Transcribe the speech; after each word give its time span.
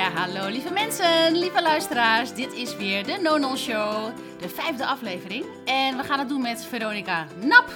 Ja, 0.00 0.10
hallo 0.10 0.48
lieve 0.48 0.72
mensen, 0.72 1.36
lieve 1.38 1.62
luisteraars. 1.62 2.34
Dit 2.34 2.52
is 2.52 2.76
weer 2.76 3.04
de 3.04 3.18
No 3.18 3.56
Show, 3.56 4.16
de 4.38 4.48
vijfde 4.48 4.86
aflevering. 4.86 5.44
En 5.64 5.96
we 5.96 6.02
gaan 6.02 6.18
het 6.18 6.28
doen 6.28 6.42
met 6.42 6.64
Veronica 6.64 7.26
Nap. 7.40 7.72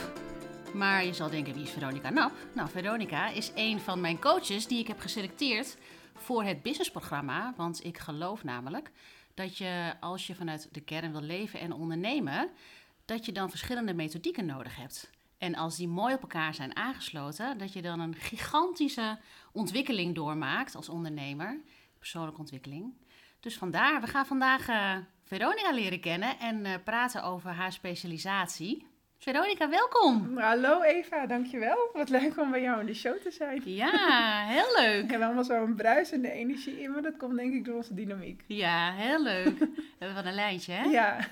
Maar 0.74 1.04
je 1.04 1.12
zal 1.12 1.30
denken, 1.30 1.54
wie 1.54 1.62
is 1.62 1.70
Veronica 1.70 2.10
Nap? 2.10 2.32
Nou, 2.54 2.68
Veronica 2.68 3.28
is 3.28 3.52
een 3.54 3.80
van 3.80 4.00
mijn 4.00 4.20
coaches 4.20 4.66
die 4.66 4.78
ik 4.78 4.86
heb 4.86 5.00
geselecteerd 5.00 5.76
voor 6.14 6.44
het 6.44 6.62
businessprogramma. 6.62 7.54
Want 7.56 7.84
ik 7.84 7.98
geloof 7.98 8.44
namelijk 8.44 8.90
dat 9.34 9.58
je, 9.58 9.92
als 10.00 10.26
je 10.26 10.34
vanuit 10.34 10.68
de 10.72 10.80
kern 10.80 11.12
wil 11.12 11.22
leven 11.22 11.60
en 11.60 11.72
ondernemen, 11.72 12.50
dat 13.04 13.24
je 13.24 13.32
dan 13.32 13.50
verschillende 13.50 13.94
methodieken 13.94 14.46
nodig 14.46 14.76
hebt. 14.76 15.10
En 15.38 15.54
als 15.54 15.76
die 15.76 15.88
mooi 15.88 16.14
op 16.14 16.22
elkaar 16.22 16.54
zijn 16.54 16.76
aangesloten, 16.76 17.58
dat 17.58 17.72
je 17.72 17.82
dan 17.82 18.00
een 18.00 18.14
gigantische 18.14 19.18
ontwikkeling 19.52 20.14
doormaakt 20.14 20.74
als 20.74 20.88
ondernemer, 20.88 21.60
persoonlijke 22.04 22.40
ontwikkeling. 22.40 22.94
Dus 23.40 23.56
vandaar, 23.56 24.00
we 24.00 24.06
gaan 24.06 24.26
vandaag 24.26 24.68
uh, 24.68 24.96
Veronica 25.24 25.72
leren 25.72 26.00
kennen 26.00 26.38
en 26.38 26.64
uh, 26.64 26.74
praten 26.84 27.22
over 27.22 27.50
haar 27.50 27.72
specialisatie. 27.72 28.86
Veronica, 29.18 29.68
welkom. 29.68 30.38
Hallo 30.38 30.82
Eva, 30.82 31.26
dankjewel. 31.26 31.90
Wat 31.92 32.08
leuk 32.08 32.40
om 32.40 32.50
bij 32.50 32.62
jou 32.62 32.80
in 32.80 32.86
de 32.86 32.94
show 32.94 33.20
te 33.20 33.30
zijn. 33.30 33.62
Ja, 33.64 34.44
heel 34.46 34.82
leuk. 34.82 35.10
Heb 35.12 35.22
allemaal 35.22 35.44
zo'n 35.44 35.74
bruisende 35.74 36.30
energie 36.30 36.80
in, 36.80 36.90
maar 36.90 37.02
dat 37.02 37.16
komt 37.16 37.36
denk 37.36 37.54
ik 37.54 37.64
door 37.64 37.76
onze 37.76 37.94
dynamiek. 37.94 38.44
Ja, 38.46 38.92
heel 38.92 39.22
leuk. 39.22 39.58
we 39.58 39.94
hebben 39.98 40.16
van 40.16 40.26
een 40.26 40.34
lijntje, 40.34 40.72
hè? 40.72 40.84
Ja. 40.84 41.28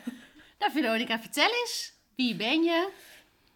Nou, 0.58 0.72
Veronica, 0.72 1.18
vertel 1.18 1.50
eens. 1.60 1.92
Wie 2.16 2.36
ben 2.36 2.62
je? 2.62 2.88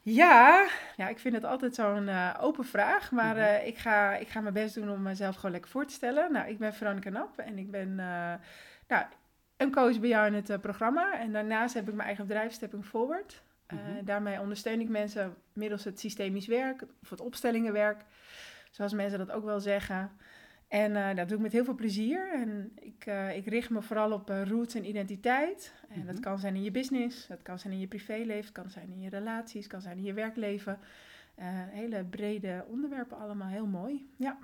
Ja, 0.09 0.69
ja, 0.97 1.09
ik 1.09 1.19
vind 1.19 1.35
het 1.35 1.45
altijd 1.45 1.75
zo'n 1.75 2.09
uh, 2.09 2.35
open 2.41 2.65
vraag. 2.65 3.11
Maar 3.11 3.37
uh, 3.37 3.67
ik, 3.67 3.79
ga, 3.79 4.15
ik 4.15 4.29
ga 4.29 4.41
mijn 4.41 4.55
best 4.55 4.75
doen 4.75 4.91
om 4.91 5.03
mezelf 5.03 5.35
gewoon 5.35 5.51
lekker 5.51 5.71
voor 5.71 5.87
te 5.87 5.95
stellen. 5.95 6.33
Nou, 6.33 6.49
ik 6.49 6.59
ben 6.59 6.75
Veronica 6.75 7.11
Nap 7.11 7.39
en 7.39 7.59
ik 7.59 7.71
ben 7.71 7.89
uh, 7.89 8.35
nou, 8.89 9.05
een 9.57 9.73
coach 9.73 10.01
bij 10.01 10.09
jou 10.09 10.27
in 10.27 10.35
het 10.35 10.61
programma. 10.61 11.19
En 11.19 11.33
daarnaast 11.33 11.75
heb 11.75 11.89
ik 11.89 11.95
mijn 11.95 12.07
eigen 12.07 12.27
bedrijf 12.27 12.53
Stepping 12.53 12.85
Forward. 12.85 13.43
-hmm. 13.67 14.05
Daarmee 14.05 14.41
ondersteun 14.41 14.81
ik 14.81 14.89
mensen 14.89 15.37
middels 15.53 15.85
het 15.85 16.01
systemisch 16.01 16.47
werk 16.47 16.83
of 17.03 17.11
het 17.11 17.21
opstellingenwerk. 17.21 18.05
Zoals 18.71 18.93
mensen 18.93 19.19
dat 19.19 19.31
ook 19.31 19.45
wel 19.45 19.61
zeggen. 19.61 20.11
En 20.69 20.93
uh, 20.93 21.15
dat 21.15 21.29
doe 21.29 21.37
ik 21.37 21.43
met 21.43 21.53
heel 21.53 21.65
veel 21.65 21.75
plezier. 21.75 22.33
En 22.33 22.73
ik, 22.75 23.07
uh, 23.07 23.37
ik 23.37 23.47
richt 23.47 23.71
me 23.71 23.83
vooral 23.83 24.13
op 24.13 24.31
uh, 24.31 24.49
roots 24.49 24.75
en 24.75 24.89
identiteit. 24.89 25.73
En 25.81 25.89
mm 25.89 25.97
-hmm. 25.97 26.07
dat 26.07 26.21
kan 26.21 26.39
zijn 26.39 26.55
in 26.55 26.63
je 26.63 26.71
business, 26.71 27.27
dat 27.27 27.43
kan 27.43 27.59
zijn 27.59 27.73
in 27.73 27.81
je 27.81 27.87
privéleven, 27.87 28.45
het 28.45 28.53
kan 28.53 28.71
zijn 28.71 28.91
in 28.91 29.01
je 29.01 29.09
relaties, 29.09 29.63
het 29.63 29.73
kan 29.73 29.81
zijn 29.81 29.97
in 29.97 30.05
je 30.05 30.13
werkleven. 30.13 30.79
hele 31.71 32.05
brede 32.05 32.65
onderwerpen 32.69 33.19
allemaal, 33.19 33.49
heel 33.49 33.67
mooi. 33.67 34.09
Ja. 34.17 34.39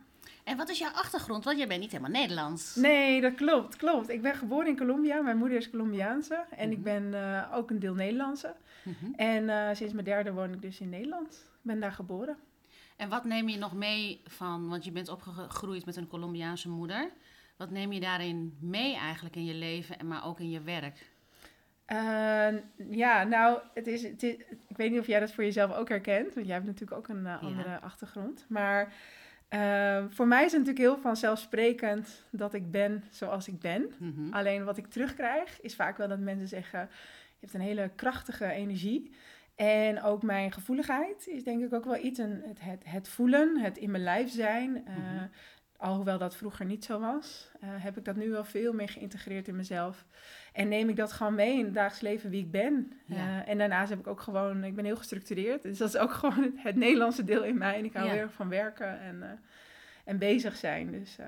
En 0.45 0.57
wat 0.57 0.69
is 0.69 0.79
jouw 0.79 0.91
achtergrond? 0.91 1.45
Want 1.45 1.59
jij 1.59 1.67
bent 1.67 1.81
niet 1.81 1.91
helemaal 1.91 2.21
Nederlands. 2.21 2.75
Nee, 2.75 3.21
dat 3.21 3.35
klopt, 3.35 3.77
klopt. 3.77 4.09
Ik 4.09 4.23
ben 4.23 4.35
geboren 4.35 4.67
in 4.67 4.77
Colombia. 4.77 5.21
Mijn 5.21 5.37
moeder 5.37 5.59
is 5.59 5.71
Colombiaanse. 5.71 6.35
En 6.35 6.45
mm 6.51 6.59
-hmm. 6.59 6.71
ik 6.73 6.83
ben 6.83 7.15
ook 7.53 7.71
een 7.71 7.79
deel 7.79 7.95
Nederlandse. 7.95 8.55
-hmm. 8.83 9.15
En 9.15 9.77
sinds 9.77 9.93
mijn 9.93 10.05
derde 10.05 10.33
woon 10.33 10.53
ik 10.53 10.63
dus 10.63 10.81
in 10.81 10.89
Nederland. 10.89 11.33
Ik 11.33 11.63
ben 11.63 11.81
daar 11.81 11.93
geboren. 11.93 12.37
En 13.03 13.09
wat 13.09 13.25
neem 13.25 13.49
je 13.49 13.59
nog 13.59 13.75
mee 13.75 14.21
van, 14.25 14.69
want 14.69 14.85
je 14.85 14.93
bent 14.93 15.09
opgegroeid 15.09 15.87
met 15.87 15.97
een 15.97 16.07
Colombiaanse 16.07 16.69
moeder. 16.69 17.11
Wat 17.57 17.71
neem 17.71 17.93
je 17.93 18.01
daarin 18.01 18.57
mee 18.61 18.97
eigenlijk 18.97 19.37
in 19.37 19.45
je 19.45 19.55
leven 19.55 19.99
en 19.99 20.07
maar 20.07 20.27
ook 20.27 20.41
in 20.41 20.51
je 20.51 20.61
werk? 20.61 21.11
Uh, 21.93 22.59
ja, 22.91 23.25
nou, 23.25 23.59
het 23.75 23.87
is, 23.87 24.03
het 24.03 24.23
is, 24.23 24.35
ik 24.69 24.77
weet 24.77 24.91
niet 24.91 25.01
of 25.01 25.07
jij 25.07 25.21
dat 25.21 25.33
voor 25.33 25.45
jezelf 25.45 25.73
ook 25.73 25.89
herkent, 25.89 26.35
want 26.35 26.47
jij 26.47 26.55
hebt 26.55 26.67
natuurlijk 26.67 26.99
ook 26.99 27.09
een 27.09 27.25
uh, 27.25 27.43
andere 27.43 27.69
ja. 27.69 27.77
achtergrond. 27.77 28.47
Maar 28.49 28.93
uh, 29.51 30.05
voor 30.09 30.27
mij 30.27 30.45
is 30.45 30.53
het 30.53 30.61
natuurlijk 30.61 30.95
heel 30.95 31.03
vanzelfsprekend 31.03 32.25
dat 32.31 32.55
ik 32.55 32.71
ben 32.71 33.05
zoals 33.11 33.49
ik 33.49 33.61
ben. 33.61 33.93
Mm 33.99 34.13
-hmm. 34.15 34.33
Alleen 34.33 34.65
wat 34.65 34.77
ik 34.77 34.87
terugkrijg 34.87 35.61
is 35.61 35.75
vaak 35.75 35.97
wel 35.97 36.09
dat 36.09 36.19
mensen 36.19 36.49
zeggen, 36.49 36.81
je 36.81 37.41
hebt 37.41 37.55
een 37.55 37.61
hele 37.61 37.91
krachtige 37.97 38.51
energie. 38.51 39.15
En 39.63 40.03
ook 40.03 40.23
mijn 40.23 40.53
gevoeligheid 40.53 41.27
is 41.27 41.45
denk 41.45 41.63
ik 41.63 41.73
ook 41.73 41.85
wel 41.85 42.05
iets. 42.05 42.19
Een, 42.19 42.43
het, 42.45 42.61
het, 42.61 42.83
het 42.85 43.09
voelen, 43.09 43.59
het 43.61 43.79
in 43.79 43.91
mijn 43.91 44.03
lijf 44.03 44.31
zijn. 44.31 44.77
Uh, 44.77 44.97
mm-hmm. 44.97 45.31
Alhoewel 45.77 46.19
dat 46.19 46.37
vroeger 46.37 46.67
niet 46.67 46.85
zo 46.85 47.01
was, 47.01 47.51
uh, 47.65 47.71
heb 47.71 47.97
ik 47.97 48.05
dat 48.05 48.17
nu 48.17 48.31
wel 48.31 48.45
veel 48.45 48.73
meer 48.73 48.89
geïntegreerd 48.89 49.49
in 49.49 49.57
mezelf. 49.57 50.07
En 50.53 50.69
neem 50.69 50.89
ik 50.89 50.97
dat 50.97 51.13
gewoon 51.13 51.35
mee 51.35 51.59
in 51.59 51.65
het 51.65 51.75
dagelijks 51.75 52.01
leven 52.01 52.31
wie 52.31 52.41
ik 52.41 52.51
ben. 52.51 52.93
Ja. 53.07 53.17
Uh, 53.17 53.49
en 53.49 53.59
daarnaast 53.59 53.91
heb 53.91 53.99
ik 53.99 54.07
ook 54.07 54.21
gewoon, 54.21 54.65
ik 54.65 54.75
ben 54.75 54.85
heel 54.85 54.97
gestructureerd. 54.97 55.63
Dus 55.63 55.79
dat 55.79 55.89
is 55.89 55.97
ook 55.97 56.13
gewoon 56.21 56.43
het, 56.43 56.53
het 56.57 56.77
Nederlandse 56.77 57.25
deel 57.25 57.45
in 57.45 57.59
mij. 57.59 57.79
En 57.79 57.85
ik 57.85 57.93
hou 57.93 58.07
ja. 58.07 58.13
heel 58.13 58.23
erg 58.23 58.33
van 58.33 58.49
werken 58.49 59.01
en, 59.01 59.41
en 60.05 60.19
bezig 60.19 60.57
zijn. 60.57 60.91
Dus 60.91 61.19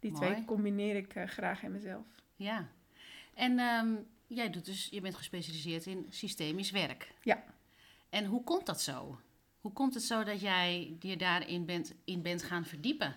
die 0.00 0.12
Mooi. 0.12 0.26
twee 0.26 0.44
combineer 0.44 0.96
ik 0.96 1.14
graag 1.26 1.62
in 1.62 1.72
mezelf. 1.72 2.06
Ja. 2.36 2.68
En 3.34 3.58
um, 3.58 4.06
jij 4.26 4.50
doet 4.50 4.64
dus, 4.64 4.88
je 4.90 5.00
bent 5.00 5.14
gespecialiseerd 5.14 5.86
in 5.86 6.06
systemisch 6.08 6.70
werk. 6.70 7.12
Ja. 7.22 7.44
En 8.12 8.24
hoe 8.24 8.44
komt 8.44 8.66
dat 8.66 8.80
zo? 8.80 9.20
Hoe 9.60 9.72
komt 9.72 9.94
het 9.94 10.02
zo 10.02 10.24
dat 10.24 10.40
jij 10.40 10.96
je 11.00 11.16
daarin 11.16 11.64
bent, 11.66 11.94
in 12.04 12.22
bent 12.22 12.42
gaan 12.42 12.64
verdiepen? 12.64 13.16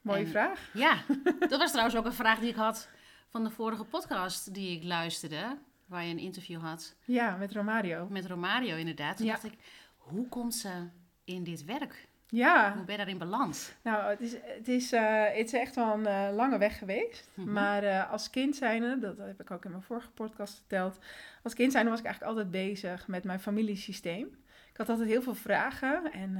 Mooie 0.00 0.24
en, 0.24 0.30
vraag. 0.30 0.70
Ja, 0.72 1.02
dat 1.48 1.58
was 1.58 1.70
trouwens 1.70 1.96
ook 1.96 2.04
een 2.04 2.12
vraag 2.12 2.38
die 2.38 2.48
ik 2.48 2.54
had 2.54 2.88
van 3.28 3.44
de 3.44 3.50
vorige 3.50 3.84
podcast 3.84 4.54
die 4.54 4.76
ik 4.76 4.84
luisterde, 4.84 5.58
waar 5.86 6.04
je 6.04 6.10
een 6.10 6.18
interview 6.18 6.60
had. 6.60 6.94
Ja, 7.04 7.36
met 7.36 7.52
Romario. 7.52 8.06
Met 8.10 8.26
Romario, 8.26 8.76
inderdaad. 8.76 9.16
Toen 9.16 9.26
ja. 9.26 9.32
dacht 9.32 9.44
ik, 9.44 9.58
hoe 9.96 10.28
komt 10.28 10.54
ze 10.54 10.88
in 11.24 11.44
dit 11.44 11.64
werk? 11.64 12.08
Ja. 12.34 12.72
Hoe 12.74 12.84
ben 12.84 12.92
je 12.92 12.96
daarin 12.96 13.18
beland? 13.18 13.76
Nou, 13.82 14.10
het 14.10 14.20
is, 14.20 14.32
het 14.42 14.68
is, 14.68 14.92
uh, 14.92 15.24
het 15.24 15.46
is 15.46 15.52
echt 15.52 15.74
wel 15.74 15.94
een 15.94 16.28
uh, 16.30 16.36
lange 16.36 16.58
weg 16.58 16.78
geweest. 16.78 17.30
Mm 17.34 17.44
-hmm. 17.44 17.52
Maar 17.52 17.84
uh, 17.84 18.12
als 18.12 18.30
kind 18.30 18.56
zijnde, 18.56 18.98
dat 18.98 19.18
heb 19.18 19.40
ik 19.40 19.50
ook 19.50 19.64
in 19.64 19.70
mijn 19.70 19.82
vorige 19.82 20.10
podcast 20.10 20.54
verteld. 20.54 20.98
Als 21.42 21.54
kind 21.54 21.72
zijnde 21.72 21.90
was 21.90 21.98
ik 21.98 22.04
eigenlijk 22.04 22.36
altijd 22.36 22.52
bezig 22.52 23.08
met 23.08 23.24
mijn 23.24 23.40
familiesysteem. 23.40 24.26
Ik 24.70 24.76
had 24.76 24.88
altijd 24.88 25.08
heel 25.08 25.22
veel 25.22 25.34
vragen 25.34 26.12
en 26.12 26.36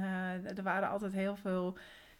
er 0.55 0.63
waren 0.63 0.89
altijd 0.89 1.13
heel 1.13 1.35
veel 1.35 1.77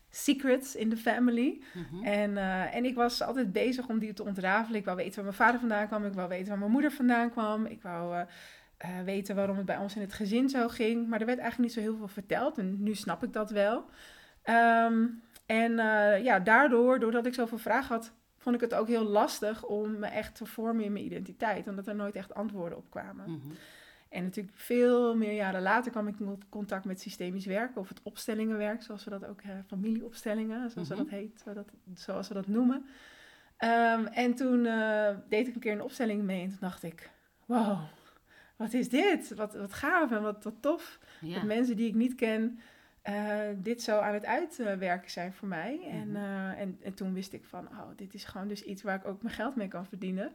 secrets 0.10 0.76
in 0.76 0.90
de 0.90 0.98
family. 0.98 1.62
Mm 1.74 1.86
-hmm. 1.90 2.04
en, 2.04 2.38
en 2.72 2.86
ik 2.86 2.96
was 2.96 3.22
altijd 3.22 3.52
bezig 3.52 3.88
om 3.88 4.00
die 4.00 4.14
te 4.14 4.24
ontrafelen. 4.24 4.80
Ik 4.80 4.86
wou 4.86 4.98
weten 4.98 5.16
waar 5.16 5.24
mijn 5.24 5.36
vader 5.36 5.60
vandaan 5.60 5.88
kwam. 5.88 6.06
Ik 6.06 6.14
wou 6.14 6.30
weten 6.30 6.48
waar 6.48 6.58
mijn 6.58 6.72
moeder 6.72 6.92
vandaan 6.92 7.32
kwam. 7.32 7.66
Ik 7.66 7.82
wou 7.82 8.16
uh, 8.16 8.22
weten 9.06 9.36
waarom 9.36 9.58
het 9.58 9.66
bij 9.66 9.78
ons 9.78 9.96
in 9.96 10.02
het 10.02 10.14
gezin 10.14 10.50
zo 10.50 10.68
ging. 10.68 11.08
Maar 11.08 11.20
er 11.20 11.26
werd 11.26 11.40
eigenlijk 11.40 11.70
niet 11.70 11.84
zo 11.84 11.90
heel 11.90 11.98
veel 11.98 12.08
verteld. 12.08 12.58
En 12.58 12.84
nu 12.84 12.96
snap 12.96 13.24
ik 13.24 13.34
dat 13.34 13.50
wel. 13.50 13.86
Um, 14.46 15.24
en 15.46 15.72
uh, 15.72 16.24
ja, 16.24 16.40
daardoor, 16.40 17.00
doordat 17.00 17.26
ik 17.26 17.34
zoveel 17.34 17.58
vragen 17.58 17.96
had, 17.96 18.14
vond 18.38 18.56
ik 18.56 18.62
het 18.62 18.74
ook 18.74 18.88
heel 18.88 19.04
lastig 19.04 19.66
om 19.66 20.00
me 20.00 20.08
echt 20.08 20.36
te 20.36 20.46
vormen 20.46 20.84
in 20.84 20.92
mijn 20.92 21.06
identiteit. 21.06 21.68
Omdat 21.68 21.88
er 21.88 21.96
nooit 21.96 22.16
echt 22.16 22.34
antwoorden 22.34 22.78
op 22.78 22.90
kwamen. 22.90 23.30
Mm 23.30 23.42
-hmm. 23.42 23.52
En 24.10 24.24
natuurlijk 24.24 24.56
veel 24.58 25.16
meer 25.16 25.34
jaren 25.34 25.62
later 25.62 25.92
kwam 25.92 26.08
ik 26.08 26.20
in 26.20 26.44
contact 26.50 26.86
met 26.86 27.02
systemisch 27.02 27.46
werken. 27.46 27.82
Of 27.82 27.90
het 27.90 28.02
opstellingenwerk, 28.04 28.82
zoals 28.82 29.04
we 29.04 29.10
dat 29.10 29.26
ook 29.26 29.42
uh, 29.42 29.52
familieopstellingen, 29.68 30.70
zoals 30.70 30.90
mm 30.90 30.96
-hmm. 30.96 31.04
dat 31.04 31.14
heet, 31.14 31.44
dat, 31.54 31.72
zoals 31.94 32.28
we 32.28 32.34
dat 32.34 32.48
noemen. 32.48 32.86
Um, 33.60 34.06
en 34.06 34.34
toen 34.36 34.64
deed 35.30 35.48
ik 35.48 35.54
een 35.56 35.62
keer 35.62 35.72
een 35.72 35.82
opstelling 35.82 36.24
mee 36.24 36.42
en 36.42 36.50
toen 36.50 36.58
dacht 36.60 36.84
ik, 36.84 37.10
wow, 37.46 37.80
wat 38.56 38.74
is 38.74 38.90
dit? 38.90 39.34
Wat, 39.36 39.54
wat 39.54 39.74
gaaf 39.74 40.12
en 40.12 40.22
wat, 40.22 40.44
wat 40.44 40.56
tof. 40.60 41.00
Ja. 41.22 41.34
Dat 41.34 41.44
mensen 41.44 41.76
die 41.76 41.88
ik 41.88 41.96
niet 41.96 42.16
ken, 42.16 42.60
uh, 43.10 43.40
dit 43.58 43.82
zo 43.82 44.00
aan 44.00 44.14
het 44.14 44.26
uitwerken 44.26 45.12
zijn 45.12 45.34
voor 45.34 45.48
mij. 45.48 45.80
Mm 45.82 45.92
-hmm. 45.92 46.16
en, 46.16 46.22
uh, 46.24 46.62
en, 46.62 46.80
en 46.82 46.94
toen 46.94 47.14
wist 47.14 47.34
ik 47.34 47.46
van, 47.46 47.68
oh, 47.68 47.90
dit 47.96 48.14
is 48.14 48.24
gewoon 48.24 48.48
dus 48.48 48.64
iets 48.64 48.82
waar 48.82 48.96
ik 48.96 49.06
ook 49.06 49.22
mijn 49.22 49.36
geld 49.36 49.56
mee 49.56 49.68
kan 49.68 49.86
verdienen. 49.86 50.28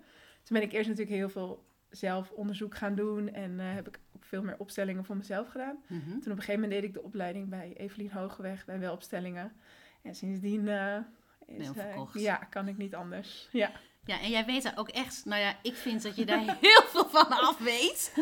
Toen 0.43 0.59
ben 0.59 0.63
ik 0.63 0.73
eerst 0.73 0.89
natuurlijk 0.89 1.17
heel 1.17 1.29
veel 1.29 1.65
zelf 1.91 2.31
onderzoek 2.31 2.77
gaan 2.77 2.95
doen 2.95 3.33
en 3.33 3.51
uh, 3.51 3.75
heb 3.75 3.89
ik 3.89 3.99
ook 4.17 4.25
veel 4.25 4.43
meer 4.43 4.59
opstellingen 4.59 5.05
voor 5.05 5.17
mezelf 5.17 5.49
gedaan. 5.49 5.79
Mm 5.87 6.01
-hmm. 6.01 6.21
Toen 6.21 6.33
op 6.33 6.39
een 6.39 6.45
gegeven 6.45 6.61
moment 6.61 6.81
deed 6.81 6.85
ik 6.85 6.95
de 6.95 7.03
opleiding 7.03 7.49
bij 7.49 7.73
Evelien 7.77 8.13
Hogeweg 8.13 8.65
bij 8.65 8.79
Welopstellingen. 8.79 9.53
En 10.03 10.15
sindsdien 10.15 10.69
is, 11.47 11.71
ja, 12.13 12.37
kan 12.37 12.69
ik 12.69 12.77
niet 12.77 12.95
anders. 12.95 13.49
Ja. 13.53 13.71
Ja, 14.11 14.21
en 14.21 14.31
jij 14.31 14.45
weet 14.45 14.63
daar 14.63 14.79
ook 14.79 14.89
echt, 14.89 15.25
nou 15.25 15.41
ja, 15.41 15.57
ik 15.63 15.75
vind 15.75 16.03
dat 16.03 16.17
je 16.17 16.25
daar 16.25 16.57
heel 16.61 16.83
veel 16.87 17.09
van 17.09 17.29
af 17.29 17.59
weet. 17.59 18.13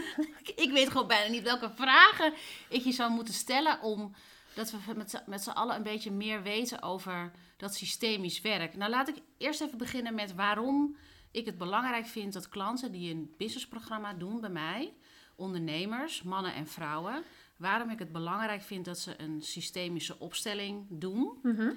ik 0.56 0.70
weet 0.72 0.90
gewoon 0.90 1.06
bijna 1.06 1.30
niet 1.30 1.42
welke 1.42 1.70
vragen 1.74 2.32
ik 2.68 2.82
je 2.82 2.92
zou 2.92 3.10
moeten 3.10 3.34
stellen 3.34 3.80
om 3.80 4.14
dat 4.54 4.70
we 4.70 4.78
met 5.26 5.42
z'n 5.42 5.50
allen 5.50 5.76
een 5.76 5.82
beetje 5.82 6.10
meer 6.10 6.42
weten 6.42 6.82
over 6.82 7.30
dat 7.56 7.74
systemisch 7.74 8.40
werk. 8.40 8.76
Nou, 8.76 8.90
laat 8.90 9.08
ik 9.08 9.16
eerst 9.38 9.60
even 9.60 9.78
beginnen 9.78 10.14
met 10.14 10.34
waarom 10.34 10.96
ik 11.30 11.46
het 11.46 11.58
belangrijk 11.58 12.06
vind 12.06 12.32
dat 12.32 12.48
klanten 12.48 12.92
die 12.92 13.14
een 13.14 13.34
businessprogramma 13.36 14.14
doen 14.14 14.40
bij 14.40 14.50
mij, 14.50 14.94
ondernemers, 15.36 16.22
mannen 16.22 16.54
en 16.54 16.66
vrouwen, 16.66 17.22
waarom 17.56 17.90
ik 17.90 17.98
het 17.98 18.12
belangrijk 18.12 18.62
vind 18.62 18.84
dat 18.84 18.98
ze 18.98 19.14
een 19.20 19.42
systemische 19.42 20.18
opstelling 20.18 20.86
doen. 20.88 21.38
Mm 21.42 21.56
-hmm. 21.56 21.76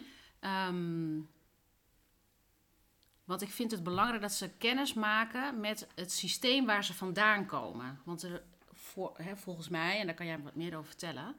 um, 0.68 1.30
want 3.24 3.42
ik 3.42 3.50
vind 3.50 3.72
het 3.72 3.84
belangrijk 3.84 4.22
dat 4.22 4.32
ze 4.32 4.50
kennis 4.58 4.94
maken 4.94 5.60
met 5.60 5.88
het 5.96 6.12
systeem 6.12 6.66
waar 6.66 6.84
ze 6.84 6.94
vandaan 6.94 7.46
komen. 7.46 8.00
Want 8.06 8.24
er, 8.24 8.44
voor, 8.74 9.14
hè, 9.18 9.38
volgens 9.38 9.70
mij, 9.70 10.00
en 10.00 10.06
daar 10.06 10.16
kan 10.16 10.26
jij 10.26 10.40
wat 10.40 10.56
meer 10.56 10.76
over 10.78 10.88
vertellen, 10.90 11.36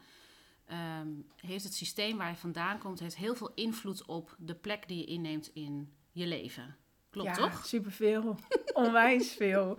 um, 1.00 1.26
heeft 1.36 1.64
het 1.64 1.74
systeem 1.74 2.16
waar 2.18 2.28
je 2.30 2.36
vandaan 2.36 2.78
komt 2.78 3.00
heeft 3.00 3.16
heel 3.16 3.34
veel 3.34 3.50
invloed 3.54 4.04
op 4.06 4.34
de 4.38 4.54
plek 4.54 4.88
die 4.88 4.98
je 4.98 5.04
inneemt 5.04 5.50
in 5.54 5.92
je 6.10 6.26
leven. 6.26 6.76
Klopt 7.10 7.28
ja, 7.28 7.34
toch? 7.34 7.66
superveel. 7.66 8.36
Onwijs 8.72 9.32
veel. 9.32 9.78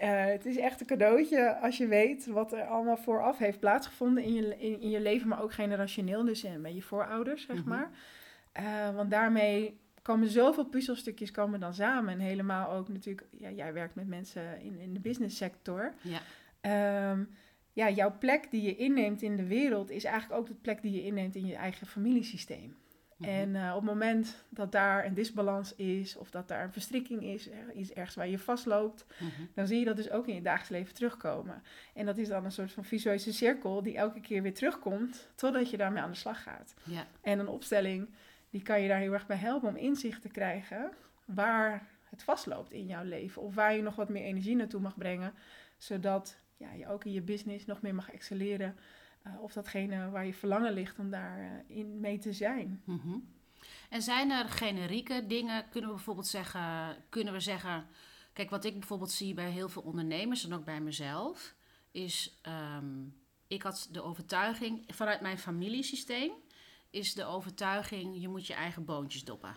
Uh, 0.00 0.24
het 0.24 0.46
is 0.46 0.56
echt 0.56 0.80
een 0.80 0.86
cadeautje 0.86 1.58
als 1.58 1.76
je 1.76 1.86
weet 1.86 2.26
wat 2.26 2.52
er 2.52 2.64
allemaal 2.66 2.96
vooraf 2.96 3.38
heeft 3.38 3.60
plaatsgevonden 3.60 4.22
in 4.22 4.32
je, 4.34 4.58
in, 4.58 4.80
in 4.80 4.90
je 4.90 5.00
leven, 5.00 5.28
maar 5.28 5.42
ook 5.42 5.52
generationeel, 5.52 6.24
dus 6.24 6.44
met 6.58 6.74
je 6.74 6.82
voorouders, 6.82 7.46
zeg 7.46 7.56
Mhm. 7.56 7.68
maar. 7.68 7.90
Uh, 8.60 8.94
want 8.94 9.10
daarmee 9.10 9.80
komen 10.10 10.28
zoveel 10.28 10.64
puzzelstukjes 10.64 11.30
komen 11.30 11.60
dan 11.60 11.74
samen. 11.74 12.12
En 12.12 12.18
helemaal 12.18 12.70
ook 12.70 12.88
natuurlijk, 12.88 13.26
ja, 13.30 13.50
jij 13.50 13.72
werkt 13.72 13.94
met 13.94 14.08
mensen 14.08 14.60
in, 14.60 14.78
in 14.78 14.94
de 14.94 15.00
business 15.00 15.36
sector. 15.36 15.94
Ja. 16.02 17.10
Um, 17.10 17.28
ja, 17.72 17.90
jouw 17.90 18.18
plek 18.18 18.50
die 18.50 18.62
je 18.62 18.76
inneemt 18.76 19.22
in 19.22 19.36
de 19.36 19.46
wereld 19.46 19.90
is 19.90 20.04
eigenlijk 20.04 20.40
ook 20.40 20.46
de 20.46 20.54
plek 20.54 20.82
die 20.82 20.92
je 20.92 21.02
inneemt 21.04 21.34
in 21.34 21.46
je 21.46 21.54
eigen 21.54 21.86
familiesysteem. 21.86 22.76
Mhm. 23.16 23.30
En 23.30 23.54
uh, 23.54 23.68
op 23.68 23.80
het 23.82 23.90
moment 23.90 24.44
dat 24.48 24.72
daar 24.72 25.04
een 25.04 25.14
disbalans 25.14 25.74
is 25.74 26.16
of 26.16 26.30
dat 26.30 26.48
daar 26.48 26.64
een 26.64 26.72
verstrikking 26.72 27.22
is, 27.22 27.48
iets 27.74 27.92
ergens 27.92 28.16
waar 28.16 28.28
je 28.28 28.38
vastloopt, 28.38 29.06
Mhm. 29.18 29.30
dan 29.54 29.66
zie 29.66 29.78
je 29.78 29.84
dat 29.84 29.96
dus 29.96 30.10
ook 30.10 30.26
in 30.26 30.34
je 30.34 30.42
dagelijks 30.42 30.70
leven 30.70 30.94
terugkomen. 30.94 31.62
En 31.94 32.06
dat 32.06 32.18
is 32.18 32.28
dan 32.28 32.44
een 32.44 32.52
soort 32.52 32.72
van 32.72 32.84
visueuze 32.84 33.32
cirkel 33.32 33.82
die 33.82 33.96
elke 33.96 34.20
keer 34.20 34.42
weer 34.42 34.54
terugkomt 34.54 35.28
totdat 35.34 35.70
je 35.70 35.76
daarmee 35.76 36.02
aan 36.02 36.10
de 36.10 36.16
slag 36.16 36.42
gaat. 36.42 36.74
Ja. 36.84 37.06
En 37.22 37.38
een 37.38 37.48
opstelling 37.48 38.08
die 38.50 38.62
kan 38.62 38.80
je 38.80 38.88
daar 38.88 39.00
heel 39.00 39.12
erg 39.12 39.26
bij 39.26 39.36
helpen 39.36 39.68
om 39.68 39.76
inzicht 39.76 40.22
te 40.22 40.28
krijgen 40.28 40.90
waar 41.24 41.88
het 42.04 42.22
vastloopt 42.22 42.72
in 42.72 42.86
jouw 42.86 43.04
leven 43.04 43.42
of 43.42 43.54
waar 43.54 43.74
je 43.74 43.82
nog 43.82 43.96
wat 43.96 44.08
meer 44.08 44.22
energie 44.22 44.56
naartoe 44.56 44.80
mag 44.80 44.96
brengen, 44.96 45.34
zodat 45.78 46.38
ja, 46.56 46.72
je 46.72 46.88
ook 46.88 47.04
in 47.04 47.12
je 47.12 47.22
business 47.22 47.66
nog 47.66 47.82
meer 47.82 47.94
mag 47.94 48.10
excelleren. 48.10 48.76
Uh, 49.26 49.42
of 49.42 49.52
datgene 49.52 50.10
waar 50.10 50.26
je 50.26 50.34
verlangen 50.34 50.72
ligt 50.72 50.98
om 50.98 51.10
daarin 51.10 51.64
uh, 51.68 51.76
in 51.76 52.00
mee 52.00 52.18
te 52.18 52.32
zijn. 52.32 52.82
Mhm. 52.84 53.18
En 53.90 54.02
zijn 54.02 54.30
er 54.30 54.48
generieke 54.48 55.26
dingen, 55.26 55.68
kunnen 55.68 55.90
we 55.90 55.96
bijvoorbeeld 55.96 56.26
zeggen, 56.26 56.96
kunnen 57.08 57.32
we 57.32 57.40
zeggen, 57.40 57.86
kijk 58.32 58.50
wat 58.50 58.64
ik 58.64 58.78
bijvoorbeeld 58.78 59.10
zie 59.10 59.34
bij 59.34 59.50
heel 59.50 59.68
veel 59.68 59.82
ondernemers 59.82 60.44
en 60.44 60.52
ook 60.52 60.64
bij 60.64 60.80
mezelf, 60.80 61.54
is 61.90 62.40
um, 62.76 63.14
ik 63.46 63.62
had 63.62 63.88
de 63.90 64.02
overtuiging, 64.02 64.84
vanuit 64.86 65.20
mijn 65.20 65.38
familiesysteem, 65.38 66.32
is 66.90 67.14
de 67.14 67.24
overtuiging, 67.24 68.20
je 68.20 68.28
moet 68.28 68.46
je 68.46 68.54
eigen 68.54 68.84
boontjes 68.84 69.24
doppen. 69.24 69.56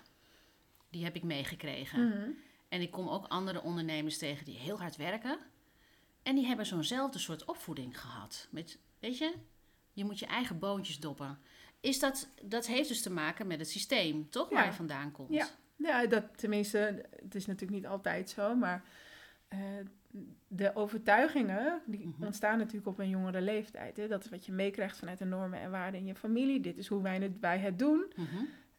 Die 0.90 1.04
heb 1.04 1.16
ik 1.16 1.24
meegekregen. 1.24 2.06
Mm 2.06 2.12
-hmm. 2.12 2.38
En 2.70 2.82
ik 2.82 2.92
kom 2.92 3.10
ook 3.10 3.28
andere 3.28 3.62
ondernemers 3.62 4.18
tegen 4.18 4.46
die 4.46 4.58
heel 4.58 4.80
hard 4.80 4.96
werken. 4.96 5.40
En 6.24 6.36
die 6.36 6.46
hebben 6.46 6.66
zo'nzelfde 6.66 7.20
soort 7.20 7.46
opvoeding 7.46 8.02
gehad. 8.02 8.48
Met, 8.52 8.80
weet 9.00 9.18
je, 9.18 9.34
je 9.94 10.06
moet 10.06 10.20
je 10.20 10.26
eigen 10.26 10.60
boontjes 10.60 11.00
doppen. 11.00 11.40
Is 11.80 12.00
dat, 12.00 12.30
dat 12.44 12.68
heeft 12.68 12.88
dus 12.88 13.02
te 13.02 13.10
maken 13.10 13.48
met 13.48 13.60
het 13.60 13.70
systeem, 13.70 14.30
toch? 14.30 14.50
Ja. 14.50 14.56
Waar 14.56 14.66
je 14.66 14.74
vandaan 14.74 15.12
komt. 15.12 15.34
Ja, 15.34 15.48
ja 15.76 16.08
dat, 16.08 16.24
tenminste, 16.36 17.06
het 17.24 17.36
is 17.36 17.46
natuurlijk 17.46 17.82
niet 17.82 17.92
altijd 17.92 18.30
zo, 18.30 18.56
maar 18.56 18.84
uh, 19.54 19.60
de 20.48 20.76
overtuigingen 20.76 21.82
die 21.86 22.08
Mhm. 22.08 22.24
ontstaan 22.26 22.58
natuurlijk 22.58 22.88
op 22.88 23.00
een 23.00 23.10
jongere 23.10 23.42
leeftijd. 23.42 23.98
Hè? 23.98 24.08
Dat 24.08 24.24
is 24.24 24.30
wat 24.30 24.46
je 24.46 24.52
meekrijgt 24.52 24.98
vanuit 24.98 25.18
de 25.18 25.26
normen 25.26 25.60
en 25.60 25.72
waarden 25.72 26.00
in 26.00 26.06
je 26.06 26.16
familie. 26.16 26.60
Dit 26.60 26.78
is 26.78 26.88
hoe 26.88 27.02
wij 27.02 27.18
het, 27.18 27.40
wij 27.40 27.58
het 27.60 27.80
doen. 27.80 28.14
Mhm. 28.16 28.26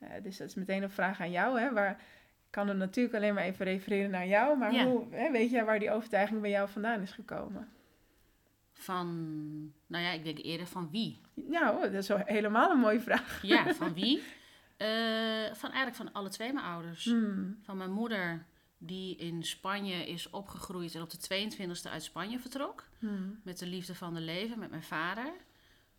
Uh, 0.03 0.09
dus 0.23 0.37
dat 0.37 0.49
is 0.49 0.55
meteen 0.55 0.83
een 0.83 0.91
vraag 0.91 1.21
aan 1.21 1.31
jou. 1.31 1.61
Hè? 1.61 1.73
Waar, 1.73 1.91
ik 1.91 2.51
kan 2.51 2.69
er 2.69 2.75
natuurlijk 2.77 3.15
alleen 3.15 3.35
maar 3.35 3.43
even 3.43 3.65
refereren 3.65 4.11
naar 4.11 4.27
jou, 4.27 4.59
maar 4.59 4.73
Ja. 4.73 4.85
hoe, 4.85 5.07
hè, 5.11 5.31
weet 5.31 5.51
jij 5.51 5.65
waar 5.65 5.79
die 5.79 5.91
overtuiging 5.91 6.41
bij 6.41 6.51
jou 6.51 6.69
vandaan 6.69 7.01
is 7.01 7.13
gekomen? 7.13 7.69
Van, 8.73 9.07
nou 9.87 10.05
ja, 10.05 10.11
ik 10.11 10.25
denk 10.25 10.39
eerder 10.39 10.67
van 10.67 10.89
wie? 10.91 11.21
Nou, 11.35 11.81
dat 11.91 11.93
is 12.03 12.09
helemaal 12.09 12.71
een 12.71 12.79
mooie 12.79 13.01
vraag. 13.01 13.43
Ja, 13.43 13.75
van 13.75 13.95
wie? 13.95 14.23
Eh, 14.77 14.87
van 15.53 15.71
eigenlijk 15.71 15.95
van 15.97 16.13
alle 16.13 16.29
twee 16.29 16.53
mijn 16.53 16.67
ouders. 16.67 17.05
Hmm. 17.13 17.59
Van 17.63 17.77
mijn 17.77 17.93
moeder, 17.93 18.45
die 18.87 19.17
in 19.17 19.43
Spanje 19.43 20.07
is 20.07 20.31
opgegroeid 20.31 20.95
en 20.95 21.03
op 21.03 21.11
de 21.11 21.49
22e 21.51 21.91
uit 21.91 22.03
Spanje 22.03 22.39
vertrok. 22.39 22.89
Hmm. 22.99 23.41
Met 23.43 23.59
de 23.59 23.67
liefde 23.67 23.95
van 23.95 24.15
de 24.15 24.21
leven, 24.21 24.59
met 24.59 24.71
mijn 24.71 24.83
vader. 24.83 25.33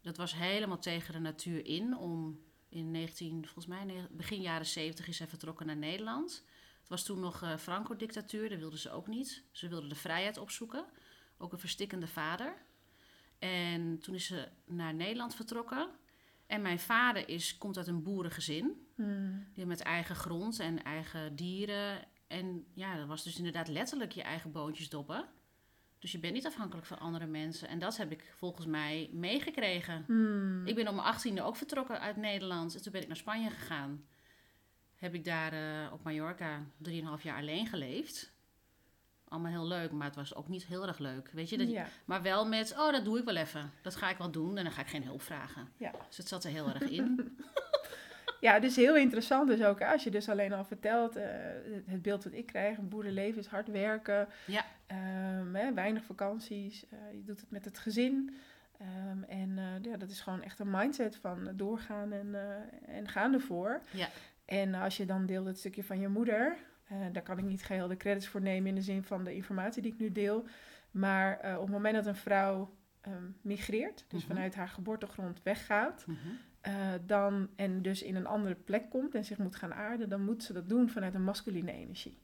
Dat 0.02 0.18
was 0.18 0.34
helemaal 0.34 0.80
tegen 0.80 1.14
de 1.14 1.20
natuur 1.20 1.66
in. 1.66 1.98
Om 1.98 2.40
in 2.70 2.92
19, 2.92 3.44
volgens 3.44 3.66
mij 3.66 4.08
begin 4.12 4.42
jaren 4.42 4.66
70 4.66 5.08
is 5.08 5.20
hij 5.20 5.28
vertrokken 5.28 5.66
naar 5.66 5.78
Nederland. 5.78 6.44
Het 6.80 6.90
was 6.90 7.04
toen 7.04 7.20
nog 7.20 7.42
eh, 7.42 7.58
Franco-dictatuur, 7.58 8.50
dat 8.50 8.60
wilden 8.60 8.80
ze 8.80 8.92
ook 8.92 9.08
niet. 9.08 9.44
Ze 9.52 9.68
wilden 9.68 9.90
de 9.90 9.96
vrijheid 9.96 10.38
opzoeken. 10.38 10.86
Ook 11.38 11.54
een 11.54 11.60
verstikkende 11.60 12.08
vader. 12.08 12.54
En 13.40 14.00
toen 14.00 14.16
is 14.16 14.26
ze 14.26 14.48
naar 14.66 14.94
Nederland 14.94 15.36
vertrokken. 15.36 15.90
En 16.48 16.62
mijn 16.62 16.80
vader 16.80 17.30
is, 17.30 17.58
komt 17.58 17.78
uit 17.78 17.88
een 17.88 18.04
boerengezin. 18.04 18.88
Hmm. 18.96 19.48
Die 19.54 19.66
met 19.66 19.82
eigen 19.82 20.16
grond 20.16 20.60
en 20.60 20.84
eigen 20.84 21.36
dieren. 21.36 22.08
En 22.27 22.66
ja, 22.74 22.98
dat 22.98 23.07
was 23.07 23.24
dus 23.24 23.38
inderdaad 23.38 23.68
letterlijk 23.68 24.12
je 24.12 24.22
eigen 24.22 24.51
boontjes 24.51 24.89
doppen. 24.89 25.25
Dus 26.00 26.12
je 26.13 26.19
bent 26.19 26.33
niet 26.33 26.45
afhankelijk 26.45 26.88
van 26.88 27.00
andere 27.00 27.25
mensen. 27.25 27.68
En 27.68 27.80
dat 27.80 27.98
heb 27.98 28.12
ik 28.12 28.33
volgens 28.36 28.66
mij 28.66 29.10
meegekregen. 29.13 30.04
Hmm. 30.07 30.68
Ik 30.68 30.75
ben 30.75 30.88
op 30.88 30.94
mijn 30.94 31.07
achttiende 31.07 31.42
ook 31.42 31.56
vertrokken 31.56 32.00
uit 32.00 32.16
Nederland. 32.16 32.75
En 32.75 32.81
toen 32.81 32.92
ben 32.92 33.01
ik 33.01 33.07
naar 33.07 33.18
Spanje 33.18 33.50
gegaan. 33.50 34.06
Heb 34.95 35.13
ik 35.13 35.25
daar 35.25 35.54
eh, 35.54 35.94
op 35.94 36.04
Mallorca 36.04 36.66
3,5 36.89 37.22
jaar 37.22 37.38
alleen 37.38 37.68
geleefd. 37.68 38.33
Allemaal 39.27 39.51
heel 39.51 39.68
leuk, 39.68 39.92
maar 39.92 40.07
het 40.07 40.16
was 40.16 40.36
ook 40.36 40.48
niet 40.48 40.66
heel 40.66 40.88
erg 40.88 40.98
leuk. 40.98 41.30
Weet 41.31 41.50
je, 41.50 41.57
dat, 41.57 41.69
ja. 41.69 41.88
maar 42.06 42.22
wel 42.22 42.48
met, 42.48 42.72
oh, 42.72 42.92
dat 42.92 43.04
doe 43.04 43.19
ik 43.19 43.25
wel 43.25 43.36
even. 43.36 43.72
Dat 43.81 43.95
ga 43.95 44.10
ik 44.10 44.18
wel 44.18 44.31
doen 44.31 44.57
en 44.57 44.63
dan 44.63 44.74
ga 44.74 44.81
ik 44.81 44.88
geen 44.88 45.04
hulp 45.04 45.22
vragen. 45.22 45.72
Ja. 45.77 45.92
Dus 46.07 46.18
het 46.18 46.27
zat 46.27 46.44
er 46.44 46.51
heel 46.51 46.69
erg 46.69 46.89
in. 46.89 47.38
Ja, 48.42 48.60
dus 48.60 48.76
heel 48.76 48.96
interessant 48.96 49.48
dus 49.48 49.64
ook. 49.64 49.82
Als 49.82 50.04
je 50.04 50.12
dus 50.12 50.30
alleen 50.30 50.54
al 50.54 50.66
vertelt, 50.66 51.16
eh, 51.16 51.24
het 51.86 52.02
beeld 52.02 52.24
wat 52.24 52.34
ik 52.34 52.46
krijg, 52.46 52.78
een 52.78 52.90
boerenleven 52.90 53.40
is 53.40 53.48
hard 53.48 53.68
werken. 53.68 54.28
Ja. 54.48 54.66
Ehm, 54.88 55.56
hè, 55.56 55.74
weinig 55.74 56.04
vakanties. 56.04 56.86
eh, 56.90 56.98
je 57.14 57.24
doet 57.24 57.40
het 57.40 57.52
met 57.52 57.66
het 57.66 57.78
gezin. 57.78 58.36
Ehm, 58.80 59.24
en 59.24 59.58
eh, 59.58 59.92
ja, 59.92 59.98
dat 59.98 60.10
is 60.10 60.22
gewoon 60.22 60.42
echt 60.44 60.60
een 60.60 60.70
mindset 60.72 61.16
van 61.16 61.50
doorgaan 61.54 62.12
en, 62.12 62.36
en 62.88 63.08
gaan 63.08 63.34
ervoor. 63.34 63.82
Ja. 63.92 64.08
En 64.46 64.74
als 64.74 64.98
je 64.98 65.06
dan 65.06 65.26
deelt 65.26 65.46
het 65.46 65.58
stukje 65.58 65.84
van 65.84 66.00
je 66.00 66.08
moeder, 66.08 66.56
daar 67.12 67.24
kan 67.24 67.38
ik 67.38 67.44
niet 67.46 67.64
geheel 67.64 67.88
de 67.88 67.98
credits 67.98 68.28
voor 68.28 68.42
nemen 68.42 68.70
in 68.70 68.76
de 68.76 68.82
zin 68.82 69.04
van 69.04 69.24
de 69.24 69.36
informatie 69.36 69.82
die 69.82 69.94
ik 69.94 70.00
nu 70.00 70.12
deel. 70.12 70.46
Maar 70.92 71.56
op 71.56 71.62
het 71.62 71.72
moment 71.72 71.96
dat 71.96 72.06
een 72.06 72.16
vrouw 72.16 72.74
ehm, 73.02 73.24
migreert, 73.42 74.06
dus 74.08 74.20
Mhm. 74.26 74.34
vanuit 74.34 74.56
haar 74.56 74.68
geboortegrond 74.70 75.44
weggaat, 75.44 76.04
Mhm. 76.08 76.18
Eh, 76.65 76.73
dan, 77.06 77.47
en 77.56 77.81
dus 77.81 78.03
in 78.03 78.15
een 78.15 78.25
andere 78.25 78.56
plek 78.56 78.89
komt 78.89 79.15
en 79.15 79.25
zich 79.25 79.38
moet 79.38 79.56
gaan 79.56 79.73
aarden, 79.73 80.10
dan 80.10 80.25
moet 80.25 80.43
ze 80.43 80.53
dat 80.53 80.69
doen 80.69 80.89
vanuit 80.89 81.13
een 81.13 81.24
masculine 81.24 81.72
energie. 81.72 82.17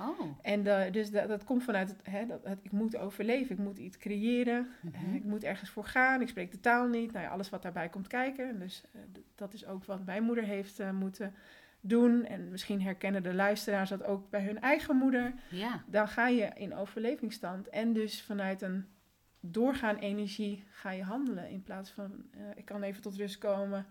Oh. 0.00 0.20
En 0.42 0.62
de, 0.62 0.88
dus 0.92 1.10
dat, 1.10 1.28
dat 1.28 1.44
komt 1.44 1.62
vanuit 1.64 1.88
het, 1.88 1.98
hè, 2.02 2.26
dat, 2.26 2.40
het- 2.44 2.58
ik 2.62 2.72
moet 2.72 2.96
overleven, 2.96 3.50
ik 3.56 3.62
moet 3.62 3.78
iets 3.78 3.96
creëren, 3.98 4.68
Mhm. 4.82 4.94
eh, 4.94 5.14
ik 5.14 5.24
moet 5.24 5.44
ergens 5.44 5.70
voor 5.70 5.84
gaan, 5.84 6.20
ik 6.20 6.28
spreek 6.28 6.50
de 6.50 6.60
taal 6.60 6.86
niet, 6.88 7.12
nou 7.12 7.24
ja, 7.24 7.30
alles 7.30 7.50
wat 7.50 7.62
daarbij 7.62 7.88
komt 7.88 8.06
kijken. 8.06 8.48
En 8.48 8.58
Dus 8.58 8.82
eh, 8.92 9.00
dat 9.34 9.54
is 9.54 9.66
ook 9.66 9.84
wat 9.84 10.04
mijn 10.04 10.22
moeder 10.22 10.44
heeft 10.44 10.80
eh, 10.80 10.90
moeten 10.90 11.34
doen. 11.80 12.24
En 12.24 12.50
misschien 12.50 12.82
herkennen 12.82 13.22
de 13.22 13.34
luisteraars 13.34 13.88
dat 13.90 14.04
ook 14.04 14.30
bij 14.30 14.42
hun 14.44 14.60
eigen 14.60 14.96
moeder. 14.96 15.34
Ja. 15.50 15.82
Dan 15.86 16.08
ga 16.08 16.28
je 16.28 16.50
in 16.54 16.74
overlevingsstand 16.74 17.68
en 17.68 17.92
dus 17.92 18.22
vanuit 18.22 18.62
een 18.62 18.86
doorgaan 19.50 19.96
energie 19.96 20.64
ga 20.70 20.90
je 20.90 21.02
handelen. 21.02 21.50
In 21.50 21.62
plaats 21.62 21.90
van, 21.90 22.24
eh, 22.30 22.40
ik 22.54 22.64
kan 22.64 22.82
even 22.82 23.02
tot 23.02 23.16
rust 23.16 23.38
komen. 23.38 23.86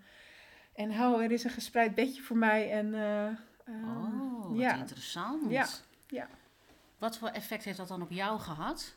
En 0.74 0.92
hou, 0.92 1.24
er 1.24 1.32
is 1.32 1.44
een 1.44 1.50
gespreid 1.50 1.96
bedje 1.96 2.22
voor 2.22 2.38
mij. 2.38 2.72
En, 2.72 2.94
eh, 2.94 3.28
eh, 3.28 3.36
Oh, 3.66 4.50
wat 4.50 4.60
ja. 4.60 4.76
interessant. 4.76 5.52
Ja, 5.52 5.68
ja. 6.08 6.28
Wat 6.98 7.18
voor 7.18 7.28
effect 7.28 7.64
heeft 7.64 7.78
dat 7.78 7.88
dan 7.88 8.02
op 8.02 8.12
jou 8.12 8.40
gehad? 8.40 8.96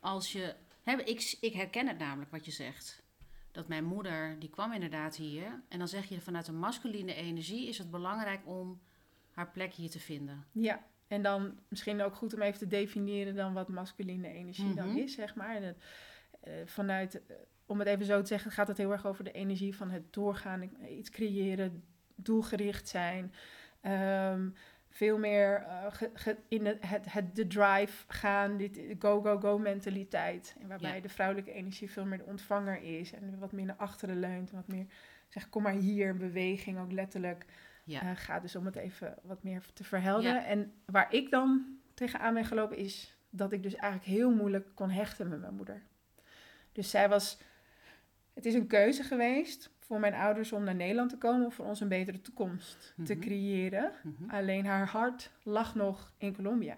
Als 0.00 0.32
je... 0.32 0.54
Hè, 0.82 0.96
ik, 0.96 1.36
ik 1.40 1.52
herken 1.52 1.88
het 1.88 1.98
namelijk 1.98 2.30
wat 2.30 2.44
je 2.44 2.50
zegt. 2.50 3.02
Dat 3.50 3.68
mijn 3.68 3.84
moeder, 3.84 4.38
die 4.38 4.50
kwam 4.50 4.72
inderdaad 4.72 5.16
hier. 5.16 5.62
En 5.68 5.78
dan 5.78 5.88
zeg 5.88 6.08
je 6.08 6.20
vanuit 6.20 6.48
een 6.48 6.58
masculine 6.58 7.14
energie 7.14 7.68
is 7.68 7.78
het 7.78 7.90
belangrijk 7.90 8.40
om 8.44 8.80
haar 9.30 9.50
plek 9.50 9.72
hier 9.72 9.90
te 9.90 10.00
vinden. 10.00 10.46
Ja, 10.52 10.82
en 11.12 11.22
dan 11.22 11.58
misschien 11.68 12.02
ook 12.02 12.14
goed 12.14 12.34
om 12.34 12.42
even 12.42 12.58
te 12.58 12.66
definiëren 12.66 13.34
dan 13.34 13.52
wat 13.52 13.68
masculine 13.68 14.28
energie 14.28 14.74
dan 14.74 14.88
Mhm. 14.88 14.96
is, 14.98 15.14
zeg 15.14 15.34
maar. 15.34 15.56
En 15.56 15.62
het, 15.62 15.76
eh, 16.40 16.52
vanuit, 16.64 17.26
eh, 17.26 17.36
om 17.66 17.78
het 17.78 17.88
even 17.88 18.04
zo 18.06 18.20
te 18.20 18.26
zeggen, 18.26 18.50
gaat 18.50 18.68
het 18.68 18.76
heel 18.76 18.92
erg 18.92 19.06
over 19.06 19.24
de 19.24 19.32
energie 19.32 19.76
van 19.76 19.90
het 19.90 20.12
doorgaan, 20.12 20.62
eh, 20.62 20.96
iets 20.98 21.10
creëren, 21.10 21.82
doelgericht 22.14 22.88
zijn. 22.88 23.32
Ehm, 23.80 24.48
veel 24.88 25.18
meer 25.18 25.66
ge- 25.90 26.10
ge- 26.14 26.36
in 26.48 26.66
het, 26.66 26.78
het, 26.88 27.12
het, 27.12 27.36
de 27.36 27.46
drive 27.46 28.04
gaan, 28.08 28.56
dit 28.56 28.80
go, 28.98 29.20
go, 29.20 29.38
go 29.38 29.58
mentaliteit. 29.58 30.56
En 30.60 30.68
waarbij 30.68 30.94
Ja. 30.94 31.00
de 31.00 31.08
vrouwelijke 31.08 31.52
energie 31.52 31.90
veel 31.90 32.04
meer 32.04 32.18
de 32.18 32.24
ontvanger 32.24 32.82
is 32.82 33.12
en 33.12 33.38
wat 33.38 33.52
meer 33.52 33.64
naar 33.66 33.76
achteren 33.76 34.20
leunt. 34.20 34.50
en 34.50 34.56
Wat 34.56 34.68
meer, 34.68 34.86
zeg, 35.28 35.48
kom 35.48 35.62
maar 35.62 35.72
hier, 35.74 36.16
beweging 36.16 36.78
ook 36.78 36.92
letterlijk. 36.92 37.44
Ja. 37.84 38.00
Eh, 38.02 38.10
gaat 38.14 38.42
dus 38.42 38.56
om 38.56 38.66
het 38.66 38.76
even 38.76 39.14
wat 39.22 39.42
meer 39.42 39.62
te 39.72 39.84
verhelderen. 39.84 40.34
Ja. 40.34 40.44
En 40.44 40.72
waar 40.86 41.12
ik 41.14 41.30
dan 41.30 41.66
tegenaan 41.94 42.34
ben 42.34 42.44
gelopen 42.44 42.76
is 42.76 43.16
dat 43.30 43.52
ik 43.52 43.62
dus 43.62 43.74
eigenlijk 43.74 44.10
heel 44.12 44.30
moeilijk 44.34 44.68
kon 44.74 44.90
hechten 44.90 45.28
met 45.28 45.40
mijn 45.40 45.54
moeder. 45.54 45.82
Dus 46.72 46.90
zij 46.90 47.08
was, 47.08 47.38
het 48.34 48.46
is 48.46 48.54
een 48.54 48.66
keuze 48.66 49.02
geweest 49.02 49.70
voor 49.80 50.00
mijn 50.00 50.14
ouders 50.14 50.52
om 50.52 50.64
naar 50.64 50.74
Nederland 50.74 51.10
te 51.10 51.18
komen 51.18 51.44
om 51.44 51.52
voor 51.52 51.64
ons 51.66 51.80
een 51.80 51.88
betere 51.88 52.20
toekomst 52.20 52.94
te 53.04 53.12
Mhm. 53.14 53.22
creëren. 53.22 53.92
Mhm. 54.02 54.30
Alleen 54.30 54.66
haar 54.66 54.86
hart 54.86 55.30
lag 55.42 55.74
nog 55.74 56.12
in 56.18 56.34
Colombia. 56.34 56.76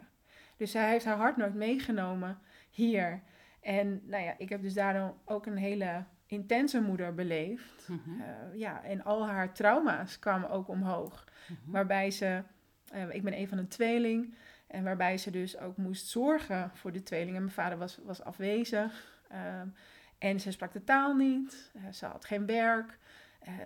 Dus 0.56 0.70
zij 0.70 0.90
heeft 0.90 1.04
haar 1.04 1.16
hart 1.16 1.36
nooit 1.36 1.54
meegenomen 1.54 2.38
hier. 2.70 3.22
En 3.60 4.00
nou 4.04 4.22
ja, 4.24 4.34
ik 4.38 4.48
heb 4.48 4.62
dus 4.62 4.74
daarom 4.74 5.14
ook 5.24 5.46
een 5.46 5.56
hele 5.56 6.04
intense 6.26 6.80
moeder 6.80 7.14
beleefd. 7.14 7.88
Mhm. 7.88 8.20
Eh, 8.20 8.58
ja, 8.58 8.82
en 8.82 9.04
al 9.04 9.26
haar 9.26 9.52
trauma's 9.54 10.18
kwamen 10.18 10.50
ook 10.50 10.68
omhoog. 10.68 11.24
Mhm. 11.48 11.70
Waarbij 11.70 12.10
ze, 12.10 12.42
eh, 12.88 13.14
ik 13.14 13.22
ben 13.22 13.38
een 13.38 13.48
van 13.48 13.58
een 13.58 13.68
tweeling, 13.68 14.34
en 14.66 14.84
waarbij 14.84 15.18
ze 15.18 15.30
dus 15.30 15.58
ook 15.58 15.76
moest 15.76 16.06
zorgen 16.08 16.70
voor 16.74 16.92
de 16.92 17.02
tweeling. 17.02 17.36
En 17.36 17.42
mijn 17.42 17.54
vader 17.54 17.78
was, 17.78 17.98
was 18.04 18.22
afwezig. 18.22 19.12
ehm, 19.28 19.66
en 20.18 20.40
ze 20.40 20.50
sprak 20.50 20.72
de 20.72 20.84
taal 20.84 21.14
niet. 21.14 21.70
eh, 21.74 21.82
ze 21.92 22.06
had 22.06 22.24
geen 22.24 22.46
werk. 22.46 22.98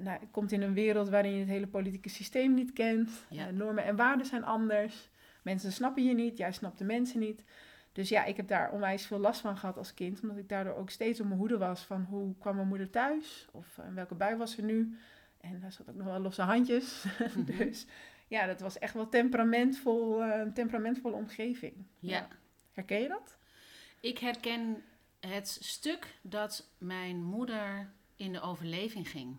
nou, 0.00 0.20
je 0.20 0.26
komt 0.30 0.52
in 0.52 0.62
een 0.62 0.74
wereld 0.74 1.08
waarin 1.08 1.32
je 1.32 1.38
het 1.38 1.48
hele 1.48 1.66
politieke 1.66 2.08
systeem 2.08 2.54
niet 2.54 2.72
kent. 2.72 3.10
Ja. 3.30 3.50
Normen 3.50 3.84
en 3.84 3.96
waarden 3.96 4.26
zijn 4.26 4.44
anders. 4.44 5.10
Mensen 5.42 5.72
snappen 5.72 6.04
je 6.04 6.14
niet, 6.14 6.36
jij 6.38 6.52
snapt 6.52 6.78
de 6.78 6.84
mensen 6.84 7.20
niet. 7.20 7.44
Dus 7.98 8.08
ja, 8.08 8.24
ik 8.24 8.36
heb 8.36 8.48
daar 8.48 8.70
onwijs 8.72 9.06
veel 9.06 9.18
last 9.18 9.40
van 9.40 9.56
gehad 9.56 9.76
als 9.76 9.94
kind. 9.94 10.20
Omdat 10.22 10.36
ik 10.36 10.48
daardoor 10.48 10.74
ook 10.74 10.90
steeds 10.90 11.20
op 11.20 11.26
mijn 11.26 11.38
hoede 11.38 11.58
was 11.58 11.80
van 11.80 12.02
hoe 12.04 12.34
kwam 12.38 12.56
mijn 12.56 12.68
moeder 12.68 12.90
thuis? 12.90 13.48
Of 13.52 13.78
eh, 13.78 13.86
in 13.86 13.94
welke 13.94 14.14
bui 14.14 14.36
was 14.36 14.52
ze 14.52 14.62
nu? 14.62 14.98
En 15.40 15.60
daar 15.60 15.72
zat 15.72 15.88
ook 15.88 15.94
nog 15.94 16.06
wel 16.06 16.18
losse 16.20 16.42
handjes. 16.42 17.04
Mhm. 17.18 17.44
dus 17.44 17.86
ja, 18.28 18.46
dat 18.46 18.60
was 18.60 18.78
echt 18.78 18.94
wel 18.94 19.08
temperamentvol, 19.08 20.22
eh, 20.22 20.40
een 20.40 20.52
temperamentvolle 20.52 21.14
omgeving. 21.14 21.86
Ja. 21.98 22.28
Herken 22.72 23.00
je 23.00 23.08
dat? 23.08 23.38
Ik 24.00 24.18
herken 24.18 24.82
het 25.20 25.48
stuk 25.48 26.18
dat 26.22 26.70
mijn 26.78 27.22
moeder 27.22 27.90
in 28.16 28.32
de 28.32 28.40
overleving 28.40 29.08
ging. 29.08 29.36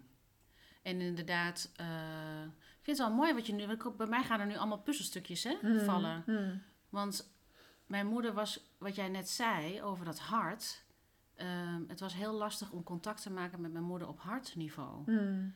En 0.82 1.02
inderdaad, 1.02 1.72
eh, 1.76 2.44
ik 2.78 2.84
vind 2.84 2.98
het 2.98 3.08
wel 3.08 3.16
mooi 3.16 3.34
wat 3.34 3.48
je 3.48 3.54
nu... 3.54 3.66
Bij 3.98 4.08
mij 4.08 4.24
gaan 4.24 4.40
er 4.40 4.46
nu 4.46 4.56
allemaal 4.56 4.82
puzzelstukjes 4.82 5.44
hè, 5.44 5.56
Hmm, 5.62 5.80
vallen. 5.80 6.24
hmm. 6.26 6.62
Want 6.90 7.38
mijn 7.90 8.08
moeder 8.08 8.34
was, 8.34 8.60
wat 8.78 8.96
jij 8.96 9.10
net 9.10 9.30
zei 9.30 9.82
over 9.82 10.06
dat 10.06 10.20
hart... 10.20 10.84
ehm, 11.36 11.82
het 11.88 12.00
was 12.00 12.14
heel 12.14 12.34
lastig 12.34 12.72
om 12.72 12.84
contact 12.84 13.22
te 13.22 13.32
maken 13.32 13.62
met 13.62 13.72
mijn 13.72 13.84
moeder 13.84 14.08
op 14.08 14.20
hartniveau. 14.20 15.04
Hmm. 15.06 15.56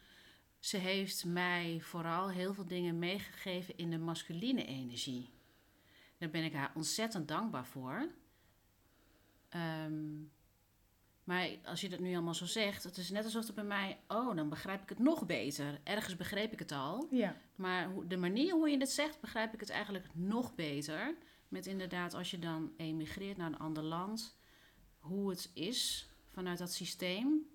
Ze 0.60 0.78
heeft 0.78 1.26
mij 1.26 1.80
vooral 1.82 2.30
heel 2.30 2.54
veel 2.54 2.66
dingen 2.66 3.00
meegegeven 3.00 3.78
in 3.78 3.90
de 3.90 3.98
masculine 3.98 4.66
energie. 4.66 5.30
Daar 6.18 6.30
ben 6.30 6.44
ik 6.44 6.54
haar 6.54 6.72
ontzettend 6.76 7.28
dankbaar 7.28 7.66
voor. 7.66 8.08
Ehm, 9.50 10.22
maar 11.24 11.50
als 11.64 11.82
je 11.82 11.90
dat 11.90 12.00
nu 12.00 12.14
allemaal 12.14 12.34
zo 12.34 12.46
zegt, 12.46 12.84
het 12.84 12.98
is 12.98 13.10
net 13.10 13.24
alsof 13.24 13.46
het 13.46 13.56
bij 13.56 13.64
mij, 13.64 14.00
oh, 14.08 14.36
dan 14.36 14.50
begrijp 14.50 14.82
ik 14.82 14.90
het 14.90 15.00
nog 15.00 15.26
beter. 15.26 15.80
Ergens 15.84 16.16
begreep 16.16 16.52
ik 16.52 16.60
het 16.60 16.72
al. 16.72 17.08
Ja, 17.12 17.36
Maar 17.56 17.90
de 18.08 18.18
manier 18.18 18.54
hoe 18.54 18.70
je 18.70 18.78
het 18.78 18.92
zegt, 18.92 19.20
begrijp 19.20 19.54
ik 19.54 19.60
het 19.60 19.70
eigenlijk 19.70 20.08
nog 20.14 20.56
beter. 20.56 21.16
Met 21.54 21.66
inderdaad, 21.66 22.14
als 22.14 22.32
je 22.32 22.40
dan 22.40 22.72
emigreert 22.78 23.38
naar 23.38 23.48
een 23.48 23.58
ander 23.58 23.84
land, 23.84 24.38
hoe 25.00 25.30
het 25.30 25.50
is 25.54 26.10
vanuit 26.28 26.58
dat 26.58 26.74
systeem. 26.74 27.48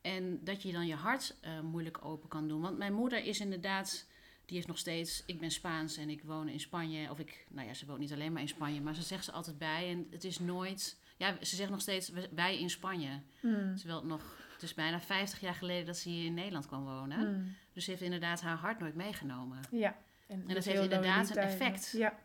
En 0.00 0.44
dat 0.44 0.62
je 0.62 0.72
dan 0.72 0.86
je 0.86 0.94
hart 0.94 1.36
eh, 1.40 1.60
moeilijk 1.60 2.04
open 2.04 2.28
kan 2.28 2.48
doen. 2.48 2.60
Want 2.60 2.78
mijn 2.78 2.92
moeder 2.92 3.24
is 3.24 3.40
inderdaad, 3.40 4.06
die 4.44 4.56
heeft 4.56 4.68
nog 4.68 4.78
steeds, 4.78 5.22
ik 5.26 5.40
ben 5.40 5.50
Spaans 5.50 5.96
en 5.96 6.10
ik 6.10 6.22
woon 6.22 6.48
in 6.48 6.60
Spanje. 6.60 7.10
Of 7.10 7.18
ik, 7.18 7.46
nou 7.48 7.66
ja, 7.66 7.74
ze 7.74 7.86
woont 7.86 7.98
niet 7.98 8.12
alleen 8.12 8.32
maar 8.32 8.42
in 8.42 8.48
Spanje, 8.48 8.80
maar 8.80 8.94
ze 8.94 9.02
zegt 9.02 9.24
ze 9.24 9.32
altijd 9.32 9.58
bij. 9.58 9.90
En 9.90 10.06
het 10.10 10.24
is 10.24 10.38
nooit, 10.38 10.98
ja, 11.16 11.36
ze 11.44 11.56
zegt 11.56 11.70
nog 11.70 11.80
steeds 11.80 12.12
wij 12.34 12.58
in 12.58 12.70
Spanje. 12.70 13.20
Hmm. 13.40 13.76
Terwijl 13.76 13.98
het 13.98 14.08
nog, 14.08 14.36
het 14.52 14.62
is 14.62 14.74
bijna 14.74 15.00
50 15.00 15.40
jaar 15.40 15.54
geleden 15.54 15.86
dat 15.86 15.96
ze 15.96 16.08
hier 16.08 16.24
in 16.24 16.34
Nederland 16.34 16.66
kwam 16.66 16.84
wonen. 16.84 17.18
Hmm. 17.18 17.54
Dus 17.72 17.84
ze 17.84 17.90
heeft 17.90 18.02
inderdaad 18.02 18.40
haar 18.40 18.56
hart 18.56 18.78
nooit 18.78 18.94
meegenomen. 18.94 19.58
ja. 19.70 19.96
dat 20.26 20.46
dus 20.46 20.54
heeft 20.54 20.66
heel 20.66 20.82
inderdaad 20.82 21.30
een 21.30 21.42
effect. 21.42 21.92
Ja, 21.96 22.18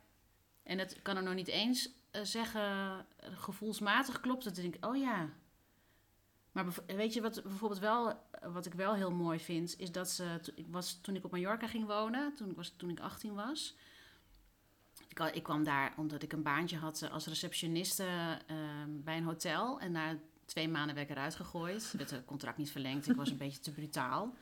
En 0.66 0.78
dat 0.78 1.02
kan 1.02 1.18
er 1.18 1.24
nog 1.24 1.34
niet 1.34 1.48
eens 1.48 1.90
eh, 2.12 2.22
zeggen, 2.24 3.06
gevoelsmatig 3.20 4.20
klopt 4.20 4.46
het. 4.46 4.56
Dan 4.56 4.64
denk 4.64 4.76
ik, 4.76 4.86
oh 4.86 4.98
ja. 4.98 5.30
Maar 6.56 6.66
weet 6.86 7.14
je 7.14 7.22
wat 7.22 7.44
bijvoorbeeld 7.44 7.80
wel, 7.80 8.10
eh, 8.10 8.54
wat 8.54 8.66
ik 8.66 8.74
wel 8.74 8.94
heel 8.94 9.12
mooi 9.12 9.40
vind, 9.40 9.80
is 9.80 9.92
dat 9.92 10.10
ze, 10.10 10.40
ik 10.56 10.66
was, 10.70 11.00
toen 11.02 11.16
ik 11.16 11.26
op 11.26 11.32
Mallorca 11.32 11.68
ging 11.68 11.86
wonen, 11.86 12.34
toen 12.36 12.50
ik, 12.50 12.56
was, 12.56 12.74
toen 12.78 12.90
ik 12.90 13.00
18 13.00 13.34
was. 13.34 13.76
Ik, 15.34 15.44
kwam 15.44 15.64
daar 15.64 15.94
omdat 15.98 16.24
ik 16.24 16.34
een 16.34 16.44
baantje 16.44 16.78
had 16.78 17.02
eh, 17.02 17.12
als 17.12 17.28
receptioniste 17.28 18.04
eh, 18.48 18.58
bij 18.88 19.18
een 19.18 19.24
hotel. 19.24 19.80
En 19.80 19.92
na 19.92 20.18
twee 20.46 20.70
maanden 20.70 20.96
werd 20.96 21.10
ik 21.10 21.16
eruit 21.16 21.36
gegooid. 21.36 21.94
Werd 21.98 22.12
het 22.12 22.26
contract 22.26 22.58
niet 22.58 22.72
verlengd. 22.72 23.10
Ik 23.10 23.16
was 23.16 23.30
een 23.30 23.38
beetje 23.46 23.60
te 23.60 23.72
brutaal. 23.72 24.34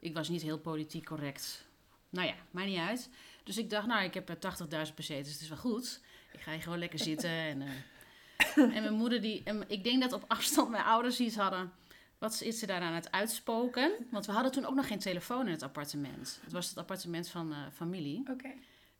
Ik 0.00 0.14
was 0.14 0.28
niet 0.28 0.42
heel 0.42 0.58
politiek 0.58 1.04
correct. 1.04 1.66
Nou 2.10 2.26
ja, 2.26 2.34
maakt 2.50 2.68
niet 2.68 2.78
uit. 2.78 3.10
Dus 3.48 3.58
ik 3.58 3.70
dacht, 3.70 3.86
nou, 3.86 4.04
ik 4.04 4.14
heb 4.14 4.28
er 4.28 4.36
80.000 4.88 4.94
pesetas, 4.94 5.32
het 5.32 5.40
is 5.40 5.48
wel 5.48 5.58
goed. 5.58 6.00
Ik 6.32 6.40
ga 6.40 6.52
hier 6.52 6.62
gewoon 6.62 6.78
lekker 6.78 6.98
zitten. 6.98 7.30
En, 7.50 7.62
eh, 7.62 7.76
en 8.56 8.70
mijn 8.82 8.92
moeder, 8.94 9.20
die, 9.20 9.42
en 9.44 9.64
ik 9.68 9.84
denk 9.84 10.00
dat 10.02 10.12
op 10.12 10.24
afstand 10.26 10.70
mijn 10.70 10.84
ouders 10.84 11.20
iets 11.20 11.36
hadden. 11.36 11.72
Wat 12.18 12.40
is 12.40 12.58
ze 12.58 12.66
daar 12.66 12.80
aan 12.80 12.92
het 12.92 13.12
uitspoken? 13.12 13.92
Want 14.10 14.26
we 14.26 14.32
hadden 14.32 14.52
toen 14.52 14.64
ook 14.64 14.74
nog 14.74 14.86
geen 14.86 14.98
telefoon 14.98 15.46
in 15.46 15.52
het 15.52 15.62
appartement. 15.62 16.38
Het 16.42 16.52
was 16.52 16.68
het 16.68 16.78
appartement 16.78 17.28
van 17.28 17.52
eh, 17.52 17.58
familie. 17.72 18.22
oké. 18.30 18.52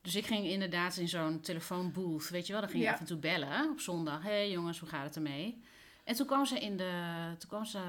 Dus 0.02 0.14
ik 0.14 0.26
ging 0.26 0.46
inderdaad 0.46 0.96
in 0.96 1.08
zo'n 1.08 1.40
telefoonbooth, 1.40 2.28
weet 2.28 2.46
je 2.46 2.52
wel. 2.52 2.60
Dan 2.60 2.70
ging 2.70 2.82
je 2.82 2.88
Ja. 2.88 2.94
af 2.94 3.00
en 3.00 3.06
toe 3.06 3.16
bellen 3.18 3.70
op 3.70 3.80
zondag. 3.80 4.22
Hé 4.22 4.28
hey, 4.28 4.50
jongens, 4.50 4.78
hoe 4.78 4.88
gaat 4.88 5.04
het 5.04 5.16
ermee? 5.16 5.62
En 6.04 6.14
toen 6.14 6.26
kwam 6.26 6.44
ze 6.46 6.58
in 6.60 6.76
de... 6.76 6.90
Toen 7.38 7.48
kwam 7.48 7.64
ze, 7.64 7.80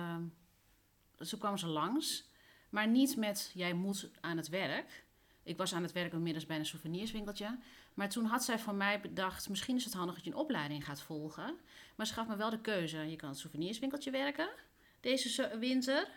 toen 1.30 1.40
kwam 1.40 1.58
ze 1.58 1.68
langs. 1.68 2.24
Maar 2.70 2.88
niet 2.88 3.16
met, 3.18 3.52
jij 3.54 3.74
moet 3.74 4.10
aan 4.22 4.38
het 4.38 4.50
werk. 4.50 5.04
Ik 5.44 5.58
was 5.58 5.74
aan 5.74 5.84
het 5.84 5.92
werk 5.92 6.14
inmiddels 6.14 6.46
bij 6.46 6.58
een 6.58 6.66
souvenirswinkeltje. 6.66 7.58
Maar 7.94 8.10
toen 8.10 8.26
had 8.26 8.44
zij 8.44 8.60
van 8.60 8.78
mij 8.78 9.02
bedacht... 9.02 9.50
misschien 9.50 9.76
is 9.76 9.86
het 9.86 9.94
handig 9.94 10.16
dat 10.16 10.24
je 10.24 10.32
een 10.32 10.38
opleiding 10.38 10.86
gaat 10.86 11.02
volgen. 11.02 11.58
Maar 11.96 12.08
ze 12.08 12.14
gaf 12.14 12.28
me 12.28 12.36
wel 12.36 12.50
de 12.50 12.62
keuze. 12.62 12.98
Je 12.98 13.16
kan 13.16 13.30
het 13.30 13.38
souvenirswinkeltje 13.38 14.12
werken 14.12 14.50
deze 15.00 15.58
winter... 15.60 16.08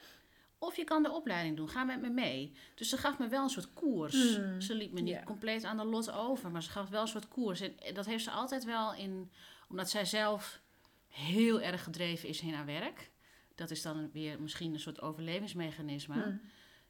Of 0.58 0.76
je 0.76 0.84
kan 0.84 1.02
de 1.02 1.10
opleiding 1.10 1.56
doen. 1.56 1.68
Ga 1.68 1.84
met 1.84 2.00
me 2.00 2.10
mee. 2.10 2.52
Dus 2.74 2.88
ze 2.88 2.96
gaf 2.96 3.18
me 3.18 3.28
wel 3.28 3.42
een 3.42 3.48
soort 3.48 3.72
koers. 3.72 4.36
Hmm, 4.36 4.60
Ze 4.60 4.74
liet 4.74 4.92
me 4.92 5.00
niet 5.00 5.24
compleet 5.24 5.64
aan 5.64 5.76
de 5.76 5.84
lot 5.84 6.10
over. 6.10 6.50
Maar 6.50 6.62
ze 6.62 6.70
gaf 6.70 6.88
wel 6.88 7.00
een 7.00 7.08
soort 7.08 7.28
koers. 7.28 7.60
En 7.60 7.94
dat 7.94 8.06
heeft 8.06 8.24
ze 8.24 8.30
altijd 8.30 8.64
wel 8.64 8.94
in... 8.94 9.30
Omdat 9.68 9.90
zij 9.90 10.04
zelf 10.04 10.60
heel 11.08 11.60
erg 11.60 11.82
gedreven 11.82 12.28
is 12.28 12.40
in 12.40 12.54
haar 12.54 12.66
werk. 12.66 13.10
Dat 13.54 13.70
is 13.70 13.82
dan 13.82 14.10
weer 14.12 14.40
misschien 14.40 14.72
een 14.72 14.80
soort 14.80 15.00
overlevingsmechanisme. 15.00 16.22
Hmm. 16.22 16.40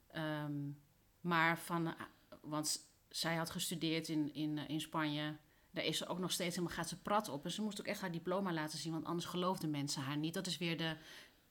Ehm, 0.07 0.71
maar 1.21 1.57
van, 1.57 1.95
want 2.43 2.79
zij 3.09 3.35
had 3.35 3.49
gestudeerd 3.49 4.07
in, 4.09 4.33
in, 4.33 4.57
eh, 4.57 4.69
in 4.69 4.81
Spanje. 4.81 5.37
Daar 5.71 5.85
is 5.85 5.97
ze 5.97 6.07
ook 6.07 6.19
nog 6.19 6.31
steeds 6.31 6.55
helemaal, 6.55 6.75
gaat 6.77 6.89
ze 6.89 7.01
prat 7.01 7.29
op. 7.29 7.45
En 7.45 7.51
ze 7.51 7.61
moest 7.61 7.79
ook 7.79 7.87
echt 7.87 8.01
haar 8.01 8.11
diploma 8.11 8.53
laten 8.53 8.77
zien, 8.79 8.91
want 8.91 9.05
anders 9.05 9.25
geloofden 9.25 9.69
mensen 9.69 10.01
haar 10.01 10.17
niet. 10.17 10.33
Dat 10.33 10.47
is 10.47 10.57
weer 10.57 10.77
de 10.77 10.95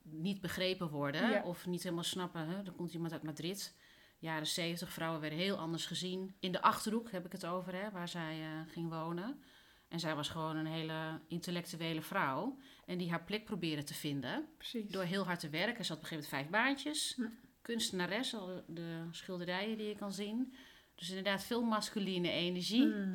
niet 0.02 0.40
begrepen 0.40 0.88
worden 0.88 1.30
Ja. 1.30 1.42
of 1.42 1.66
niet 1.66 1.82
helemaal 1.82 2.04
snappen. 2.04 2.48
Hè? 2.48 2.56
Er 2.62 2.72
komt 2.72 2.92
iemand 2.92 3.12
uit 3.12 3.22
Madrid. 3.22 3.76
Jaren 4.18 4.46
70, 4.46 4.92
vrouwen 4.92 5.20
werden 5.20 5.38
heel 5.38 5.56
anders 5.56 5.86
gezien. 5.86 6.34
In 6.40 6.52
de 6.52 6.62
Achterhoek 6.62 7.10
heb 7.10 7.26
ik 7.26 7.32
het 7.32 7.46
over, 7.46 7.74
hè, 7.74 7.90
waar 7.90 8.08
zij 8.08 8.40
eh, 8.40 8.72
ging 8.72 8.88
wonen. 8.88 9.42
En 9.88 10.00
zij 10.00 10.14
was 10.14 10.28
gewoon 10.28 10.56
een 10.56 10.66
hele 10.66 11.20
intellectuele 11.28 12.02
vrouw. 12.02 12.58
En 12.86 12.98
die 12.98 13.10
haar 13.10 13.24
plek 13.24 13.44
probeerde 13.44 13.84
te 13.84 13.94
vinden. 13.94 14.48
Precies. 14.56 14.90
Door 14.90 15.02
heel 15.02 15.24
hard 15.24 15.40
te 15.40 15.48
werken. 15.48 15.84
Ze 15.84 15.92
had 15.92 16.02
op 16.02 16.10
een 16.10 16.16
gegeven 16.16 16.36
moment 16.36 16.50
vijf 16.52 16.64
baantjes. 16.64 17.14
Hm. 17.16 17.22
Kunstenares, 17.62 18.34
al 18.34 18.64
de 18.66 19.06
schilderijen 19.10 19.76
die 19.78 19.86
je 19.88 19.94
kan 19.96 20.12
zien. 20.12 20.54
Dus 20.94 21.08
inderdaad 21.08 21.44
veel 21.44 21.62
masculine 21.62 22.30
energie. 22.30 22.92
Hmm. 22.92 23.14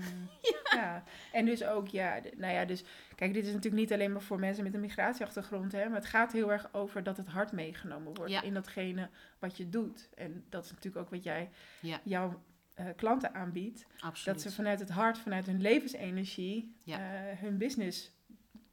Ja. 0.72 1.04
en 1.32 1.46
dus 1.46 1.64
ook, 1.64 1.88
ja, 1.88 2.20
nou 2.38 2.54
ja, 2.54 2.66
dus 2.66 2.84
kijk, 3.16 3.34
dit 3.34 3.46
is 3.46 3.54
natuurlijk 3.54 3.82
niet 3.82 3.94
alleen 3.94 4.12
maar 4.12 4.22
voor 4.22 4.40
mensen 4.40 4.64
met 4.64 4.74
een 4.74 4.80
migratieachtergrond, 4.80 5.72
hè, 5.72 5.86
maar 5.88 5.96
het 6.00 6.06
gaat 6.06 6.32
heel 6.32 6.52
erg 6.52 6.74
over 6.74 7.04
dat 7.04 7.18
het 7.18 7.28
hart 7.28 7.52
meegenomen 7.52 8.14
wordt 8.14 8.32
Ja. 8.32 8.42
in 8.42 8.54
datgene 8.54 9.10
wat 9.40 9.58
je 9.58 9.70
doet. 9.70 10.10
En 10.16 10.46
dat 10.50 10.64
is 10.66 10.70
natuurlijk 10.72 11.06
ook 11.06 11.12
wat 11.12 11.24
jij 11.24 11.50
Ja. 11.82 12.00
jouw 12.04 12.42
eh, 12.74 12.86
klanten 12.96 13.34
aanbiedt, 13.34 13.86
Absoluut. 14.00 14.26
dat 14.26 14.42
ze 14.52 14.56
vanuit 14.58 14.80
het 14.80 14.90
hart, 14.90 15.18
vanuit 15.18 15.46
hun 15.46 15.62
levensenergie, 15.62 16.76
Ja. 16.84 16.98
eh, 17.30 17.38
hun 17.40 17.58
business, 17.58 18.12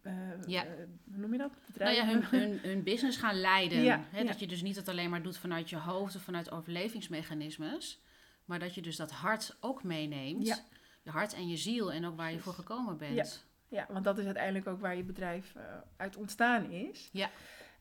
eh, 0.02 0.12
Ja. 0.46 0.64
hoe 1.04 1.16
noem 1.18 1.32
je 1.32 1.38
dat? 1.38 1.50
nou 1.50 1.62
Bedrijf? 1.73 1.96
ja, 1.96 2.06
hun, 2.06 2.25
hun, 2.25 2.58
hun 2.62 2.82
business 2.82 3.18
gaan 3.18 3.40
leiden. 3.40 3.82
Ja, 3.82 4.04
Hè, 4.11 4.18
ja. 4.20 4.25
Dat 4.26 4.40
je 4.40 4.46
dus 4.46 4.62
niet 4.62 4.76
het 4.76 4.88
alleen 4.88 5.11
maar 5.11 5.23
doet 5.23 5.38
vanuit 5.38 5.70
je 5.70 5.76
hoofd 5.76 6.16
of 6.16 6.23
vanuit 6.23 6.50
overlevingsmechanismes. 6.50 8.02
Maar 8.44 8.58
dat 8.58 8.74
je 8.74 8.82
dus 8.82 8.96
dat 8.96 9.10
hart 9.10 9.56
ook 9.60 9.82
meeneemt. 9.82 10.46
Ja. 10.46 10.58
Je 11.02 11.10
hart 11.10 11.34
en 11.34 11.48
je 11.48 11.56
ziel 11.56 11.92
en 11.92 12.04
ook 12.04 12.16
waar 12.16 12.32
je 12.32 12.38
voor 12.38 12.52
gekomen 12.52 12.96
bent. 12.96 13.46
Ja, 13.68 13.86
want 13.88 14.04
dat 14.04 14.18
is 14.18 14.24
uiteindelijk 14.24 14.66
ook 14.66 14.80
waar 14.80 14.96
je 14.96 15.02
bedrijf 15.02 15.54
eh, 15.54 15.62
uit 15.96 16.16
ontstaan 16.16 16.70
is. 16.70 17.08
Ja. 17.12 17.30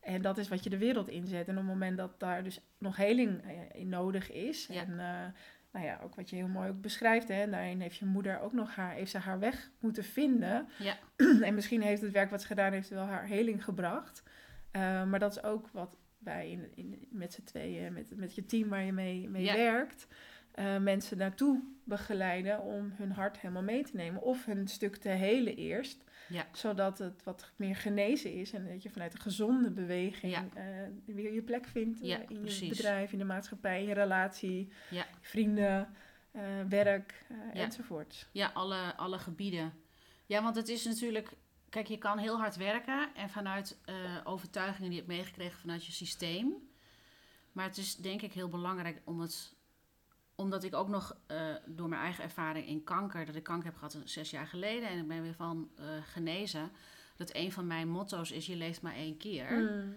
En 0.01 0.21
dat 0.21 0.37
is 0.37 0.47
wat 0.47 0.63
je 0.63 0.69
de 0.69 0.77
wereld 0.77 1.07
inzet. 1.07 1.47
En 1.47 1.53
op 1.53 1.59
het 1.63 1.71
moment 1.71 1.97
dat 1.97 2.19
daar 2.19 2.43
dus 2.43 2.59
nog 2.77 2.95
heling 2.95 3.41
eh, 3.43 3.79
in 3.79 3.89
nodig 3.89 4.31
is. 4.31 4.67
Ja. 4.67 4.81
En 4.81 4.99
eh, 4.99 5.25
nou 5.71 5.85
ja, 5.85 5.99
ook 6.03 6.15
wat 6.15 6.29
je 6.29 6.35
heel 6.35 6.47
mooi 6.47 6.69
ook 6.69 6.81
beschrijft. 6.81 7.27
Hè, 7.27 7.49
daarin 7.49 7.81
heeft 7.81 7.95
je 7.95 8.05
moeder 8.05 8.39
ook 8.39 8.53
nog 8.53 8.75
haar, 8.75 8.93
heeft 8.93 9.11
ze 9.11 9.17
haar 9.17 9.39
weg 9.39 9.69
moeten 9.79 10.03
vinden. 10.03 10.67
Ja. 10.79 10.97
en 11.47 11.53
misschien 11.53 11.81
heeft 11.81 12.01
het 12.01 12.11
werk 12.11 12.29
wat 12.29 12.41
ze 12.41 12.47
gedaan 12.47 12.71
heeft 12.71 12.89
wel 12.89 13.05
haar 13.05 13.27
heling 13.27 13.63
gebracht. 13.63 14.23
Maar 14.71 15.19
dat 15.19 15.31
is 15.31 15.43
ook 15.43 15.69
wat 15.69 15.97
bij 16.17 16.51
in, 16.51 16.71
in, 16.75 17.07
met 17.09 17.33
z'n 17.33 17.43
tweeën, 17.43 17.93
met, 17.93 18.15
met 18.15 18.35
je 18.35 18.45
team 18.45 18.69
waar 18.69 18.83
je 18.83 18.91
mee, 18.93 19.29
mee 19.29 19.43
Ja. 19.43 19.55
werkt, 19.55 20.07
eh, 20.53 20.77
mensen 20.77 21.17
naartoe 21.17 21.63
begeleiden 21.83 22.61
om 22.61 22.91
hun 22.95 23.11
hart 23.11 23.39
helemaal 23.39 23.63
mee 23.63 23.83
te 23.83 23.95
nemen. 23.95 24.21
Of 24.21 24.45
hun 24.45 24.67
stuk 24.67 24.95
te 24.95 25.09
helen 25.09 25.55
eerst, 25.55 26.03
Ja. 26.29 26.47
zodat 26.51 26.97
het 26.97 27.23
wat 27.23 27.51
meer 27.55 27.75
genezen 27.75 28.33
is 28.33 28.53
en 28.53 28.67
dat 28.67 28.83
je 28.83 28.89
vanuit 28.89 29.13
een 29.13 29.19
gezonde 29.21 29.71
beweging 29.71 30.31
Ja. 30.33 30.45
eh, 30.53 30.65
weer 31.05 31.33
je 31.33 31.41
plek 31.41 31.65
vindt 31.67 32.01
eh, 32.01 32.09
in 32.27 32.41
precies. 32.41 32.59
je 32.59 32.67
bedrijf, 32.69 33.11
in 33.11 33.17
de 33.17 33.23
maatschappij, 33.23 33.81
in 33.81 33.87
je 33.87 33.93
relatie, 33.93 34.71
Ja. 34.89 35.05
vrienden, 35.21 35.93
werk 36.69 37.25
Ja. 37.53 37.61
enzovoort. 37.61 38.29
Ja, 38.31 38.51
alle, 38.53 38.95
alle 38.95 39.19
gebieden. 39.19 39.73
Ja, 40.25 40.43
want 40.43 40.55
het 40.55 40.69
is 40.69 40.85
natuurlijk... 40.85 41.29
Kijk, 41.69 41.87
je 41.87 41.97
kan 41.97 42.17
heel 42.17 42.37
hard 42.37 42.55
werken 42.55 43.09
en 43.15 43.29
vanuit 43.29 43.77
overtuigingen 44.23 44.89
die 44.89 44.99
je 44.99 45.05
hebt 45.05 45.17
meegekregen 45.17 45.59
vanuit 45.59 45.85
je 45.85 45.91
systeem. 45.91 46.69
Maar 47.51 47.65
het 47.65 47.77
is 47.77 47.95
denk 47.95 48.21
ik 48.21 48.33
heel 48.33 48.47
belangrijk 48.49 49.01
om 49.05 49.19
het... 49.19 49.53
Omdat 50.35 50.63
ik 50.63 50.75
ook 50.75 50.87
nog 50.87 51.17
eh, 51.27 51.55
door 51.65 51.89
mijn 51.89 52.01
eigen 52.01 52.23
ervaring 52.23 52.67
in 52.67 52.83
kanker... 52.83 53.25
dat 53.25 53.35
ik 53.35 53.43
kanker 53.43 53.65
heb 53.65 53.75
gehad 53.75 53.97
zes 54.03 54.29
jaar 54.29 54.47
geleden 54.47 54.89
en 54.89 54.99
ik 54.99 55.07
ben 55.07 55.21
weer 55.21 55.33
van 55.33 55.69
eh, 55.75 55.85
genezen... 56.03 56.71
dat 57.15 57.35
een 57.35 57.51
van 57.51 57.67
mijn 57.67 57.89
motto's 57.89 58.31
is, 58.31 58.45
je 58.45 58.55
leeft 58.55 58.81
maar 58.81 58.95
één 58.95 59.17
keer. 59.17 59.51
Mm. 59.51 59.93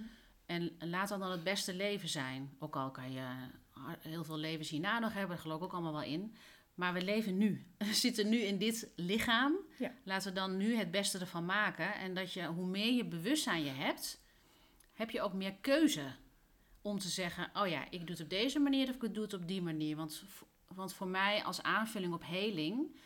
En 0.46 0.76
laat 0.78 1.08
dan 1.08 1.20
dan 1.20 1.30
het 1.30 1.44
beste 1.44 1.74
leven 1.74 2.08
zijn. 2.08 2.56
Ook 2.58 2.76
al 2.76 2.90
kan 2.90 3.12
je 3.12 3.24
heel 3.98 4.24
veel 4.24 4.38
levens 4.38 4.68
hierna 4.68 4.98
nog 4.98 5.12
hebben, 5.12 5.30
daar 5.30 5.38
geloof 5.38 5.58
ik 5.58 5.64
ook 5.64 5.72
allemaal 5.72 5.92
wel 5.92 6.02
in. 6.02 6.34
Maar 6.74 6.92
we 6.92 7.02
leven 7.02 7.38
nu. 7.38 7.66
We 7.78 7.94
zitten 7.94 8.28
nu 8.28 8.38
in 8.38 8.58
dit 8.58 8.88
lichaam. 8.96 9.56
Ja. 9.78 9.92
Laten 10.04 10.28
we 10.28 10.34
dan 10.34 10.56
nu 10.56 10.74
het 10.74 10.90
beste 10.90 11.18
ervan 11.18 11.44
maken. 11.44 11.94
En 11.94 12.14
dat 12.14 12.32
je, 12.32 12.46
hoe 12.46 12.66
meer 12.66 12.92
je 12.92 13.04
bewustzijn 13.04 13.64
je 13.64 13.70
hebt, 13.70 14.20
heb 14.92 15.10
je 15.10 15.20
ook 15.20 15.32
meer 15.32 15.54
keuze. 15.54 16.14
Om 16.86 16.98
te 16.98 17.08
zeggen, 17.08 17.50
oh 17.54 17.68
ja, 17.68 17.90
ik 17.90 18.00
doe 18.00 18.10
het 18.10 18.20
op 18.20 18.30
deze 18.30 18.58
manier 18.58 18.88
of 18.88 19.02
ik 19.02 19.14
doe 19.14 19.22
het 19.22 19.34
op 19.34 19.48
die 19.48 19.62
manier. 19.62 19.96
Want, 19.96 20.24
want 20.74 20.92
voor 20.92 21.08
mij 21.08 21.44
als 21.44 21.62
aanvulling 21.62 22.12
op 22.12 22.22
heling, 22.24 22.96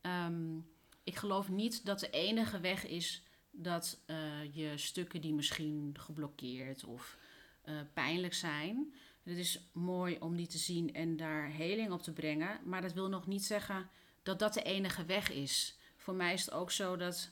ehm, 0.00 0.58
ik 1.04 1.16
geloof 1.16 1.48
niet 1.48 1.84
dat 1.84 2.00
de 2.00 2.10
enige 2.10 2.60
weg 2.60 2.86
is 2.86 3.22
dat 3.50 4.02
eh, 4.06 4.54
je 4.54 4.72
stukken 4.76 5.20
die 5.20 5.34
misschien 5.34 5.96
geblokkeerd 5.98 6.84
of 6.84 7.18
eh, 7.62 7.74
pijnlijk 7.94 8.34
zijn. 8.34 8.94
Het 9.22 9.36
is 9.36 9.60
mooi 9.72 10.16
om 10.18 10.36
die 10.36 10.46
te 10.46 10.58
zien 10.58 10.94
en 10.94 11.16
daar 11.16 11.50
heling 11.50 11.92
op 11.92 12.02
te 12.02 12.12
brengen. 12.12 12.60
Maar 12.64 12.82
dat 12.82 12.92
wil 12.92 13.08
nog 13.08 13.26
niet 13.26 13.44
zeggen 13.44 13.88
dat 14.22 14.38
dat 14.38 14.54
de 14.54 14.62
enige 14.62 15.04
weg 15.04 15.30
is. 15.30 15.78
Voor 15.96 16.14
mij 16.14 16.32
is 16.32 16.44
het 16.44 16.54
ook 16.54 16.70
zo 16.70 16.96
dat 16.96 17.30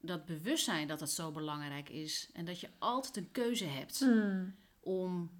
dat 0.00 0.26
bewustzijn 0.26 0.88
dat 0.88 1.00
het 1.00 1.10
zo 1.10 1.30
belangrijk 1.30 1.88
is. 1.88 2.30
En 2.32 2.44
dat 2.44 2.60
je 2.60 2.68
altijd 2.78 3.16
een 3.16 3.30
keuze 3.30 3.64
hebt 3.64 4.00
Mm. 4.00 4.54
Om 4.86 5.30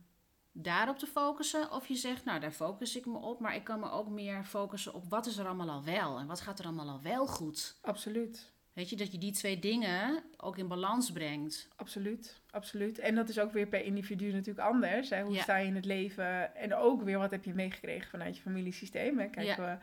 daarop 0.52 0.98
te 0.98 1.06
focussen. 1.06 1.72
Of 1.72 1.88
je 1.88 1.94
zegt, 1.94 2.24
nou 2.24 2.40
daar 2.40 2.52
focus 2.52 2.96
ik 2.96 3.06
me 3.06 3.18
op. 3.18 3.40
Maar 3.40 3.54
ik 3.54 3.64
kan 3.64 3.80
me 3.80 3.90
ook 3.90 4.08
meer 4.08 4.44
focussen 4.44 4.94
op 4.94 5.04
wat 5.08 5.26
is 5.26 5.36
er 5.36 5.46
allemaal 5.46 5.70
al 5.70 5.84
wel. 5.84 6.18
En 6.18 6.26
wat 6.26 6.40
gaat 6.40 6.58
er 6.58 6.64
allemaal 6.64 6.88
al 6.88 7.02
wel 7.02 7.26
goed. 7.26 7.78
Absoluut. 7.82 8.54
Weet 8.72 8.90
je, 8.90 8.96
dat 8.96 9.12
je 9.12 9.18
die 9.18 9.32
twee 9.32 9.58
dingen 9.58 10.22
ook 10.36 10.58
in 10.58 10.68
balans 10.68 11.12
brengt. 11.12 11.68
Absoluut, 11.76 12.40
absoluut. 12.50 12.98
En 12.98 13.14
dat 13.14 13.28
is 13.28 13.38
ook 13.38 13.52
weer 13.52 13.66
per 13.66 13.84
individu 13.84 14.32
natuurlijk 14.32 14.68
anders. 14.68 15.10
Hè? 15.10 15.22
Hoe 15.22 15.34
Ja. 15.34 15.42
sta 15.42 15.56
je 15.56 15.66
in 15.66 15.74
het 15.74 15.84
leven? 15.84 16.54
En 16.56 16.74
ook 16.74 17.02
weer 17.02 17.18
wat 17.18 17.30
heb 17.30 17.44
je 17.44 17.54
meegekregen 17.54 18.10
vanuit 18.10 18.36
je 18.36 18.42
familiesysteem? 18.42 19.18
Hè? 19.18 19.26
Kijken 19.28 19.64
we 19.64 19.78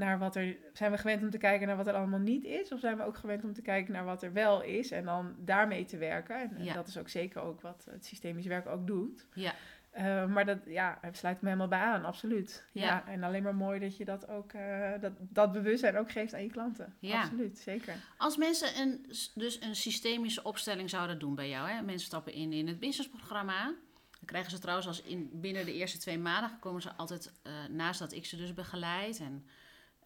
naar 0.00 0.18
wat 0.18 0.36
er... 0.36 0.56
Zijn 0.72 0.90
we 0.90 0.98
gewend 0.98 1.22
om 1.22 1.30
te 1.30 1.38
kijken 1.38 1.66
naar 1.66 1.76
wat 1.76 1.86
er 1.86 1.94
allemaal 1.94 2.18
niet 2.18 2.44
is? 2.44 2.72
Of 2.72 2.80
zijn 2.80 2.96
we 2.96 3.02
ook 3.04 3.16
gewend 3.16 3.44
om 3.44 3.52
te 3.52 3.62
kijken 3.62 3.92
naar 3.92 4.04
wat 4.04 4.22
er 4.22 4.32
wel 4.32 4.62
is? 4.62 4.90
En 4.90 5.04
dan 5.04 5.34
daarmee 5.38 5.84
te 5.84 5.96
werken. 5.96 6.40
En, 6.40 6.56
en 6.56 6.64
Ja. 6.64 6.74
dat 6.74 6.88
is 6.88 6.98
ook 6.98 7.08
zeker 7.08 7.40
ook 7.42 7.60
wat 7.60 7.86
het 7.90 8.06
systemisch 8.06 8.46
werk 8.46 8.66
ook 8.66 8.86
doet. 8.86 9.26
Ja, 9.34 9.54
Eh, 9.90 10.26
maar 10.26 10.44
dat 10.46 10.58
ja, 10.66 10.98
het 11.00 11.16
sluit 11.16 11.40
me 11.40 11.46
helemaal 11.46 11.68
bij 11.68 11.78
aan, 11.80 12.04
absoluut. 12.04 12.64
Ja. 12.72 12.82
Ja. 12.84 13.06
en 13.08 13.22
alleen 13.22 13.42
maar 13.42 13.54
mooi 13.54 13.78
dat 13.80 13.96
je 13.96 14.04
dat 14.04 14.28
ook, 14.28 14.52
eh, 14.52 14.90
dat, 15.00 15.12
dat 15.18 15.52
bewustzijn 15.52 15.96
ook 15.98 16.10
geeft 16.10 16.34
aan 16.34 16.42
je 16.42 16.50
klanten. 16.50 16.94
Ja. 16.98 17.20
Absoluut, 17.22 17.58
zeker. 17.58 17.94
Als 18.16 18.36
mensen 18.36 18.80
een, 18.80 19.06
dus 19.34 19.60
een 19.62 19.76
systemische 19.76 20.42
opstelling 20.42 20.90
zouden 20.90 21.18
doen 21.18 21.34
bij 21.34 21.48
jou, 21.48 21.68
hè? 21.70 21.82
mensen 21.82 22.06
stappen 22.06 22.32
in 22.32 22.52
in 22.52 22.66
het 22.66 22.78
businessprogramma. 22.78 23.64
Dan 23.64 24.24
krijgen 24.28 24.50
ze 24.50 24.58
trouwens 24.58 24.86
als 24.88 25.02
in, 25.02 25.30
binnen 25.32 25.64
de 25.64 25.74
eerste 25.74 25.98
twee 25.98 26.18
maanden 26.18 26.58
komen 26.60 26.82
ze 26.82 26.92
altijd, 26.92 27.32
eh, 27.42 27.52
naast 27.70 27.98
dat 27.98 28.12
ik 28.12 28.26
ze 28.26 28.36
dus 28.36 28.54
begeleid 28.54 29.18
en 29.20 29.46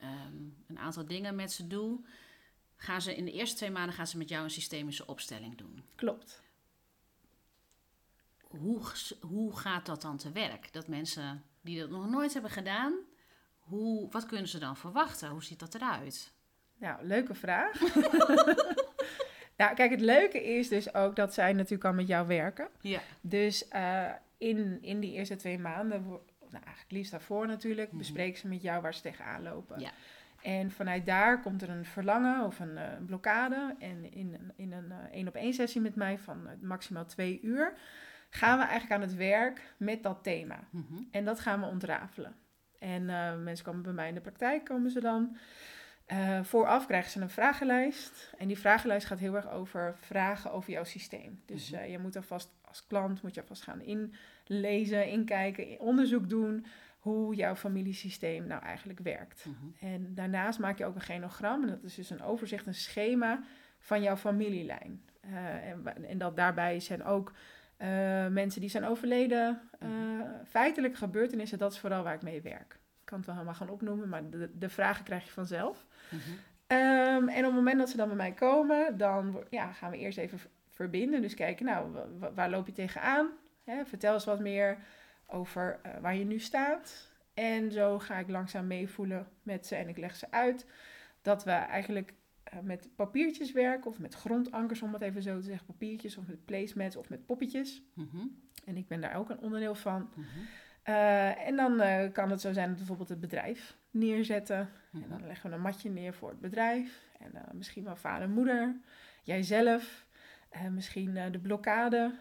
ehm, 0.05 0.43
een 0.67 0.79
aantal 0.79 1.07
dingen 1.07 1.35
met 1.35 1.53
ze 1.53 1.67
doe, 1.67 2.01
gaan 2.77 3.03
ze 3.03 3.17
in 3.17 3.25
de 3.25 3.33
eerste 3.33 3.57
twee 3.57 3.71
maanden 3.71 3.95
gaan 3.95 4.07
ze 4.07 4.19
met 4.19 4.29
jou 4.29 4.45
een 4.45 4.51
systemische 4.51 5.07
opstelling 5.07 5.57
doen. 5.57 5.85
Klopt. 5.95 6.43
Hoe, 8.40 8.81
hoe 9.21 9.57
gaat 9.57 9.87
dat 9.87 10.03
dan 10.03 10.17
te 10.17 10.33
werk? 10.33 10.73
Dat 10.73 10.88
mensen 10.88 11.45
die 11.61 11.79
dat 11.79 11.90
nog 11.90 12.11
nooit 12.11 12.33
hebben 12.33 12.51
gedaan, 12.51 12.95
hoe, 13.59 14.11
wat 14.11 14.27
kunnen 14.27 14.49
ze 14.49 14.59
dan 14.59 14.77
verwachten? 14.77 15.29
Hoe 15.29 15.45
ziet 15.45 15.59
dat 15.59 15.75
eruit? 15.75 16.33
Nou, 16.77 17.07
leuke 17.07 17.35
vraag. 17.35 17.81
nou, 19.61 19.75
kijk, 19.75 19.90
het 19.90 20.01
leuke 20.01 20.45
is 20.45 20.69
dus 20.69 20.95
ook 20.95 21.17
dat 21.17 21.35
zij 21.35 21.53
natuurlijk 21.53 21.85
al 21.85 21.93
met 21.93 22.07
jou 22.07 22.27
werken. 22.27 22.69
Ja. 22.81 23.01
Dus 23.21 23.69
eh, 23.69 24.11
in, 24.38 24.83
in 24.83 25.01
die 25.01 25.12
eerste 25.12 25.37
twee 25.37 25.59
maanden, 25.59 26.21
nou 26.55 26.64
eigenlijk 26.64 26.95
liefst 26.95 27.11
daarvoor 27.11 27.47
natuurlijk, 27.47 27.88
Mhm. 27.88 27.99
bespreken 27.99 28.38
ze 28.38 28.49
met 28.49 28.62
jou 28.62 28.83
waar 28.83 28.95
ze 28.95 29.01
tegenaan 29.01 29.43
lopen. 29.43 29.81
Ja. 29.81 29.90
En 30.43 30.71
vanuit 30.71 31.07
daar 31.07 31.40
komt 31.40 31.62
er 31.62 31.71
een 31.71 31.85
verlangen 31.85 32.45
of 32.45 32.61
een 32.61 32.79
eh, 32.79 32.88
blokkade. 33.07 33.75
En 33.79 34.12
in, 34.12 34.35
een- 34.35 34.53
in 34.57 34.73
een 34.73 34.90
eh, 34.93 34.97
één 35.12 35.29
op 35.29 35.35
één 35.35 35.55
sessie 35.55 35.81
met 35.81 35.95
mij 35.95 36.19
van 36.19 36.49
eh, 36.49 36.53
maximaal 36.61 37.07
twee 37.07 37.40
uur 37.43 37.73
gaan 38.31 38.59
we 38.59 38.64
eigenlijk 38.64 38.93
aan 39.03 39.09
het 39.09 39.17
werk 39.17 39.75
met 39.77 40.03
dat 40.03 40.19
thema. 40.23 40.59
Mhm. 40.71 40.95
En 41.11 41.25
dat 41.25 41.40
gaan 41.40 41.61
we 41.61 41.67
ontrafelen. 41.67 42.35
En 42.79 43.11
eh, 43.11 43.37
mensen 43.37 43.64
komen 43.64 43.83
bij 43.83 43.93
mij 43.93 44.09
in 44.09 44.14
de 44.14 44.21
praktijk, 44.21 44.64
komen 44.64 44.90
ze 44.90 45.01
dan. 45.01 45.37
Eh, 46.07 46.43
vooraf 46.43 46.87
krijgen 46.87 47.11
ze 47.11 47.21
een 47.21 47.31
vragenlijst. 47.31 48.35
En 48.38 48.47
die 48.47 48.59
vragenlijst 48.59 49.07
gaat 49.07 49.19
heel 49.19 49.35
erg 49.35 49.51
over 49.51 49.95
vragen 49.99 50.53
over 50.53 50.71
jouw 50.73 50.85
systeem. 50.85 51.43
Dus 51.47 51.71
Mhm. 51.71 51.81
eh, 51.83 51.90
je 51.90 51.99
moet 51.99 52.17
alvast 52.17 52.51
als 52.64 52.87
klant 52.87 53.23
moet 53.23 53.35
je 53.35 53.40
alvast 53.40 53.62
gaan 53.62 53.81
inlezen, 54.47 55.07
inkijken, 55.09 55.67
in- 55.69 55.79
onderzoek 55.79 56.29
doen 56.29 56.67
hoe 56.99 57.35
jouw 57.35 57.55
familiesysteem 57.55 58.47
nou 58.47 58.62
eigenlijk 58.62 58.99
werkt. 58.99 59.45
Mhm. 59.47 59.93
En 59.93 60.14
daarnaast 60.14 60.59
maak 60.59 60.79
je 60.79 60.85
ook 60.85 60.95
een 60.95 61.01
genogram. 61.01 61.62
En 61.62 61.69
dat 61.69 61.83
is 61.83 61.95
dus 61.95 62.11
een 62.11 62.23
overzicht, 62.23 62.67
een 62.67 62.75
schema 62.75 63.43
van 63.79 64.03
jouw 64.03 64.17
familielijn. 64.17 65.03
Eh, 65.21 65.69
en, 65.69 66.05
en 66.09 66.19
dat 66.19 66.37
daarbij 66.37 66.81
zijn 66.81 67.05
ook 67.05 67.33
mensen 68.31 68.61
die 68.61 68.71
zijn 68.71 68.85
overleden. 68.85 69.61
eh, 69.79 69.88
feitelijke 70.47 70.97
gebeurtenissen, 70.97 71.59
dat 71.59 71.73
is 71.73 71.79
vooral 71.79 72.03
waar 72.03 72.14
ik 72.14 72.23
mee 72.23 72.43
werk. 72.43 72.79
Kan 73.14 73.22
het 73.22 73.33
wel 73.33 73.35
helemaal 73.44 73.66
gaan 73.66 73.74
opnoemen, 73.74 74.09
maar 74.09 74.31
de, 74.31 74.50
de 74.59 74.68
vragen 74.68 75.05
krijg 75.05 75.24
je 75.24 75.31
vanzelf. 75.31 75.87
Mhm. 76.11 76.20
Ehm, 76.66 77.29
en 77.29 77.38
op 77.38 77.44
het 77.44 77.53
moment 77.55 77.79
dat 77.79 77.88
ze 77.90 77.96
dan 77.96 78.07
bij 78.09 78.16
mij 78.16 78.33
komen, 78.33 78.96
dan 78.96 79.44
ja, 79.50 79.72
gaan 79.72 79.90
we 79.90 79.98
eerst 79.98 80.18
even 80.18 80.38
verbinden. 80.70 81.22
Dus 81.22 81.35
kijken, 81.35 81.64
nou, 81.66 81.92
wa- 81.92 82.07
wa- 82.18 82.33
waar 82.33 82.50
loop 82.50 82.66
je 82.66 82.72
tegenaan? 82.72 83.29
Hè, 83.64 83.85
vertel 83.85 84.14
eens 84.14 84.24
wat 84.24 84.40
meer 84.40 84.79
over 85.27 85.79
eh, 85.83 85.92
waar 86.00 86.14
je 86.16 86.24
nu 86.24 86.38
staat. 86.38 87.11
En 87.35 87.72
zo 87.72 87.98
ga 87.98 88.18
ik 88.18 88.29
langzaam 88.31 88.66
meevoelen 88.66 89.29
met 89.42 89.66
ze 89.66 89.74
en 89.77 89.88
ik 89.88 89.96
leg 89.96 90.16
ze 90.16 90.27
uit 90.31 90.66
dat 91.22 91.44
we 91.44 91.50
eigenlijk 91.50 92.14
eh, 92.44 92.59
met 92.62 92.88
papiertjes 92.96 93.53
werken 93.53 93.90
of 93.90 93.98
met 93.98 94.14
grondankers, 94.14 94.83
om 94.83 94.92
het 94.92 95.03
even 95.03 95.22
zo 95.22 95.37
te 95.38 95.44
zeggen, 95.44 95.66
papiertjes 95.66 96.16
of 96.16 96.27
met 96.27 96.44
placemats 96.44 96.96
of 96.96 97.09
met 97.09 97.27
poppetjes. 97.27 97.83
Mhm. 97.94 98.27
En 98.64 98.77
ik 98.77 98.88
ben 98.88 99.00
daar 99.00 99.16
ook 99.16 99.31
een 99.31 99.40
onderdeel 99.40 99.74
van. 99.74 100.11
Mhm. 100.14 100.29
Eh, 100.85 101.47
en 101.47 101.57
dan 101.57 101.81
eh, 101.81 102.12
kan 102.12 102.31
het 102.31 102.40
zo 102.40 102.53
zijn 102.53 102.64
dat 102.68 102.73
we 102.73 102.79
bijvoorbeeld 102.79 103.09
het 103.09 103.20
bedrijf 103.20 103.77
neerzetten. 103.90 104.57
En 104.92 104.99
Mhm. 104.99 105.09
dan 105.09 105.27
leggen 105.27 105.51
we 105.51 105.57
een 105.57 105.62
matje 105.62 105.90
neer 105.90 106.14
voor 106.14 106.29
het 106.29 106.40
bedrijf. 106.40 107.03
En 107.18 107.35
eh, 107.35 107.42
misschien 107.53 107.85
wel 107.85 107.97
vader 107.97 108.23
en 108.23 108.31
moeder, 108.33 108.77
jijzelf, 109.23 110.07
misschien 110.70 111.14
de 111.33 111.38
blokkade 111.38 112.12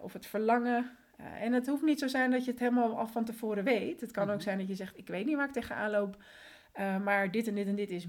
of 0.00 0.12
het 0.12 0.26
verlangen. 0.26 0.96
En 1.16 1.52
het 1.52 1.66
hoeft 1.66 1.82
niet 1.82 1.98
zo 1.98 2.06
zijn 2.06 2.30
dat 2.30 2.44
je 2.44 2.50
het 2.50 2.60
helemaal 2.60 2.98
al 2.98 3.06
van 3.06 3.24
tevoren 3.24 3.64
weet. 3.64 4.00
Het 4.00 4.10
kan 4.10 4.24
Mhm. 4.26 4.34
ook 4.34 4.42
zijn 4.42 4.58
dat 4.58 4.68
je 4.68 4.74
zegt, 4.74 4.98
ik 4.98 5.08
weet 5.08 5.26
niet 5.26 5.36
waar 5.36 5.46
ik 5.46 5.52
tegenaan 5.52 5.90
loop. 5.90 6.22
maar 7.02 7.30
dit 7.30 7.46
en 7.48 7.54
dit 7.54 7.66
en 7.66 7.74
dit 7.74 7.90
is, 7.90 8.06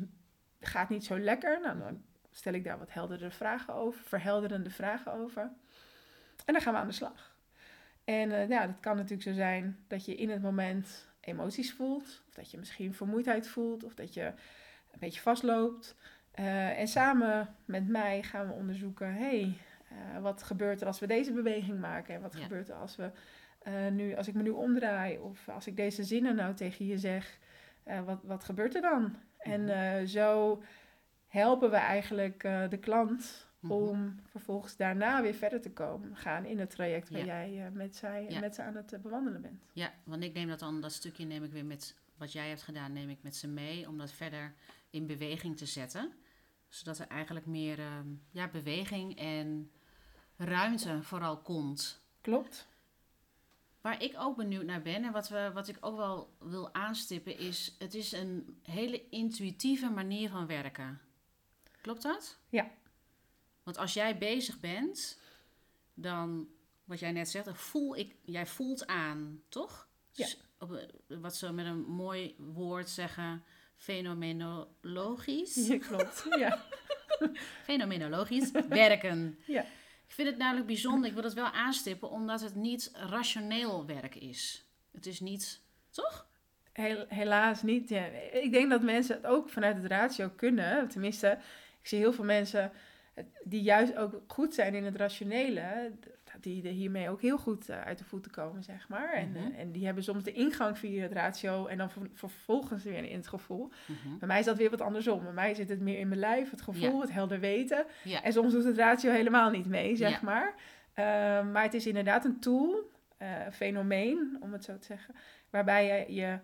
gaat 0.59 0.89
niet 0.89 1.05
zo 1.05 1.19
lekker. 1.19 1.59
Nou, 1.61 1.79
dan 1.79 2.03
stel 2.31 2.53
ik 2.53 2.63
daar 2.63 2.77
wat 2.79 2.93
helderder 2.93 3.31
vragen 3.31 3.73
over, 3.73 4.03
verhelderende 4.03 4.69
vragen 4.69 5.13
over. 5.13 5.41
En 6.45 6.53
dan 6.53 6.61
gaan 6.61 6.73
we 6.73 6.79
aan 6.79 6.87
de 6.87 6.93
slag. 6.93 7.35
En 8.09 8.31
eh, 8.31 8.49
ja, 8.49 8.65
dat 8.67 8.79
kan 8.79 8.95
natuurlijk 8.95 9.21
zo 9.23 9.33
zijn 9.33 9.77
dat 9.87 10.05
je 10.05 10.15
in 10.15 10.29
het 10.29 10.41
moment 10.41 11.07
emoties 11.21 11.73
voelt. 11.73 12.23
Of 12.27 12.33
dat 12.33 12.51
je 12.51 12.57
misschien 12.57 12.93
vermoeidheid 12.93 13.47
voelt. 13.47 13.83
Of 13.83 13.93
dat 13.93 14.13
je 14.13 14.25
een 14.91 14.99
beetje 14.99 15.21
vastloopt. 15.21 15.95
Eh, 16.31 16.79
en 16.79 16.87
samen 16.87 17.55
met 17.65 17.87
mij 17.87 18.23
gaan 18.23 18.47
we 18.47 18.53
onderzoeken... 18.53 19.13
hey, 19.13 19.57
eh, 19.89 20.21
wat 20.21 20.43
gebeurt 20.43 20.81
er 20.81 20.87
als 20.87 20.99
we 20.99 21.07
deze 21.07 21.31
beweging 21.33 21.79
maken? 21.79 22.15
En 22.15 22.21
wat 22.21 22.37
Ja. 22.37 22.43
gebeurt 22.43 22.69
er 22.69 22.75
als, 22.75 22.95
we, 22.95 23.11
nu, 23.91 24.15
als 24.15 24.27
ik 24.27 24.33
me 24.33 24.41
nu 24.41 24.49
omdraai? 24.49 25.17
Of 25.17 25.49
als 25.49 25.67
ik 25.67 25.75
deze 25.75 26.03
zinnen 26.03 26.35
nou 26.35 26.53
tegen 26.53 26.85
je 26.85 26.97
zeg? 26.97 27.39
wat, 28.05 28.19
wat 28.23 28.43
gebeurt 28.43 28.75
er 28.75 28.81
dan? 28.81 29.15
En 29.37 29.63
Mhm. 29.63 30.05
zo 30.05 30.61
helpen 31.27 31.69
we 31.69 31.75
eigenlijk 31.75 32.41
de 32.69 32.77
klant 32.79 33.48
Mhm. 33.59 33.71
om 33.73 34.15
vervolgens 34.25 34.75
daarna 34.75 35.21
weer 35.21 35.33
verder 35.33 35.61
te 35.61 35.71
komen 35.71 36.15
gaan 36.15 36.45
in 36.45 36.59
het 36.59 36.69
traject 36.69 37.09
waar 37.09 37.19
Ja. 37.19 37.25
jij 37.25 37.65
eh, 37.65 37.71
met, 37.71 37.95
zij, 37.95 38.25
Ja. 38.29 38.39
met 38.39 38.55
ze 38.55 38.61
aan 38.63 38.75
het 38.75 38.93
eh, 38.93 38.99
bewandelen 38.99 39.41
bent. 39.41 39.63
Ja, 39.73 39.93
want 40.03 40.23
ik 40.23 40.33
neem 40.33 40.47
dat 40.47 40.59
dan, 40.59 40.81
dat 40.81 40.91
stukje 40.91 41.25
neem 41.25 41.43
ik 41.43 41.51
weer 41.51 41.65
met 41.65 41.95
wat 42.17 42.31
jij 42.31 42.47
hebt 42.49 42.61
gedaan, 42.63 42.93
neem 42.93 43.09
ik 43.09 43.23
met 43.23 43.35
ze 43.35 43.47
mee 43.47 43.87
om 43.87 43.97
dat 43.97 44.11
verder 44.11 44.53
in 44.89 45.07
beweging 45.07 45.57
te 45.57 45.65
zetten. 45.65 46.13
Zodat 46.67 46.99
er 46.99 47.07
eigenlijk 47.07 47.45
meer 47.45 47.79
ehm, 47.79 48.07
ja, 48.31 48.47
beweging 48.47 49.17
en 49.17 49.71
ruimte 50.37 51.03
vooral 51.03 51.37
komt. 51.37 52.01
Klopt. 52.21 52.67
Waar 53.81 54.03
ik 54.03 54.13
ook 54.17 54.35
benieuwd 54.37 54.65
naar 54.65 54.81
ben 54.81 55.03
en 55.03 55.11
wat, 55.11 55.29
we, 55.29 55.51
wat 55.53 55.67
ik 55.67 55.77
ook 55.79 55.97
wel 55.97 56.35
wil 56.39 56.73
aanstippen 56.73 57.37
is, 57.37 57.75
het 57.79 57.93
is 57.93 58.11
een 58.11 58.59
hele 58.63 59.09
intuïtieve 59.09 59.89
manier 59.89 60.29
van 60.29 60.47
werken. 60.47 60.99
Klopt 61.81 62.01
dat? 62.01 62.37
Ja. 62.49 62.71
Want 63.69 63.81
als 63.81 63.93
jij 63.93 64.17
bezig 64.17 64.59
bent, 64.59 65.19
dan, 65.93 66.47
wat 66.83 66.99
jij 66.99 67.11
net 67.11 67.29
zegt, 67.29 67.45
dan 67.45 67.55
voel 67.55 67.97
ik, 67.97 68.15
jij 68.25 68.45
voelt 68.45 68.87
aan, 68.87 69.41
toch? 69.49 69.87
Ja. 70.11 70.25
Dus 70.25 70.37
op, 70.59 70.87
wat 71.07 71.35
ze 71.35 71.51
met 71.51 71.65
een 71.65 71.81
mooi 71.81 72.35
woord 72.37 72.89
zeggen, 72.89 73.43
fenomenologisch. 73.75 75.67
Ja, 75.67 75.77
klopt. 75.77 76.25
ja. 76.37 76.65
Fenomenologisch 77.63 78.51
werken. 78.69 79.39
Ja. 79.45 79.61
Ik 80.07 80.13
vind 80.13 80.27
het 80.27 80.37
namelijk 80.37 80.67
bijzonder, 80.67 81.09
ik 81.09 81.15
wil 81.15 81.23
het 81.23 81.33
wel 81.33 81.51
aanstippen, 81.51 82.09
omdat 82.09 82.41
het 82.41 82.55
niet 82.55 82.91
rationeel 82.93 83.85
werk 83.85 84.15
is. 84.15 84.65
Het 84.91 85.05
is 85.05 85.19
niet, 85.19 85.61
toch? 85.89 86.27
Helaas 87.07 87.61
niet. 87.61 87.89
Ja. 87.89 88.05
Ik 88.31 88.51
denk 88.51 88.69
dat 88.69 88.81
mensen 88.81 89.15
het 89.15 89.25
ook 89.25 89.49
vanuit 89.49 89.75
het 89.75 89.85
ratio 89.85 90.29
kunnen. 90.35 90.87
Tenminste, 90.87 91.37
ik 91.81 91.87
zie 91.87 91.99
heel 91.99 92.13
veel 92.13 92.23
mensen 92.23 92.71
die 93.43 93.61
juist 93.61 93.95
ook 93.95 94.21
goed 94.27 94.53
zijn 94.53 94.73
in 94.75 94.83
het 94.85 94.95
rationele, 94.95 95.91
die 96.39 96.63
er 96.63 96.71
hiermee 96.71 97.09
ook 97.09 97.21
heel 97.21 97.37
goed 97.37 97.69
eh, 97.69 97.81
uit 97.81 97.97
de 97.97 98.03
voeten 98.03 98.31
komen, 98.31 98.63
zeg 98.63 98.87
maar. 98.89 99.13
En, 99.13 99.29
Mhm. 99.29 99.37
eh, 99.51 99.59
en 99.59 99.71
die 99.71 99.85
hebben 99.85 100.03
soms 100.03 100.23
de 100.23 100.31
ingang 100.31 100.77
via 100.77 101.01
het 101.01 101.11
ratio 101.11 101.65
en 101.65 101.77
dan 101.77 101.89
ver- 101.89 102.09
vervolgens 102.13 102.83
weer 102.83 103.03
in 103.03 103.17
het 103.17 103.27
gevoel. 103.27 103.69
Mhm. 103.87 104.17
Bij 104.17 104.27
mij 104.27 104.39
is 104.39 104.45
dat 104.45 104.57
weer 104.57 104.69
wat 104.69 104.81
andersom. 104.81 105.23
Bij 105.23 105.33
mij 105.33 105.53
zit 105.53 105.69
het 105.69 105.79
meer 105.79 105.99
in 105.99 106.07
mijn 106.07 106.19
lijf, 106.19 106.49
het 106.51 106.61
gevoel, 106.61 106.93
Ja. 106.95 106.99
het 107.01 107.11
helder 107.11 107.39
weten. 107.39 107.85
Ja. 108.03 108.23
En 108.23 108.33
soms 108.33 108.53
doet 108.53 108.63
het 108.63 108.77
ratio 108.77 109.11
helemaal 109.11 109.49
niet 109.49 109.65
mee, 109.67 109.95
zeg 109.95 110.11
Ja. 110.11 110.19
maar. 110.23 110.53
Ehm, 110.93 111.51
maar 111.51 111.63
het 111.63 111.73
is 111.73 111.87
inderdaad 111.87 112.25
een 112.25 112.39
tool, 112.39 112.89
eh, 113.17 113.45
een 113.45 113.53
fenomeen, 113.53 114.37
om 114.39 114.53
het 114.53 114.63
zo 114.63 114.77
te 114.77 114.85
zeggen, 114.85 115.15
waarbij 115.49 116.05
je, 116.07 116.13
je 116.13 116.39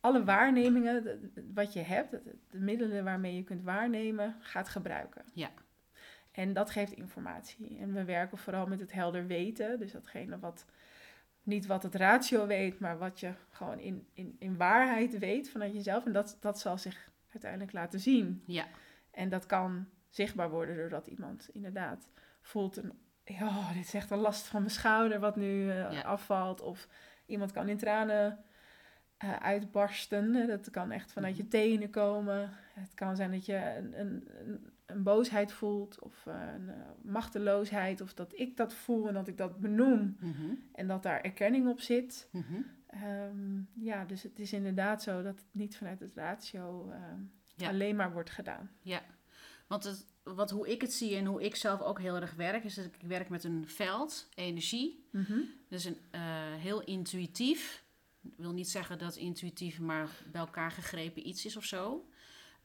alle 0.00 0.24
waarnemingen, 0.24 1.30
wat 1.54 1.72
je 1.72 1.80
hebt, 1.80 2.10
de, 2.10 2.22
de 2.50 2.58
middelen 2.58 3.04
waarmee 3.04 3.34
je 3.34 3.44
kunt 3.44 3.62
waarnemen, 3.62 4.36
gaat 4.40 4.68
gebruiken. 4.68 5.22
Ja. 5.32 5.48
En 6.38 6.52
dat 6.52 6.70
geeft 6.70 6.92
informatie. 6.92 7.78
En 7.80 7.92
we 7.92 8.04
werken 8.04 8.38
vooral 8.38 8.66
met 8.66 8.80
het 8.80 8.92
helder 8.92 9.26
weten, 9.26 9.78
dus 9.78 9.92
datgene 9.92 10.38
wat 10.38 10.64
niet 11.42 11.66
wat 11.66 11.82
het 11.82 11.94
ratio 11.94 12.46
weet, 12.46 12.78
maar 12.78 12.98
wat 12.98 13.20
je 13.20 13.32
gewoon 13.50 13.78
in, 13.78 14.06
in, 14.12 14.36
in 14.38 14.56
waarheid 14.56 15.18
weet 15.18 15.50
vanuit 15.50 15.72
jezelf. 15.72 16.04
En 16.06 16.12
dat, 16.12 16.36
dat 16.40 16.60
zal 16.60 16.78
zich 16.78 17.10
uiteindelijk 17.32 17.72
laten 17.72 18.00
zien. 18.00 18.42
Ja. 18.46 18.64
En 19.10 19.28
dat 19.28 19.46
kan 19.46 19.88
zichtbaar 20.08 20.50
worden 20.50 20.76
doordat 20.76 21.06
iemand 21.06 21.48
inderdaad 21.52 22.08
voelt 22.40 22.76
een, 22.76 22.92
ja, 23.24 23.72
dit 23.72 23.84
is 23.84 23.94
echt 23.94 24.10
een 24.10 24.18
last 24.18 24.46
van 24.46 24.60
mijn 24.60 24.72
schouder 24.72 25.20
wat 25.20 25.36
nu 25.36 25.70
eh, 25.70 25.92
Ja. 25.92 26.00
afvalt. 26.02 26.60
Of 26.60 26.88
iemand 27.26 27.52
kan 27.52 27.68
in 27.68 27.76
tranen 27.76 28.44
eh, 29.16 29.36
uitbarsten. 29.36 30.46
Dat 30.46 30.70
kan 30.70 30.90
echt 30.90 31.12
vanuit 31.12 31.34
Mhm. 31.34 31.42
je 31.42 31.48
tenen 31.48 31.90
komen. 31.90 32.50
Het 32.74 32.94
kan 32.94 33.16
zijn 33.16 33.30
dat 33.30 33.46
je 33.46 33.56
een, 33.76 34.00
een, 34.00 34.28
een, 34.40 34.72
een 34.88 35.02
boosheid 35.02 35.52
voelt 35.52 36.00
of 36.00 36.26
eh, 36.26 36.34
een 36.54 36.68
eh, 36.68 36.76
machteloosheid. 37.02 38.00
Of 38.00 38.14
dat 38.14 38.32
ik 38.38 38.56
dat 38.56 38.74
voel 38.74 39.08
en 39.08 39.14
dat 39.14 39.28
ik 39.28 39.36
dat 39.36 39.60
benoem 39.60 40.16
Mhm. 40.20 40.54
en 40.72 40.86
dat 40.86 41.02
daar 41.02 41.20
erkenning 41.20 41.68
op 41.68 41.80
zit. 41.80 42.28
Mhm. 42.32 42.60
Ehm, 42.86 43.60
ja, 43.74 44.04
dus 44.04 44.22
het 44.22 44.38
is 44.38 44.52
inderdaad 44.52 45.02
zo 45.02 45.22
dat 45.22 45.34
het 45.38 45.46
niet 45.52 45.76
vanuit 45.76 46.00
het 46.00 46.12
ratio 46.14 46.90
ehm, 46.90 47.20
Ja. 47.54 47.68
alleen 47.68 47.96
maar 47.96 48.12
wordt 48.12 48.30
gedaan. 48.30 48.70
Ja, 48.82 49.02
want 49.66 49.84
het, 49.84 50.06
wat, 50.22 50.50
hoe 50.50 50.68
ik 50.68 50.80
het 50.80 50.92
zie 50.92 51.16
en 51.16 51.24
hoe 51.24 51.42
ik 51.42 51.54
zelf 51.56 51.80
ook 51.80 52.00
heel 52.00 52.16
erg 52.16 52.34
werk, 52.34 52.64
is 52.64 52.74
dat 52.74 52.84
ik 52.84 52.96
werk 53.06 53.28
met 53.28 53.44
een 53.44 53.68
veld, 53.68 54.28
energie. 54.34 55.08
Mhm. 55.10 55.38
Dus 55.68 55.84
een, 55.84 55.96
eh, 56.10 56.20
heel 56.56 56.82
intuïtief. 56.84 57.84
Ik 58.22 58.32
wil 58.36 58.52
niet 58.52 58.68
zeggen 58.68 58.98
dat 58.98 59.16
intuïtief 59.16 59.80
maar 59.80 60.08
bij 60.32 60.40
elkaar 60.40 60.70
gegrepen 60.70 61.28
iets 61.28 61.46
is 61.46 61.56
of 61.56 61.64
zo. 61.64 62.08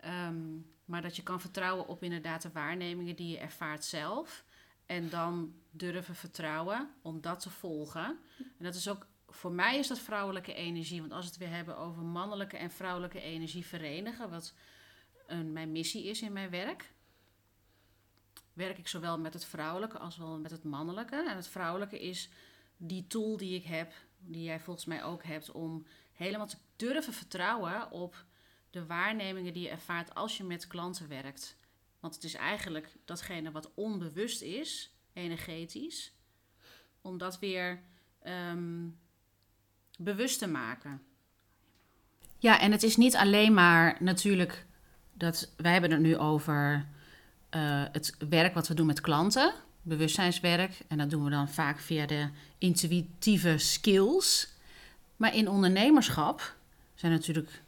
Ehm, 0.03 0.57
maar 0.85 1.01
dat 1.01 1.15
je 1.15 1.23
kan 1.23 1.41
vertrouwen 1.41 1.87
op 1.87 2.03
inderdaad 2.03 2.41
de 2.41 2.51
waarnemingen 2.51 3.15
die 3.15 3.29
je 3.29 3.37
ervaart 3.37 3.85
zelf. 3.85 4.43
En 4.85 5.09
dan 5.09 5.53
durven 5.71 6.15
vertrouwen 6.15 6.93
om 7.01 7.21
dat 7.21 7.39
te 7.39 7.49
volgen. 7.49 8.19
En 8.37 8.65
dat 8.65 8.75
is 8.75 8.87
ook, 8.87 9.07
voor 9.27 9.51
mij 9.51 9.77
is 9.77 9.87
dat 9.87 9.99
vrouwelijke 9.99 10.53
energie. 10.53 10.99
Want 10.99 11.11
als 11.11 11.25
we 11.25 11.31
het 11.31 11.39
weer 11.39 11.55
hebben 11.55 11.77
over 11.77 12.03
mannelijke 12.03 12.57
en 12.57 12.71
vrouwelijke 12.71 13.21
energie 13.21 13.65
verenigen, 13.65 14.29
wat 14.29 14.53
een, 15.27 15.53
mijn 15.53 15.71
missie 15.71 16.03
is 16.03 16.21
in 16.21 16.33
mijn 16.33 16.49
werk, 16.49 16.93
werk 18.53 18.77
ik 18.77 18.87
zowel 18.87 19.19
met 19.19 19.33
het 19.33 19.45
vrouwelijke 19.45 19.97
als 19.97 20.17
wel 20.17 20.39
met 20.39 20.51
het 20.51 20.63
mannelijke. 20.63 21.15
En 21.29 21.35
het 21.35 21.47
vrouwelijke 21.47 21.99
is 21.99 22.29
die 22.77 23.07
tool 23.07 23.37
die 23.37 23.55
ik 23.55 23.65
heb, 23.65 23.93
die 24.17 24.43
jij 24.43 24.59
volgens 24.59 24.85
mij 24.85 25.03
ook 25.03 25.23
hebt, 25.23 25.51
om 25.51 25.85
helemaal 26.11 26.47
te 26.47 26.57
durven 26.75 27.13
vertrouwen 27.13 27.91
op 27.91 28.25
de 28.73 28.85
waarnemingen 28.85 29.53
die 29.53 29.63
je 29.63 29.69
ervaart 29.69 30.15
als 30.15 30.37
je 30.37 30.43
met 30.43 30.67
klanten 30.67 31.07
werkt. 31.07 31.57
Want 31.99 32.15
het 32.15 32.23
is 32.23 32.33
eigenlijk 32.33 32.95
datgene 33.05 33.51
wat 33.51 33.71
onbewust 33.73 34.41
is, 34.41 34.93
energetisch, 35.13 36.13
om 37.01 37.17
dat 37.17 37.39
weer 37.39 37.79
ehm, 38.21 38.87
bewust 39.97 40.39
te 40.39 40.47
maken. 40.47 41.01
Ja, 42.39 42.59
en 42.59 42.71
het 42.71 42.83
is 42.83 42.97
niet 42.97 43.15
alleen 43.15 43.53
maar 43.53 43.97
natuurlijk 43.99 44.65
dat 45.13 45.53
wij 45.57 45.71
hebben 45.71 45.91
het 45.91 45.99
nu 45.99 46.17
over 46.17 46.87
eh, 47.49 47.83
het 47.91 48.15
werk 48.29 48.53
wat 48.53 48.67
we 48.67 48.73
doen 48.73 48.85
met 48.85 49.01
klanten, 49.01 49.53
bewustzijnswerk. 49.81 50.79
En 50.87 50.97
dat 50.97 51.09
doen 51.09 51.23
we 51.23 51.29
dan 51.29 51.49
vaak 51.49 51.79
via 51.79 52.05
de 52.05 52.29
intuïtieve 52.57 53.57
skills. 53.57 54.47
Maar 55.15 55.35
in 55.35 55.49
ondernemerschap 55.49 56.55
zijn 56.95 57.11
natuurlijk 57.11 57.62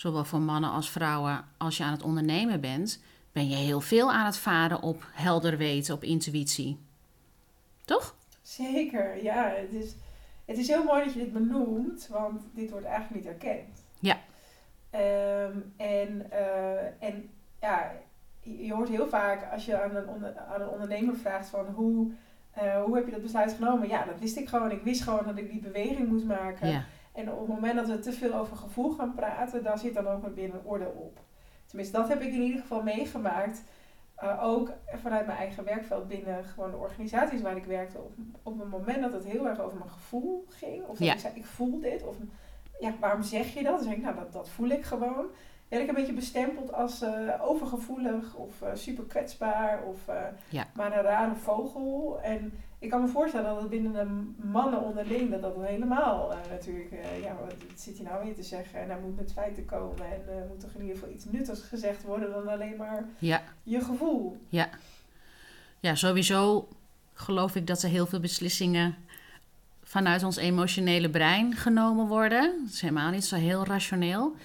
zowel 0.00 0.24
voor 0.24 0.40
mannen 0.40 0.70
als 0.70 0.90
vrouwen, 0.90 1.44
als 1.56 1.76
je 1.76 1.84
aan 1.84 1.92
het 1.92 2.02
ondernemen 2.02 2.60
bent, 2.60 3.02
ben 3.32 3.48
je 3.48 3.56
heel 3.56 3.80
veel 3.80 4.12
aan 4.12 4.26
het 4.26 4.36
varen 4.36 4.82
op 4.82 5.06
helder 5.12 5.56
weten, 5.56 5.94
op 5.94 6.02
intuïtie. 6.04 6.78
Toch? 7.84 8.14
Zeker, 8.42 9.22
ja. 9.22 9.48
Het 9.48 9.72
is, 9.72 9.94
het 10.44 10.58
is 10.58 10.68
heel 10.68 10.84
mooi 10.84 11.04
dat 11.04 11.12
je 11.12 11.18
dit 11.18 11.32
benoemt, 11.32 12.08
want 12.10 12.40
dit 12.54 12.70
wordt 12.70 12.86
eigenlijk 12.86 13.24
niet 13.24 13.32
erkend. 13.32 13.84
Ja. 13.98 14.18
Ehm, 14.90 15.58
en, 15.76 16.30
eh, 16.30 17.08
en 17.08 17.30
ja, 17.60 17.92
je 18.42 18.72
hoort 18.72 18.88
heel 18.88 19.08
vaak 19.08 19.52
als 19.52 19.64
je 19.64 19.82
aan 19.82 19.96
een, 19.96 20.08
onder- 20.08 20.38
aan 20.38 20.60
een 20.60 20.68
ondernemer 20.68 21.16
vraagt 21.16 21.48
van 21.48 21.66
hoe, 21.66 22.10
eh, 22.50 22.82
hoe 22.82 22.94
heb 22.96 23.04
je 23.04 23.12
dat 23.12 23.22
besluit 23.22 23.52
genomen? 23.52 23.88
Ja, 23.88 24.04
dat 24.04 24.18
wist 24.18 24.36
ik 24.36 24.48
gewoon. 24.48 24.70
Ik 24.70 24.82
wist 24.82 25.02
gewoon 25.02 25.24
dat 25.24 25.36
ik 25.36 25.50
die 25.50 25.60
beweging 25.60 26.08
moest 26.08 26.24
maken. 26.24 26.68
Ja. 26.68 26.84
En 27.12 27.32
op 27.32 27.38
het 27.38 27.48
moment 27.48 27.74
dat 27.74 27.88
we 27.88 27.98
te 27.98 28.12
veel 28.12 28.34
over 28.34 28.56
gevoel 28.56 28.90
gaan 28.90 29.14
praten, 29.14 29.62
daar 29.62 29.78
zit 29.78 29.94
dan 29.94 30.06
ook 30.08 30.34
weer 30.34 30.54
een 30.54 30.64
oordeel 30.64 30.94
op. 30.96 31.18
Tenminste, 31.66 31.96
dat 31.96 32.08
heb 32.08 32.20
ik 32.20 32.32
in 32.32 32.40
ieder 32.42 32.60
geval 32.60 32.82
meegemaakt. 32.82 33.62
Uh, 34.22 34.44
ook 34.44 34.72
vanuit 34.94 35.26
mijn 35.26 35.38
eigen 35.38 35.64
werkveld 35.64 36.08
binnen 36.08 36.44
gewoon 36.44 36.70
de 36.70 36.76
organisaties 36.76 37.40
waar 37.42 37.56
ik 37.56 37.64
werkte. 37.64 37.98
Op, 37.98 38.12
op 38.42 38.60
een 38.60 38.68
moment 38.68 39.00
dat 39.02 39.12
het 39.12 39.24
heel 39.24 39.46
erg 39.48 39.60
over 39.60 39.78
mijn 39.78 39.90
gevoel 39.90 40.44
ging. 40.48 40.82
Of 40.86 40.98
dat 40.98 41.06
Ja. 41.06 41.12
ik 41.12 41.18
zei, 41.18 41.34
ik 41.34 41.44
voel 41.46 41.80
dit. 41.80 42.02
Of 42.06 42.16
ja, 42.80 42.92
waarom 43.00 43.22
zeg 43.22 43.54
je 43.54 43.62
dat? 43.62 43.74
Dan 43.74 43.84
zeg 43.84 43.92
ik, 43.96 44.02
nou, 44.02 44.14
dat, 44.14 44.32
dat 44.32 44.48
voel 44.48 44.68
ik 44.68 44.84
gewoon. 44.84 45.24
werd 45.68 45.82
ik 45.82 45.88
een 45.88 45.94
beetje 45.94 46.12
bestempeld 46.12 46.72
als 46.72 47.02
uh, 47.02 47.34
overgevoelig 47.40 48.34
of 48.34 48.62
uh, 48.62 48.68
super 48.74 49.04
kwetsbaar 49.04 49.82
of 49.82 50.00
Ja. 50.48 50.66
maar 50.74 50.96
een 50.96 51.02
rare 51.02 51.34
vogel. 51.34 52.20
En 52.22 52.52
ik 52.80 52.90
kan 52.90 53.00
me 53.00 53.08
voorstellen 53.08 53.50
dat 53.50 53.60
het 53.60 53.70
binnen 53.70 53.92
de 53.92 54.32
mannen 54.46 54.82
onderling 54.82 55.30
dat 55.30 55.42
dat 55.42 55.56
helemaal 55.60 56.32
uh, 56.32 56.38
natuurlijk, 56.50 56.90
ja, 57.22 57.36
wat 57.40 57.54
zit 57.74 57.96
hij 57.98 58.06
nou 58.06 58.24
weer 58.24 58.34
te 58.34 58.42
zeggen? 58.42 58.80
En 58.80 58.88
hij 58.88 59.00
moet 59.00 59.16
met 59.16 59.32
feiten 59.32 59.64
komen 59.64 60.04
en 60.12 60.28
er 60.28 60.46
moet 60.48 60.60
toch 60.60 60.74
in 60.74 60.80
ieder 60.80 60.96
geval 60.96 61.12
iets 61.14 61.24
nuttigs 61.24 61.60
gezegd 61.60 62.02
worden 62.02 62.30
dan 62.30 62.48
alleen 62.48 62.76
maar 62.76 63.04
Ja. 63.18 63.42
je 63.62 63.80
gevoel. 63.80 64.36
Ja. 64.48 64.68
ja, 65.80 65.94
sowieso 65.94 66.68
geloof 67.12 67.56
ik 67.56 67.66
dat 67.66 67.82
er 67.82 67.88
heel 67.88 68.06
veel 68.06 68.20
beslissingen 68.20 68.94
vanuit 69.82 70.22
ons 70.22 70.36
emotionele 70.36 71.10
brein 71.10 71.54
genomen 71.54 72.06
worden. 72.06 72.58
Dat 72.64 72.72
is 72.72 72.80
helemaal 72.80 73.10
niet 73.10 73.24
zo 73.24 73.36
heel 73.36 73.64
rationeel. 73.64 74.36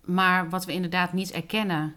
Maar 0.00 0.48
wat 0.48 0.64
we 0.64 0.72
inderdaad 0.72 1.12
niet 1.12 1.30
erkennen, 1.30 1.94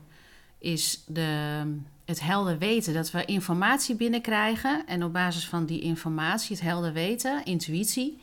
is 0.57 1.03
de, 1.07 1.61
het 2.05 2.21
helder 2.21 2.57
weten 2.57 2.93
dat 2.93 3.11
we 3.11 3.25
informatie 3.25 3.95
binnenkrijgen. 3.95 4.85
En 4.85 5.03
op 5.03 5.13
basis 5.13 5.47
van 5.47 5.65
die 5.65 5.81
informatie, 5.81 6.55
het 6.55 6.65
helder 6.65 6.93
weten, 6.93 7.45
intuïtie, 7.45 8.21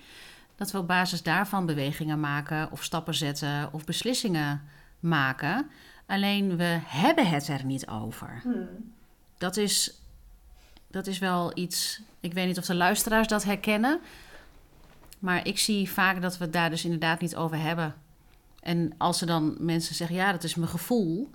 dat 0.57 0.71
we 0.71 0.79
op 0.79 0.87
basis 0.87 1.23
daarvan 1.23 1.67
bewegingen 1.67 2.21
maken 2.21 2.71
of 2.71 2.85
stappen 2.85 3.15
zetten 3.15 3.73
of 3.73 3.85
beslissingen 3.85 4.63
maken. 5.01 5.71
Alleen 6.07 6.57
we 6.57 6.79
hebben 6.85 7.27
het 7.27 7.49
er 7.49 7.65
niet 7.65 7.89
over. 7.89 8.41
Hmm. 8.43 8.69
Dat 9.39 9.57
is 9.57 10.01
dat 10.91 11.07
is 11.07 11.19
wel 11.19 11.51
iets. 11.55 12.01
Ik 12.21 12.33
weet 12.33 12.47
niet 12.47 12.59
of 12.59 12.67
de 12.67 12.75
luisteraars 12.75 13.29
dat 13.29 13.45
herkennen. 13.45 14.01
Maar 15.19 15.47
ik 15.47 15.59
zie 15.59 15.91
vaak 15.91 16.23
dat 16.23 16.39
we 16.39 16.45
het 16.45 16.53
daar 16.53 16.71
dus 16.71 16.85
inderdaad 16.85 17.21
niet 17.21 17.37
over 17.37 17.59
hebben. 17.59 17.95
En 18.61 18.93
als 18.99 19.21
er 19.21 19.27
dan 19.27 19.57
mensen 19.59 19.95
zeggen, 19.95 20.17
ja, 20.17 20.33
dat 20.33 20.45
is 20.45 20.55
mijn 20.55 20.71
gevoel. 20.71 21.31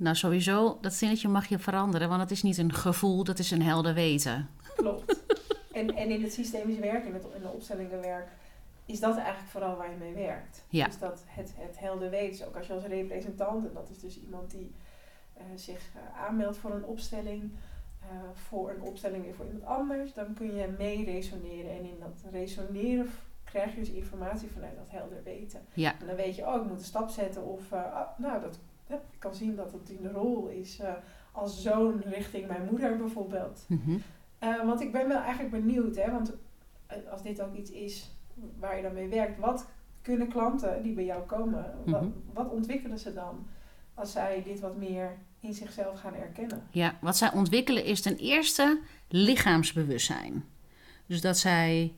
Nou, 0.00 0.16
sowieso, 0.16 0.78
dat 0.80 0.92
zinnetje 0.92 1.28
mag 1.28 1.46
je 1.46 1.58
veranderen, 1.58 2.08
want 2.08 2.20
het 2.20 2.30
is 2.30 2.42
niet 2.42 2.58
een 2.58 2.72
gevoel, 2.72 3.24
dat 3.24 3.38
is 3.38 3.50
een 3.50 3.62
helder 3.62 3.94
weten. 3.94 4.48
Klopt. 4.76 5.22
en, 5.72 5.96
en 5.96 6.10
in 6.10 6.22
het 6.22 6.32
systemisch 6.32 6.78
werk, 6.78 7.04
in, 7.04 7.14
het, 7.14 7.26
in 7.34 7.42
de 7.42 7.48
opstellingenwerk, 7.48 8.28
is 8.86 9.00
dat 9.00 9.16
eigenlijk 9.16 9.48
vooral 9.48 9.76
waar 9.76 9.90
je 9.90 9.96
mee 9.96 10.14
werkt. 10.14 10.64
Ja. 10.68 10.86
Dus 10.86 10.98
dat 10.98 11.24
het, 11.26 11.52
het 11.56 11.78
helder 11.78 12.10
weten, 12.10 12.38
dus 12.38 12.46
ook 12.46 12.56
als 12.56 12.66
je 12.66 12.72
als 12.72 12.84
representant, 12.84 13.66
en 13.66 13.74
dat 13.74 13.90
is 13.90 13.98
dus 13.98 14.20
iemand 14.20 14.50
die 14.50 14.74
uh, 15.36 15.42
zich 15.54 15.80
uh, 15.96 16.20
aanmeldt 16.20 16.56
voor 16.56 16.70
een 16.70 16.84
opstelling, 16.84 17.42
uh, 17.42 18.08
voor 18.34 18.70
een 18.70 18.82
opstelling 18.82 19.24
weer 19.24 19.34
voor 19.34 19.46
iemand 19.46 19.64
anders, 19.64 20.12
dan 20.12 20.34
kun 20.34 20.54
je 20.54 20.74
mee 20.78 21.04
resoneren. 21.04 21.70
En 21.70 21.84
in 21.84 21.96
dat 22.00 22.32
resoneren 22.32 23.10
krijg 23.44 23.74
je 23.74 23.80
dus 23.80 23.90
informatie 23.90 24.50
vanuit 24.50 24.76
dat 24.76 24.90
helder 24.90 25.22
weten. 25.22 25.60
Ja. 25.74 25.94
En 26.00 26.06
dan 26.06 26.16
weet 26.16 26.36
je, 26.36 26.46
oh, 26.46 26.62
ik 26.62 26.68
moet 26.68 26.78
een 26.78 26.84
stap 26.84 27.08
zetten 27.08 27.46
of, 27.46 27.72
oh, 27.72 28.18
nou, 28.18 28.40
dat, 28.40 28.58
ik 28.92 29.18
kan 29.18 29.34
zien 29.34 29.56
dat 29.56 29.72
het 29.72 29.90
in 29.90 30.02
de 30.02 30.10
rol 30.10 30.48
is 30.48 30.80
als 31.32 31.62
zoon 31.62 32.00
richting 32.04 32.46
mijn 32.46 32.64
moeder 32.70 32.96
bijvoorbeeld. 32.96 33.64
Mm 33.68 33.82
-hmm. 33.84 34.02
want 34.66 34.80
ik 34.80 34.92
ben 34.92 35.08
wel 35.08 35.20
eigenlijk 35.20 35.50
benieuwd, 35.50 35.96
hè, 35.96 36.10
want 36.10 36.32
als 37.10 37.22
dit 37.22 37.42
ook 37.42 37.54
iets 37.54 37.70
is 37.70 38.10
waar 38.58 38.76
je 38.76 38.82
dan 38.82 38.94
mee 38.94 39.08
werkt, 39.08 39.38
wat 39.38 39.66
kunnen 40.02 40.28
klanten 40.28 40.82
die 40.82 40.92
bij 40.92 41.04
jou 41.04 41.22
komen, 41.26 41.74
Mhm. 41.84 41.90
wat, 41.90 42.04
wat 42.32 42.50
ontwikkelen 42.50 42.98
ze 42.98 43.12
dan 43.14 43.46
als 43.94 44.12
zij 44.12 44.42
dit 44.42 44.60
wat 44.60 44.76
meer 44.76 45.16
in 45.40 45.54
zichzelf 45.54 46.00
gaan 46.00 46.14
erkennen? 46.14 46.62
Ja, 46.70 46.98
wat 47.00 47.16
zij 47.16 47.32
ontwikkelen 47.32 47.84
is 47.84 48.00
ten 48.00 48.16
eerste 48.16 48.80
lichaamsbewustzijn. 49.08 50.44
Dus 51.06 51.20
dat 51.20 51.38
zij 51.38 51.94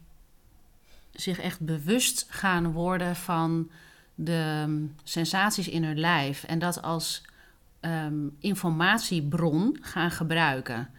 zich 1.10 1.40
echt 1.40 1.60
bewust 1.60 2.26
gaan 2.28 2.72
worden 2.72 3.16
van 3.16 3.70
de 4.14 4.62
um, 4.66 4.94
sensaties 5.04 5.68
in 5.68 5.84
hun 5.84 5.98
lijf 5.98 6.44
en 6.44 6.58
dat 6.58 6.82
als 6.82 7.22
um, 7.80 8.36
informatiebron 8.38 9.78
gaan 9.80 10.10
gebruiken. 10.10 10.90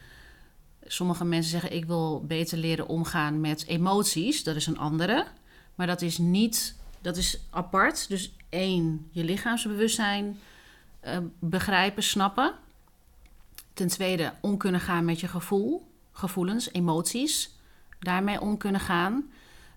Sommige 0.85 1.25
mensen 1.25 1.51
zeggen: 1.51 1.73
Ik 1.73 1.85
wil 1.85 2.23
beter 2.27 2.57
leren 2.57 2.87
omgaan 2.87 3.41
met 3.41 3.65
emoties. 3.67 4.43
Dat 4.43 4.55
is 4.55 4.67
een 4.67 4.77
andere. 4.77 5.25
Maar 5.75 5.87
dat 5.87 6.01
is 6.01 6.17
niet, 6.17 6.75
dat 7.01 7.17
is 7.17 7.39
apart. 7.49 8.09
Dus 8.09 8.35
één, 8.49 9.07
je 9.11 9.23
lichaamsbewustzijn 9.23 10.39
uh, 11.05 11.17
begrijpen, 11.39 12.03
snappen. 12.03 12.53
Ten 13.73 13.87
tweede, 13.87 14.33
om 14.41 14.57
kunnen 14.57 14.81
gaan 14.81 15.05
met 15.05 15.19
je 15.19 15.27
gevoel, 15.27 15.87
gevoelens, 16.11 16.71
emoties. 16.71 17.55
Daarmee 17.99 18.41
om 18.41 18.57
kunnen 18.57 18.81
gaan. 18.81 19.31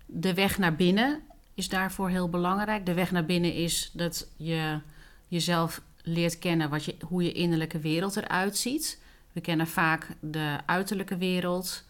De 0.07 0.35
weg 0.35 0.59
naar 0.59 0.77
binnen 0.77 1.21
is 1.57 1.69
daarvoor 1.69 2.09
heel 2.09 2.29
belangrijk. 2.29 2.87
De 2.87 2.95
weg 2.95 3.11
naar 3.11 3.25
binnen 3.25 3.55
is 3.55 3.91
dat 3.93 4.29
je 4.37 4.81
jezelf 5.29 5.83
leert 6.03 6.39
kennen 6.39 6.71
wat 6.71 6.85
je, 6.85 6.97
hoe 7.01 7.23
je 7.23 7.33
innerlijke 7.33 7.79
wereld 7.79 8.17
eruit 8.17 8.57
ziet. 8.57 9.01
We 9.33 9.41
kennen 9.41 9.67
vaak 9.67 10.09
de 10.21 10.59
uiterlijke 10.67 11.17
wereld. 11.17 11.85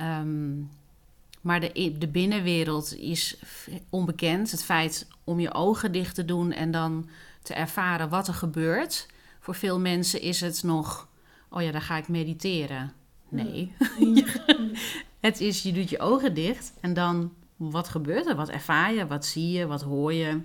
Um, 0.00 0.70
maar 1.40 1.60
de, 1.60 1.94
de 1.98 2.08
binnenwereld 2.08 2.96
is 2.96 3.36
onbekend. 3.90 4.50
Het 4.50 4.64
feit 4.64 5.08
om 5.24 5.40
je 5.40 5.54
ogen 5.54 5.92
dicht 5.92 6.14
te 6.14 6.24
doen 6.24 6.52
en 6.52 6.70
dan 6.70 7.08
te 7.42 7.54
ervaren 7.54 8.08
wat 8.08 8.28
er 8.28 8.34
gebeurt. 8.34 9.06
Voor 9.40 9.54
veel 9.54 9.80
mensen 9.80 10.20
is 10.20 10.40
het 10.40 10.62
nog, 10.62 11.08
oh 11.50 11.62
ja, 11.62 11.70
dan 11.70 11.80
ga 11.80 11.96
ik 11.96 12.08
mediteren. 12.08 12.92
Nee. 13.28 13.72
het 15.20 15.40
is, 15.40 15.62
je 15.62 15.72
doet 15.72 15.90
je 15.90 15.98
ogen 15.98 16.34
dicht 16.34 16.72
en 16.80 16.94
dan, 16.94 17.32
wat 17.70 17.88
gebeurt 17.88 18.26
er? 18.26 18.36
Wat 18.36 18.48
ervaar 18.48 18.92
je? 18.92 19.06
Wat 19.06 19.24
zie 19.24 19.58
je? 19.58 19.66
Wat 19.66 19.82
hoor 19.82 20.12
je? 20.12 20.40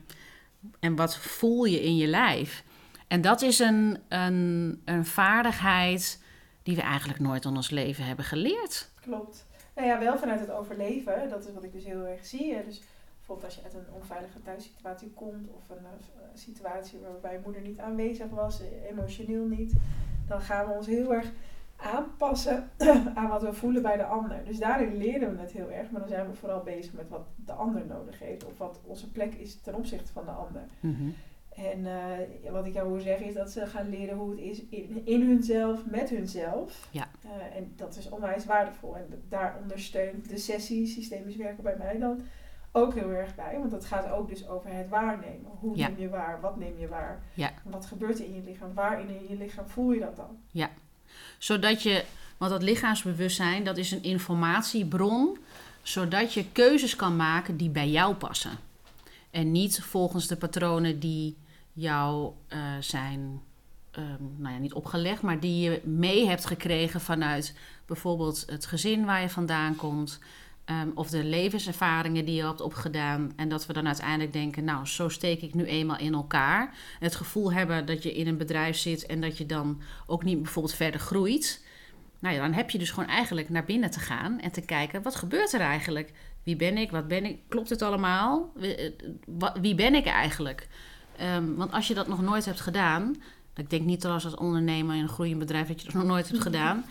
En 0.79 0.95
wat 0.95 1.17
voel 1.17 1.65
je 1.65 1.83
in 1.83 1.95
je 1.95 2.07
lijf? 2.07 2.63
En 3.07 3.21
dat 3.21 3.41
is 3.41 3.59
een, 3.59 3.97
een, 4.07 4.81
een 4.85 5.05
vaardigheid 5.05 6.23
die 6.63 6.75
we 6.75 6.81
eigenlijk 6.81 7.19
nooit 7.19 7.45
in 7.45 7.55
ons 7.55 7.69
leven 7.69 8.05
hebben 8.05 8.25
geleerd. 8.25 8.89
Klopt. 9.01 9.45
Nou 9.75 9.87
ja, 9.87 9.99
wel 9.99 10.17
vanuit 10.17 10.39
het 10.39 10.51
overleven. 10.51 11.29
Dat 11.29 11.45
is 11.45 11.53
wat 11.53 11.63
ik 11.63 11.71
dus 11.71 11.83
heel 11.83 12.05
erg 12.05 12.25
zie. 12.25 12.63
Dus 12.65 12.81
bijvoorbeeld 13.17 13.45
als 13.45 13.55
je 13.55 13.63
uit 13.63 13.73
een 13.73 13.93
onveilige 13.93 14.41
thuissituatie 14.41 15.11
komt 15.13 15.49
of 15.49 15.69
een 15.69 15.83
uh, 15.83 16.23
situatie 16.33 16.99
waarbij 16.99 17.39
moeder 17.43 17.61
niet 17.61 17.79
aanwezig 17.79 18.29
was, 18.29 18.61
emotioneel 18.89 19.45
niet, 19.45 19.73
dan 20.27 20.41
gaan 20.41 20.67
we 20.67 20.73
ons 20.73 20.87
heel 20.87 21.13
erg 21.13 21.27
aanpassen 21.77 22.69
aan 23.15 23.27
wat 23.27 23.41
we 23.41 23.53
voelen 23.53 23.81
bij 23.81 23.97
de 23.97 24.05
ander. 24.05 24.43
Dus 24.45 24.59
daarin 24.59 24.97
leren 24.97 25.35
we 25.35 25.41
het 25.41 25.51
heel 25.51 25.71
erg, 25.71 25.91
maar 25.91 25.99
dan 25.99 26.09
zijn 26.09 26.27
we 26.29 26.33
vooral 26.35 26.63
bezig 26.63 26.93
met 26.93 27.09
wat 27.09 27.27
de 27.45 27.51
ander 27.53 27.85
nodig 27.85 28.19
heeft 28.19 28.45
of 28.45 28.57
wat 28.57 28.79
onze 28.83 29.11
plek 29.11 29.33
is 29.33 29.61
ten 29.61 29.75
opzichte 29.75 30.11
van 30.11 30.25
de 30.25 30.31
ander. 30.31 30.61
Mm 30.79 30.95
-hmm. 30.95 31.13
En 31.57 31.79
uh, 31.79 32.51
wat 32.51 32.65
ik 32.65 32.73
jou 32.73 32.91
wil 32.91 32.99
zeggen 33.01 33.25
is 33.25 33.33
dat 33.33 33.49
ze 33.51 33.65
gaan 33.65 33.89
leren 33.89 34.17
hoe 34.17 34.29
het 34.29 34.39
is 34.39 34.65
in, 34.69 35.01
in 35.05 35.21
hunzelf, 35.21 35.85
met 35.85 36.09
hunzelf. 36.09 36.87
Ja. 36.91 37.07
Uh, 37.25 37.55
en 37.55 37.73
dat 37.75 37.95
is 37.97 38.09
onwijs 38.09 38.45
waardevol. 38.45 38.97
En 38.97 39.23
daar 39.29 39.57
ondersteunt 39.61 40.29
de 40.29 40.37
sessie 40.37 40.87
systemisch 40.87 41.35
werken 41.35 41.63
bij 41.63 41.75
mij 41.77 41.97
dan 41.97 42.21
ook 42.71 42.93
heel 42.93 43.09
erg 43.09 43.35
bij. 43.35 43.57
Want 43.59 43.71
dat 43.71 43.85
gaat 43.85 44.11
ook 44.11 44.29
dus 44.29 44.47
over 44.47 44.73
het 44.73 44.89
waarnemen. 44.89 45.51
Hoe 45.59 45.75
Ja. 45.77 45.87
neem 45.87 45.99
je 45.99 46.09
waar? 46.09 46.41
Wat 46.41 46.57
neem 46.57 46.79
je 46.79 46.87
waar? 46.87 47.23
Ja. 47.33 47.51
Wat 47.63 47.85
gebeurt 47.85 48.19
er 48.19 48.25
in 48.25 48.35
je 48.35 48.43
lichaam? 48.43 48.73
Waar 48.73 49.01
in 49.01 49.27
je 49.27 49.35
lichaam 49.37 49.67
voel 49.67 49.91
je 49.91 49.99
dat 49.99 50.15
dan? 50.15 50.37
Zodat 51.37 51.83
je, 51.83 52.03
want 52.37 52.51
dat 52.51 52.63
lichaamsbewustzijn, 52.63 53.63
dat 53.63 53.77
is 53.77 53.91
een 53.91 54.03
informatiebron, 54.03 55.37
zodat 55.81 56.33
je 56.33 56.45
keuzes 56.51 56.95
kan 56.95 57.15
maken 57.15 57.57
die 57.57 57.69
bij 57.69 57.89
jou 57.89 58.15
passen. 58.15 58.59
En 59.31 59.51
niet 59.51 59.79
volgens 59.83 60.27
de 60.27 60.35
patronen 60.35 60.99
die 60.99 61.35
jou 61.73 62.31
uh, 62.49 62.59
zijn, 62.79 63.41
um, 63.97 64.35
nou 64.37 64.53
ja, 64.53 64.59
niet 64.59 64.73
opgelegd, 64.73 65.21
maar 65.21 65.39
die 65.39 65.69
je 65.69 65.81
mee 65.83 66.27
hebt 66.27 66.45
gekregen 66.45 67.01
vanuit 67.01 67.53
bijvoorbeeld 67.85 68.43
het 68.49 68.65
gezin 68.65 69.05
waar 69.05 69.21
je 69.21 69.29
vandaan 69.29 69.75
komt. 69.75 70.19
Um, 70.69 70.91
of 70.95 71.09
de 71.09 71.23
levenservaringen 71.23 72.25
die 72.25 72.35
je 72.35 72.45
hebt 72.45 72.61
opgedaan. 72.61 73.31
En 73.35 73.49
dat 73.49 73.65
we 73.65 73.73
dan 73.73 73.87
uiteindelijk 73.87 74.33
denken, 74.33 74.63
nou, 74.63 74.85
zo 74.85 75.09
steek 75.09 75.41
ik 75.41 75.53
nu 75.53 75.65
eenmaal 75.65 75.97
in 75.97 76.13
elkaar. 76.13 76.73
Het 76.99 77.15
gevoel 77.15 77.53
hebben 77.53 77.85
dat 77.85 78.03
je 78.03 78.13
in 78.13 78.27
een 78.27 78.37
bedrijf 78.37 78.77
zit 78.77 79.05
en 79.05 79.21
dat 79.21 79.37
je 79.37 79.45
dan 79.45 79.81
ook 80.05 80.23
niet 80.23 80.41
bijvoorbeeld 80.41 80.75
verder 80.75 80.99
groeit. 80.99 81.65
Nou 82.19 82.35
ja, 82.35 82.41
dan 82.41 82.53
heb 82.53 82.69
je 82.69 82.77
dus 82.77 82.89
gewoon 82.89 83.09
eigenlijk 83.09 83.49
naar 83.49 83.63
binnen 83.63 83.91
te 83.91 83.99
gaan 83.99 84.39
en 84.39 84.51
te 84.51 84.61
kijken, 84.61 85.01
wat 85.01 85.15
gebeurt 85.15 85.53
er 85.53 85.59
eigenlijk? 85.59 86.11
Wie 86.43 86.55
ben 86.55 86.77
ik? 86.77 86.91
Wat 86.91 87.07
ben 87.07 87.25
ik? 87.25 87.39
Klopt 87.47 87.69
het 87.69 87.81
allemaal? 87.81 88.53
Wie 89.61 89.75
ben 89.75 89.95
ik 89.95 90.05
eigenlijk? 90.05 90.67
Um, 91.35 91.55
want 91.55 91.71
als 91.71 91.87
je 91.87 91.93
dat 91.93 92.07
nog 92.07 92.21
nooit 92.21 92.45
hebt 92.45 92.61
gedaan, 92.61 93.15
ik 93.55 93.69
denk 93.69 93.85
niet 93.85 94.01
dat 94.01 94.11
als 94.11 94.25
als 94.25 94.35
ondernemer 94.35 94.95
in 94.95 95.01
een 95.01 95.09
groeiend 95.09 95.39
bedrijf 95.39 95.67
dat 95.67 95.79
je 95.79 95.85
dat 95.85 95.95
nog 95.95 96.03
nooit 96.03 96.29
hebt 96.29 96.41
gedaan. 96.41 96.85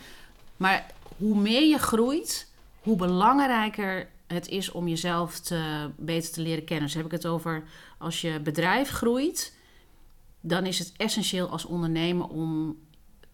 Maar 0.57 0.85
hoe 1.17 1.39
meer 1.39 1.67
je 1.67 1.77
groeit, 1.77 2.47
hoe 2.87 2.97
belangrijker 2.97 4.09
het 4.27 4.47
is 4.47 4.71
om 4.71 4.87
jezelf 4.87 5.39
te, 5.39 5.89
beter 5.97 6.31
te 6.31 6.41
leren 6.41 6.63
kennen. 6.63 6.85
Dus 6.85 6.95
heb 6.95 7.05
ik 7.05 7.11
het 7.11 7.25
over 7.25 7.63
als 7.97 8.21
je 8.21 8.39
bedrijf 8.39 8.89
groeit, 8.89 9.57
dan 10.41 10.65
is 10.65 10.79
het 10.79 10.93
essentieel 10.97 11.49
als 11.49 11.65
ondernemer 11.65 12.27
om 12.27 12.77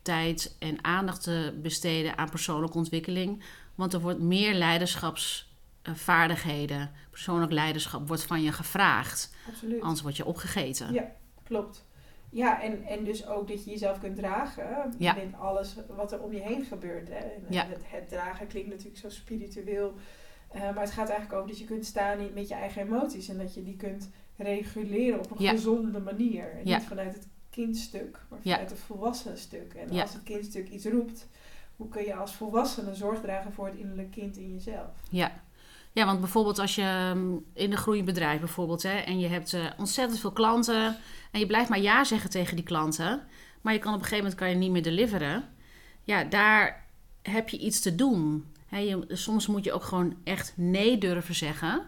tijd 0.01 0.55
en 0.59 0.83
aandacht 0.83 1.23
te 1.23 1.59
besteden 1.61 2.17
aan 2.17 2.29
persoonlijke 2.29 2.77
ontwikkeling. 2.77 3.43
Want 3.75 3.93
er 3.93 3.99
wordt 3.99 4.19
meer 4.19 4.53
leiderschapsvaardigheden, 4.53 6.91
persoonlijk 7.09 7.51
leiderschap 7.51 8.07
wordt 8.07 8.23
van 8.23 8.41
je 8.41 8.51
gevraagd. 8.51 9.35
Absoluut. 9.47 9.81
Anders 9.81 10.01
word 10.01 10.17
je 10.17 10.25
opgegeten. 10.25 10.93
Ja, 10.93 11.11
klopt. 11.43 11.85
Ja, 12.33 12.61
en, 12.61 12.83
en 12.85 13.03
dus 13.03 13.27
ook 13.27 13.47
dat 13.47 13.63
je 13.63 13.71
jezelf 13.71 13.99
kunt 13.99 14.15
dragen 14.15 14.93
Ja. 14.97 15.13
met 15.13 15.39
alles 15.39 15.75
wat 15.89 16.11
er 16.11 16.21
om 16.21 16.33
je 16.33 16.39
heen 16.39 16.63
gebeurt. 16.65 17.09
Hè. 17.09 17.25
Ja. 17.49 17.65
het, 17.65 17.81
het 17.85 18.09
dragen 18.09 18.47
klinkt 18.47 18.69
natuurlijk 18.69 18.97
zo 18.97 19.09
spiritueel. 19.09 19.93
eh, 20.51 20.61
maar 20.61 20.83
het 20.83 20.91
gaat 20.91 21.09
eigenlijk 21.09 21.33
over 21.33 21.49
dat 21.49 21.59
je 21.59 21.65
kunt 21.65 21.85
staan 21.85 22.19
in- 22.19 22.33
met 22.33 22.47
je 22.47 22.53
eigen 22.53 22.81
emoties. 22.81 23.27
En 23.29 23.37
dat 23.37 23.53
je 23.53 23.63
die 23.63 23.75
kunt 23.75 24.09
reguleren 24.37 25.19
op 25.19 25.31
een 25.31 25.43
Ja. 25.43 25.49
gezonde 25.51 25.99
manier. 25.99 26.51
En 26.51 26.63
niet 26.63 26.83
vanuit 26.83 27.13
het 27.13 27.27
kindstuk, 27.49 28.19
maar 28.29 28.39
vanuit 28.41 28.69
het 28.69 28.79
volwassen 28.79 29.37
stuk. 29.37 29.73
En 29.73 29.99
als 29.99 30.13
het 30.13 30.23
kindstuk 30.23 30.69
iets 30.69 30.85
roept, 30.85 31.27
hoe 31.75 31.87
kun 31.89 32.03
je 32.03 32.15
als 32.15 32.35
volwassene 32.35 32.95
zorg 32.95 33.21
dragen 33.21 33.53
voor 33.53 33.65
het 33.65 33.75
innerlijke 33.75 34.19
kind 34.19 34.37
in 34.37 34.51
jezelf? 34.53 34.89
Ja. 35.09 35.41
Ja, 35.93 36.05
want 36.05 36.19
bijvoorbeeld 36.19 36.59
als 36.59 36.75
je 36.75 37.11
um, 37.15 37.45
in 37.53 37.71
een 37.71 37.77
groeiend 37.77 38.05
bedrijf 38.05 38.39
bijvoorbeeld... 38.39 38.83
Hè, 38.83 38.97
en 38.97 39.19
je 39.19 39.27
hebt 39.27 39.53
eh, 39.53 39.65
ontzettend 39.77 40.19
veel 40.19 40.31
klanten... 40.31 40.97
en 41.31 41.39
je 41.39 41.45
blijft 41.45 41.69
maar 41.69 41.79
ja 41.79 42.03
zeggen 42.03 42.29
tegen 42.29 42.55
die 42.55 42.65
klanten... 42.65 43.23
maar 43.61 43.73
je 43.73 43.79
kan 43.79 43.93
op 43.93 43.99
een 43.99 44.05
gegeven 44.05 44.23
moment 44.23 44.39
kan 44.41 44.49
je 44.49 44.55
niet 44.55 44.71
meer 44.71 44.83
deliveren... 44.83 45.49
ja, 46.03 46.23
daar 46.23 46.87
heb 47.21 47.49
je 47.49 47.57
iets 47.57 47.79
te 47.79 47.95
doen. 47.95 48.45
Hè, 48.67 48.77
je, 48.77 49.05
soms 49.07 49.47
moet 49.47 49.63
je 49.63 49.73
ook 49.73 49.83
gewoon 49.83 50.15
echt 50.23 50.53
nee 50.55 50.97
durven 50.97 51.35
zeggen... 51.35 51.81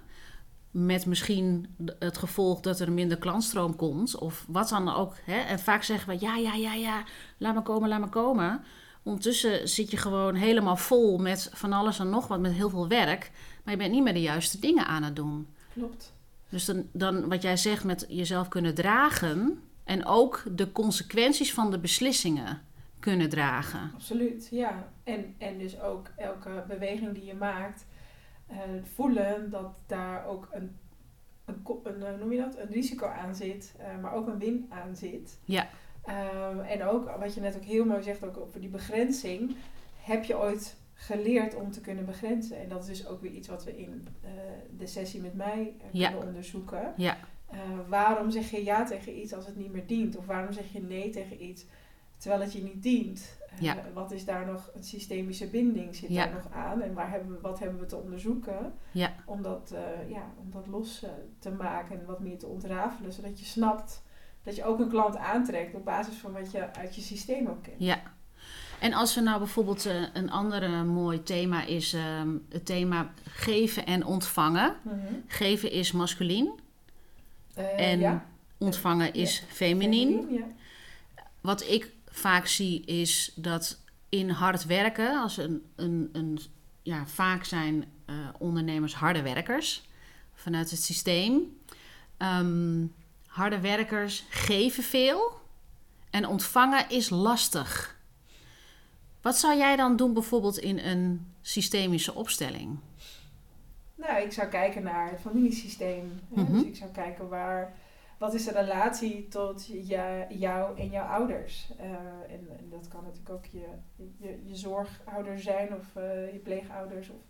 met 0.71 1.05
misschien 1.05 1.75
het 1.99 2.17
gevolg 2.17 2.59
dat 2.59 2.79
er 2.79 2.91
minder 2.91 3.17
klantstroom 3.17 3.75
komt... 3.75 4.17
of 4.17 4.45
wat 4.47 4.69
dan 4.69 4.95
ook. 4.95 5.15
Hè. 5.23 5.39
En 5.39 5.59
vaak 5.59 5.83
zeggen 5.83 6.09
we 6.09 6.25
ja, 6.25 6.35
ja, 6.35 6.53
ja, 6.53 6.73
ja, 6.73 7.03
laat 7.37 7.55
me 7.55 7.61
komen, 7.61 7.89
laat 7.89 7.99
me 7.99 8.09
komen... 8.09 8.63
Ondertussen 9.05 9.67
zit 9.67 9.91
je 9.91 9.97
gewoon 9.97 10.35
helemaal 10.35 10.77
vol 10.77 11.17
met 11.17 11.49
van 11.53 11.73
alles 11.73 11.99
en 11.99 12.09
nog 12.09 12.27
wat, 12.27 12.39
met 12.39 12.51
heel 12.51 12.69
veel 12.69 12.87
werk. 12.87 13.31
Maar 13.63 13.73
je 13.73 13.79
bent 13.79 13.91
niet 13.91 14.03
meer 14.03 14.13
de 14.13 14.21
juiste 14.21 14.59
dingen 14.59 14.85
aan 14.85 15.03
het 15.03 15.15
doen. 15.15 15.47
Klopt. 15.73 16.13
Dus 16.49 16.65
dan, 16.65 16.85
dan 16.91 17.29
wat 17.29 17.41
jij 17.41 17.57
zegt 17.57 17.83
met 17.83 18.05
jezelf 18.09 18.47
kunnen 18.47 18.75
dragen. 18.75 19.61
En 19.83 20.05
ook 20.05 20.43
de 20.51 20.71
consequenties 20.71 21.53
van 21.53 21.71
de 21.71 21.79
beslissingen 21.79 22.61
kunnen 22.99 23.29
dragen. 23.29 23.91
Absoluut, 23.93 24.47
ja. 24.51 24.91
En, 25.03 25.35
en 25.37 25.57
dus 25.57 25.79
ook 25.79 26.07
elke 26.17 26.63
beweging 26.67 27.13
die 27.13 27.25
je 27.25 27.35
maakt, 27.35 27.85
eh, 28.47 28.57
voelen 28.93 29.49
dat 29.49 29.73
daar 29.85 30.25
ook 30.25 30.47
een, 30.51 30.77
een, 31.45 31.61
een, 31.83 32.03
eh, 32.03 32.19
noem 32.19 32.31
je 32.31 32.39
dat? 32.39 32.57
een 32.57 32.71
risico 32.71 33.07
aan 33.07 33.35
zit, 33.35 33.75
eh, 33.77 34.01
maar 34.01 34.13
ook 34.13 34.27
een 34.27 34.39
win 34.39 34.65
aan 34.69 34.95
zit. 34.95 35.39
Ja. 35.43 35.67
Ehm, 36.05 36.59
en 36.59 36.83
ook, 36.83 37.09
wat 37.19 37.33
je 37.33 37.41
net 37.41 37.55
ook 37.55 37.63
heel 37.63 37.85
mooi 37.85 38.03
zegt, 38.03 38.23
ook 38.25 38.37
over 38.37 38.59
die 38.59 38.69
begrenzing, 38.69 39.55
heb 40.01 40.23
je 40.23 40.37
ooit 40.39 40.75
geleerd 40.93 41.55
om 41.55 41.71
te 41.71 41.81
kunnen 41.81 42.05
begrenzen. 42.05 42.57
En 42.61 42.69
dat 42.69 42.81
is 42.81 42.87
dus 42.97 43.07
ook 43.07 43.21
weer 43.21 43.31
iets 43.31 43.47
wat 43.47 43.63
we 43.63 43.77
in 43.77 44.07
eh, 44.21 44.29
de 44.77 44.87
sessie 44.87 45.21
met 45.21 45.33
mij 45.35 45.73
Ja. 45.91 46.09
kunnen 46.09 46.27
onderzoeken. 46.27 46.93
Ja. 46.97 47.17
Eh, 47.49 47.59
waarom 47.87 48.31
zeg 48.31 48.51
je 48.51 48.63
ja 48.63 48.85
tegen 48.85 49.19
iets 49.19 49.33
als 49.33 49.45
het 49.45 49.55
niet 49.55 49.71
meer 49.71 49.85
dient? 49.87 50.17
Of 50.17 50.25
waarom 50.25 50.53
zeg 50.53 50.71
je 50.71 50.81
nee 50.81 51.09
tegen 51.09 51.43
iets 51.43 51.65
terwijl 52.17 52.41
het 52.41 52.53
je 52.53 52.63
niet 52.63 52.83
dient? 52.83 53.37
Ja. 53.59 53.77
Wat 53.93 54.11
is 54.11 54.25
daar 54.25 54.45
nog 54.45 54.71
een 54.75 54.83
systemische 54.83 55.47
binding 55.47 55.95
zit 55.95 56.13
daar 56.15 56.31
nog 56.33 56.51
aan? 56.51 56.81
En 56.81 56.93
waar 56.93 57.09
hebben 57.11 57.31
we, 57.31 57.39
wat 57.41 57.59
hebben 57.59 57.79
we 57.79 57.85
te 57.85 57.95
onderzoeken 57.95 58.73
Ja. 58.91 59.13
om 59.25 59.41
dat, 59.41 59.73
ja, 60.07 60.33
om 60.39 60.51
dat 60.51 60.67
los 60.67 61.05
te 61.39 61.51
maken 61.51 61.99
en 61.99 62.05
wat 62.05 62.19
meer 62.19 62.37
te 62.37 62.47
ontrafelen, 62.47 63.13
zodat 63.13 63.39
je 63.39 63.45
snapt 63.45 64.03
dat 64.45 64.55
je 64.55 64.63
ook 64.63 64.79
een 64.79 64.89
klant 64.89 65.17
aantrekt 65.17 65.75
op 65.75 65.85
basis 65.85 66.15
van 66.15 66.31
wat 66.31 66.51
je 66.51 66.73
uit 66.73 66.95
je 66.95 67.01
systeem 67.01 67.47
ook 67.47 67.63
kent. 67.63 67.75
Ja. 67.79 68.01
En 68.79 68.93
als 68.93 69.15
we 69.15 69.21
nou 69.21 69.37
bijvoorbeeld 69.37 69.85
eh, 69.85 70.01
een 70.13 70.31
andere 70.31 70.83
mooi 70.83 71.23
thema 71.23 71.63
is 71.65 71.93
ehm, 71.93 72.29
het 72.49 72.65
thema 72.65 73.13
geven 73.29 73.85
en 73.85 74.05
ontvangen. 74.05 74.75
Geven 75.27 75.71
is 75.71 75.91
masculien, 75.91 76.51
Eh, 77.53 77.91
En 77.91 77.99
ja, 77.99 78.25
ontvangen 78.57 79.13
is 79.13 79.39
Ja. 79.39 79.45
feminien. 79.47 80.33
Ja. 80.33 80.43
Wat 81.41 81.61
ik 81.69 81.91
vaak 82.07 82.45
zie 82.45 82.81
is 82.85 83.31
dat 83.35 83.79
in 84.09 84.29
hard 84.29 84.65
werken, 84.65 85.21
als 85.21 85.37
een, 85.37 85.63
een, 85.75 86.09
een 86.13 86.39
ja, 86.81 87.05
vaak 87.05 87.43
zijn 87.43 87.85
eh, 88.05 88.15
ondernemers 88.37 88.95
harde 88.95 89.21
werkers 89.21 89.87
vanuit 90.33 90.69
het 90.71 90.83
systeem. 90.83 91.57
Ehm, 92.17 92.85
harde 93.35 93.59
werkers 93.59 94.25
geven 94.29 94.83
veel 94.83 95.31
en 96.09 96.27
ontvangen 96.27 96.89
is 96.89 97.09
lastig. 97.09 97.99
Wat 99.21 99.37
zou 99.37 99.57
jij 99.57 99.75
dan 99.75 99.95
doen 99.95 100.13
bijvoorbeeld 100.13 100.57
in 100.57 100.77
een 100.77 101.33
systemische 101.41 102.13
opstelling? 102.13 102.79
Nou, 103.95 104.21
ik 104.21 104.31
zou 104.31 104.47
kijken 104.47 104.83
naar 104.83 105.09
het 105.09 105.19
familiesysteem. 105.19 106.19
hè. 106.33 106.41
Mhm. 106.41 106.53
Dus 106.53 106.63
ik 106.63 106.75
zou 106.75 106.91
kijken 106.91 107.29
waar, 107.29 107.73
wat 108.17 108.33
is 108.33 108.43
de 108.43 108.51
relatie 108.51 109.27
tot 109.27 109.65
je, 109.65 110.25
jou 110.29 110.79
en 110.79 110.89
jouw 110.89 111.07
ouders. 111.07 111.69
Eh, 111.77 111.89
en, 112.33 112.47
en 112.57 112.69
dat 112.69 112.87
kan 112.87 113.03
natuurlijk 113.03 113.29
ook 113.29 113.45
je, 113.45 113.67
je, 114.17 114.39
je 114.45 114.55
zorgouder 114.55 115.39
zijn 115.39 115.73
of 115.73 115.95
eh, 115.95 116.33
je 116.33 116.39
pleegouders. 116.39 117.09
Of, 117.09 117.21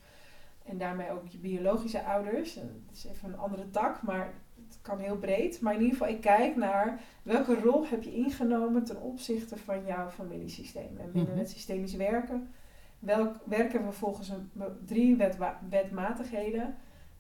en 0.66 0.78
daarmee 0.78 1.12
ook 1.12 1.28
je 1.28 1.38
biologische 1.38 2.04
ouders. 2.04 2.54
Dat 2.54 2.94
is 2.94 3.06
even 3.06 3.30
een 3.30 3.40
andere 3.40 3.70
tak, 3.70 4.02
maar 4.02 4.34
het 4.76 4.84
kan 4.84 5.00
heel 5.00 5.18
breed. 5.18 5.62
Maar 5.62 5.74
in 5.74 5.82
ieder 5.82 5.98
geval, 5.98 6.14
ik 6.14 6.22
kijk 6.22 6.56
naar 6.56 7.02
welke 7.24 7.54
rol 7.60 7.88
heb 7.88 8.04
je 8.04 8.14
ingenomen 8.16 8.84
ten 8.84 9.02
opzichte 9.02 9.58
van 9.58 9.86
jouw 9.86 10.10
familiesysteem. 10.10 10.98
En 10.98 11.12
binnen 11.12 11.32
Mhm. 11.32 11.40
het 11.40 11.50
systemisch 11.50 11.96
werken 11.96 12.50
welk, 13.00 13.36
werken 13.44 13.86
we 13.86 13.92
volgens 13.92 14.30
een, 14.30 14.52
drie 14.86 15.16
wetwa- 15.16 15.60
wetmatigheden. 15.70 16.76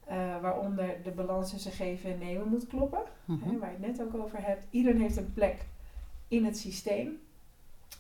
eh, 0.06 0.42
waaronder 0.42 0.96
de 1.04 1.12
balans 1.12 1.50
tussen 1.50 1.72
geven 1.72 2.12
en 2.12 2.18
nemen 2.20 2.48
moet 2.48 2.68
kloppen. 2.68 3.02
Mhm. 3.26 3.50
Hè, 3.50 3.58
waar 3.58 3.72
je 3.72 3.78
het 3.86 3.98
net 3.98 4.02
ook 4.08 4.24
over 4.24 4.46
hebt. 4.46 4.68
Iedereen 4.70 5.02
heeft 5.02 5.18
een 5.18 5.34
plek 5.34 5.66
in 6.28 6.46
het 6.46 6.58
systeem. 6.58 7.20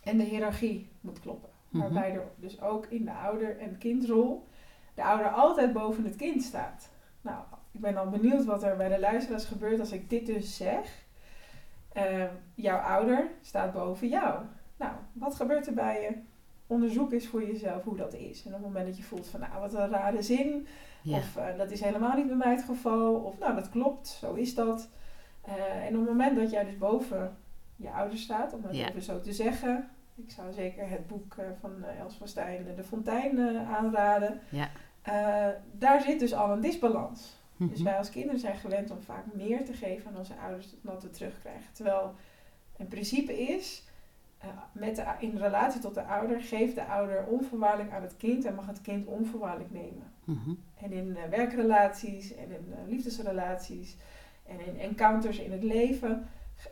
En 0.04 0.18
de 0.18 0.24
hiërarchie 0.24 0.89
moet 1.02 1.20
kloppen. 1.20 1.50
Mhm. 1.70 1.82
Waarbij 1.84 2.12
er 2.13 2.22
dus 2.36 2.62
ook 2.62 2.86
in 2.86 3.06
de 3.06 3.12
ouder- 3.13 3.58
en 3.60 3.78
kindrol 3.78 4.48
de 4.94 5.04
ouder 5.04 5.30
altijd 5.30 5.74
boven 5.74 6.04
het 6.04 6.15
kind 6.15 6.44
staat. 6.44 6.89
Nou, 7.22 7.44
ik 7.76 7.82
ben 7.82 7.98
al 7.98 8.10
benieuwd 8.10 8.46
wat 8.46 8.64
er 8.64 8.76
bij 8.78 8.90
de 8.90 9.00
luisteraars 9.00 9.46
gebeurt 9.46 9.80
als 9.80 9.92
ik 9.92 10.10
dit 10.10 10.26
dus 10.26 10.56
zeg. 10.58 11.04
Eh, 11.94 12.24
jouw 12.54 12.78
ouder 12.78 13.28
staat 13.42 13.74
boven 13.74 14.08
jou. 14.08 14.44
Nou, 14.78 14.92
wat 15.14 15.36
gebeurt 15.36 15.68
er 15.68 15.74
bij 15.74 16.02
je? 16.02 16.18
Onderzoek 16.68 17.12
eens 17.12 17.28
voor 17.28 17.46
jezelf 17.46 17.84
hoe 17.84 17.98
dat 17.98 18.14
is. 18.14 18.42
En 18.46 18.48
op 18.48 18.58
het 18.58 18.66
moment 18.68 18.86
dat 18.86 18.98
je 18.98 19.04
voelt 19.04 19.28
van, 19.28 19.40
nou, 19.40 19.60
wat 19.60 19.74
een 19.74 19.90
rare 19.90 20.22
zin. 20.22 20.68
Ja. 21.02 21.18
Of 21.18 21.36
eh, 21.38 21.58
dat 21.58 21.72
is 21.72 21.82
helemaal 21.82 22.16
niet 22.16 22.28
bij 22.28 22.36
mij 22.36 22.52
het 22.52 22.64
geval. 22.64 23.14
Of 23.16 23.40
nou, 23.40 23.56
dat 23.56 23.70
klopt, 23.70 24.08
zo 24.08 24.34
is 24.34 24.56
dat. 24.56 24.90
Eh, 25.42 25.86
en 25.86 25.94
op 25.94 26.00
het 26.00 26.10
moment 26.10 26.36
dat 26.36 26.52
jij 26.52 26.64
dus 26.66 26.78
boven 26.78 27.38
je 27.76 27.90
ouders 27.90 28.22
staat, 28.22 28.54
om 28.54 28.64
het 28.64 28.76
Ja. 28.76 28.88
even 28.90 29.02
zo 29.02 29.20
te 29.20 29.34
zeggen. 29.34 29.90
Ik 30.16 30.32
zou 30.32 30.54
zeker 30.54 30.90
het 30.90 31.08
boek 31.08 31.36
eh, 31.38 31.46
van 31.60 31.84
Els 31.84 32.16
van 32.16 32.28
Stijn, 32.28 32.68
De 32.76 32.84
Fontein, 32.84 33.58
aanraden. 33.58 34.40
Ja. 34.50 34.70
Daar 35.72 36.02
zit 36.02 36.20
dus 36.20 36.34
al 36.34 36.52
een 36.52 36.62
disbalans. 36.62 37.44
Dus 37.58 37.70
Mhm. 37.78 37.84
wij 37.84 37.98
als 37.98 38.10
kinderen 38.10 38.39
zijn 38.39 38.56
gewend 38.56 38.91
om 38.91 39.02
vaak 39.02 39.34
meer 39.34 39.65
te 39.65 39.74
geven 39.74 40.12
aan 40.12 40.18
onze 40.18 40.36
ouders 40.36 40.70
dan 40.82 40.94
dat 40.94 41.04
we 41.04 41.10
terugkrijgen. 41.10 41.74
Terwijl 41.74 42.13
een 42.78 42.88
principe 42.88 43.39
is, 43.39 43.84
eh, 44.38 44.48
met 44.72 44.96
de, 44.96 45.06
in 45.20 45.38
relatie 45.38 45.82
tot 45.82 45.94
de 45.94 46.04
ouder, 46.04 46.41
geeft 46.41 46.76
de 46.76 46.86
ouder 46.86 47.26
onvoorwaardelijk 47.26 47.91
aan 47.94 48.02
het 48.02 48.18
kind 48.18 48.46
en 48.46 48.56
mag 48.56 48.68
het 48.68 48.82
kind 48.82 49.06
onvoorwaardelijk 49.06 49.72
nemen. 49.72 50.12
Mhm. 50.24 50.50
En 50.78 50.91
in 50.91 51.15
eh, 51.18 51.30
werkrelaties 51.30 52.36
en 52.36 52.52
in 52.52 52.74
eh, 52.74 52.88
liefdesrelaties 52.88 53.96
en 54.46 54.60
in 54.65 54.80
encounters 54.80 55.39
in 55.39 55.52
het 55.52 55.63
leven 55.63 56.28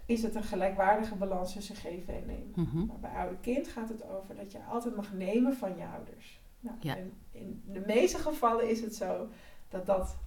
is 0.06 0.24
het 0.24 0.36
een 0.36 0.43
gelijkwaardige 0.43 1.15
balans 1.15 1.54
tussen 1.54 1.76
geven 1.76 2.13
en 2.13 2.26
nemen. 2.26 2.52
Mhm. 2.56 2.86
Maar 2.86 3.00
bij 3.00 3.12
ouder 3.12 3.38
kind 3.41 3.67
gaat 3.67 3.89
het 3.89 4.04
over 4.10 4.36
dat 4.36 4.52
je 4.52 4.63
altijd 4.63 4.96
mag 4.96 5.13
nemen 5.13 5.56
van 5.56 5.78
je 5.78 5.86
ouders. 5.96 6.41
Nou, 6.60 6.76
Ja. 6.80 6.96
in 7.32 7.62
de 7.65 7.84
meeste 7.86 8.17
gevallen 8.17 8.69
is 8.69 8.82
het 8.82 8.96
zo 8.96 9.28
dat 9.69 9.86
dat, 9.86 10.17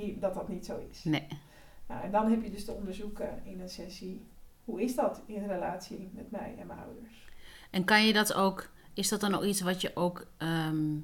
hier, 0.00 0.18
dat, 0.20 0.34
dat 0.34 0.48
niet 0.48 0.66
zo 0.66 0.86
is. 0.90 1.04
Nee. 1.04 1.26
Nou, 1.86 2.02
en 2.02 2.10
dan 2.10 2.30
heb 2.30 2.42
je 2.42 2.50
dus 2.50 2.64
te 2.64 2.72
onderzoeken 2.72 3.40
in 3.44 3.60
een 3.60 3.68
sessie, 3.68 4.20
hoe 4.64 4.82
is 4.82 4.94
dat 4.94 5.20
in 5.26 5.46
relatie 5.46 6.10
met 6.12 6.30
mij 6.30 6.54
en 6.58 6.66
mijn 6.66 6.78
ouders? 6.78 7.28
En 7.70 7.84
kan 7.84 8.06
je 8.06 8.12
dat 8.12 8.32
ook, 8.34 8.68
is 8.94 9.08
dat 9.08 9.20
dan 9.20 9.34
ook 9.34 9.42
iets 9.42 9.60
wat 9.60 9.80
je 9.80 9.90
ook, 9.94 10.26
ehm, 10.36 10.96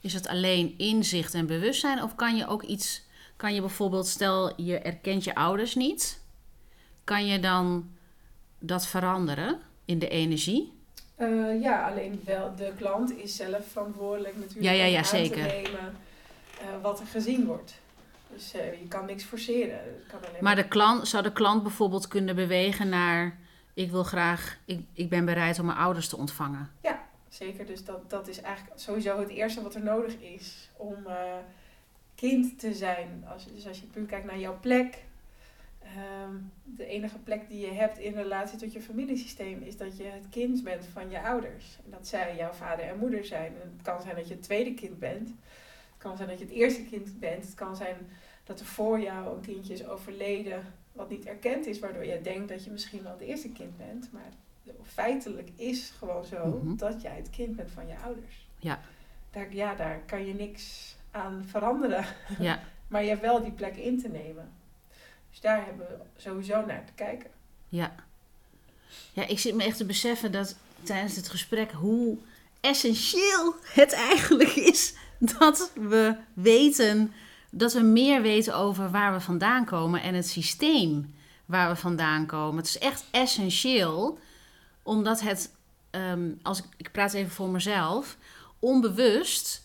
is 0.00 0.14
het 0.14 0.28
alleen 0.28 0.74
inzicht 0.78 1.34
en 1.34 1.46
bewustzijn? 1.46 2.02
Of 2.02 2.14
kan 2.14 2.36
je 2.36 2.46
ook 2.46 2.62
iets, 2.62 3.06
kan 3.36 3.54
je 3.54 3.60
bijvoorbeeld, 3.60 4.06
stel 4.06 4.60
je 4.62 4.78
erkent 4.78 5.24
je 5.24 5.34
ouders 5.34 5.74
niet, 5.74 6.20
kan 7.04 7.26
je 7.26 7.40
dan 7.40 7.90
dat 8.58 8.86
veranderen 8.86 9.60
in 9.84 9.98
de 9.98 10.08
energie? 10.08 10.72
Eh, 11.14 11.60
ja, 11.62 11.88
alleen 11.88 12.20
wel 12.24 12.54
de 12.56 12.72
klant 12.76 13.16
is 13.18 13.36
zelf 13.36 13.66
verantwoordelijk 13.66 14.36
natuurlijk 14.36 14.64
Ja, 14.64 14.72
ja, 14.72 14.84
ja, 14.84 14.90
om 14.90 14.96
aan 14.96 15.04
zeker. 15.04 15.48
te 15.48 15.54
nemen 15.54 15.94
eh, 16.60 16.66
wat 16.82 17.00
er 17.00 17.06
gezien 17.06 17.46
wordt. 17.46 17.74
Dus 18.32 18.52
eh, 18.52 18.80
je 18.80 18.88
kan 18.88 19.06
niks 19.06 19.24
forceren. 19.24 19.80
Kan 20.08 20.18
alleen 20.28 20.42
Maar 20.42 20.56
de 20.56 20.68
klant, 20.68 21.08
zou 21.08 21.22
de 21.22 21.32
klant 21.32 21.62
bijvoorbeeld 21.62 22.08
kunnen 22.08 22.34
bewegen 22.34 22.88
naar, 22.88 23.38
ik 23.74 23.90
wil 23.90 24.02
graag, 24.04 24.58
ik, 24.64 24.80
ik 24.92 25.08
ben 25.08 25.24
bereid 25.24 25.58
om 25.58 25.66
mijn 25.66 25.78
ouders 25.78 26.08
te 26.08 26.16
ontvangen. 26.16 26.70
Zeker, 27.32 27.66
dus 27.66 27.84
dat, 27.84 28.10
dat 28.10 28.28
is 28.28 28.40
eigenlijk 28.40 28.78
sowieso 28.78 29.18
het 29.18 29.28
eerste 29.28 29.62
wat 29.62 29.74
er 29.74 29.82
nodig 29.82 30.14
is 30.20 30.70
om 30.76 31.06
eh, 31.06 31.36
kind 32.14 32.58
te 32.58 32.74
zijn. 32.74 33.24
Als, 33.32 33.52
dus 33.52 33.66
als 33.66 33.80
je 33.80 33.86
puur 33.86 34.06
kijkt 34.06 34.26
naar 34.26 34.38
jouw 34.38 34.58
plek, 34.60 35.04
ehm, 35.82 36.34
de 36.64 36.86
enige 36.86 37.18
plek 37.18 37.48
die 37.48 37.60
je 37.66 37.72
hebt 37.72 37.98
in 37.98 38.14
relatie 38.14 38.58
tot 38.58 38.72
je 38.72 38.80
familiesysteem 38.80 39.62
is 39.62 39.76
dat 39.76 39.96
je 39.96 40.04
het 40.04 40.26
kind 40.30 40.64
bent 40.64 40.86
van 40.86 41.10
je 41.10 41.22
ouders. 41.22 41.78
En 41.84 41.90
dat 41.90 42.08
zij 42.08 42.36
jouw 42.36 42.52
vader 42.52 42.84
en 42.84 42.98
moeder 42.98 43.24
zijn. 43.24 43.52
En 43.62 43.72
het 43.76 43.82
kan 43.82 44.02
zijn 44.02 44.16
dat 44.16 44.28
je 44.28 44.34
het 44.34 44.42
tweede 44.42 44.74
kind 44.74 44.98
bent. 44.98 45.28
Het 45.28 45.98
kan 45.98 46.16
zijn 46.16 46.28
dat 46.28 46.38
je 46.38 46.44
het 46.44 46.54
eerste 46.54 46.84
kind 46.84 47.20
bent. 47.20 47.44
Het 47.44 47.54
kan 47.54 47.76
zijn 47.76 47.96
dat 48.44 48.60
er 48.60 48.66
voor 48.66 49.00
jou 49.00 49.34
een 49.36 49.40
kindje 49.40 49.72
is 49.72 49.86
overleden 49.86 50.74
wat 50.92 51.08
niet 51.10 51.24
erkend 51.26 51.66
is, 51.66 51.78
waardoor 51.78 52.06
jij 52.06 52.22
denkt 52.22 52.48
dat 52.48 52.64
je 52.64 52.70
misschien 52.70 53.02
wel 53.02 53.12
het 53.12 53.20
eerste 53.20 53.48
kind 53.48 53.76
bent. 53.76 54.08
Maar 54.12 54.28
feitelijk 54.84 55.48
is 55.56 55.92
gewoon 55.98 56.24
zo 56.24 56.46
Mhm. 56.46 56.76
dat 56.76 57.02
jij 57.02 57.16
het 57.16 57.30
kind 57.30 57.56
bent 57.56 57.70
van 57.70 57.86
je 57.86 57.94
ouders. 58.04 58.46
Ja. 58.58 58.80
Daar, 59.30 59.54
ja, 59.54 59.74
daar 59.74 60.00
kan 60.06 60.26
je 60.26 60.34
niks 60.34 60.94
aan 61.10 61.44
veranderen. 61.46 62.04
Ja, 62.38 62.60
Maar 62.88 63.02
je 63.02 63.08
hebt 63.08 63.20
wel 63.20 63.42
die 63.42 63.52
plek 63.52 63.76
in 63.76 64.00
te 64.00 64.08
nemen. 64.08 64.52
Dus 65.30 65.40
daar 65.40 65.64
hebben 65.64 65.86
we 65.86 66.20
sowieso 66.22 66.66
naar 66.66 66.84
te 66.86 66.92
kijken. 66.92 67.30
ja. 67.68 67.94
Ja, 69.12 69.26
ik 69.26 69.38
zit 69.38 69.54
me 69.54 69.64
echt 69.64 69.76
te 69.76 69.84
beseffen 69.84 70.32
dat 70.32 70.56
tijdens 70.82 71.16
het 71.16 71.28
gesprek 71.28 71.70
hoe 71.70 72.16
essentieel 72.60 73.54
het 73.62 73.92
eigenlijk 73.92 74.50
is 74.50 74.94
dat 75.38 75.70
we 75.74 76.16
weten, 76.34 77.12
dat 77.54 77.72
we 77.72 77.80
meer 77.80 78.22
weten 78.22 78.54
over 78.56 78.90
waar 78.90 79.12
we 79.12 79.20
vandaan 79.20 79.64
komen 79.64 80.02
en 80.02 80.14
het 80.14 80.28
systeem 80.28 81.14
waar 81.46 81.68
we 81.68 81.76
vandaan 81.76 82.26
komen. 82.26 82.56
Het 82.56 82.66
is 82.66 82.78
echt 82.78 83.04
essentieel, 83.10 84.18
omdat 84.82 85.20
het 85.20 85.50
ehm, 85.90 86.30
als 86.42 86.58
ik, 86.58 86.64
ik 86.76 86.92
praat 86.92 87.12
even 87.12 87.30
voor 87.32 87.48
mezelf, 87.48 88.16
onbewust 88.58 89.62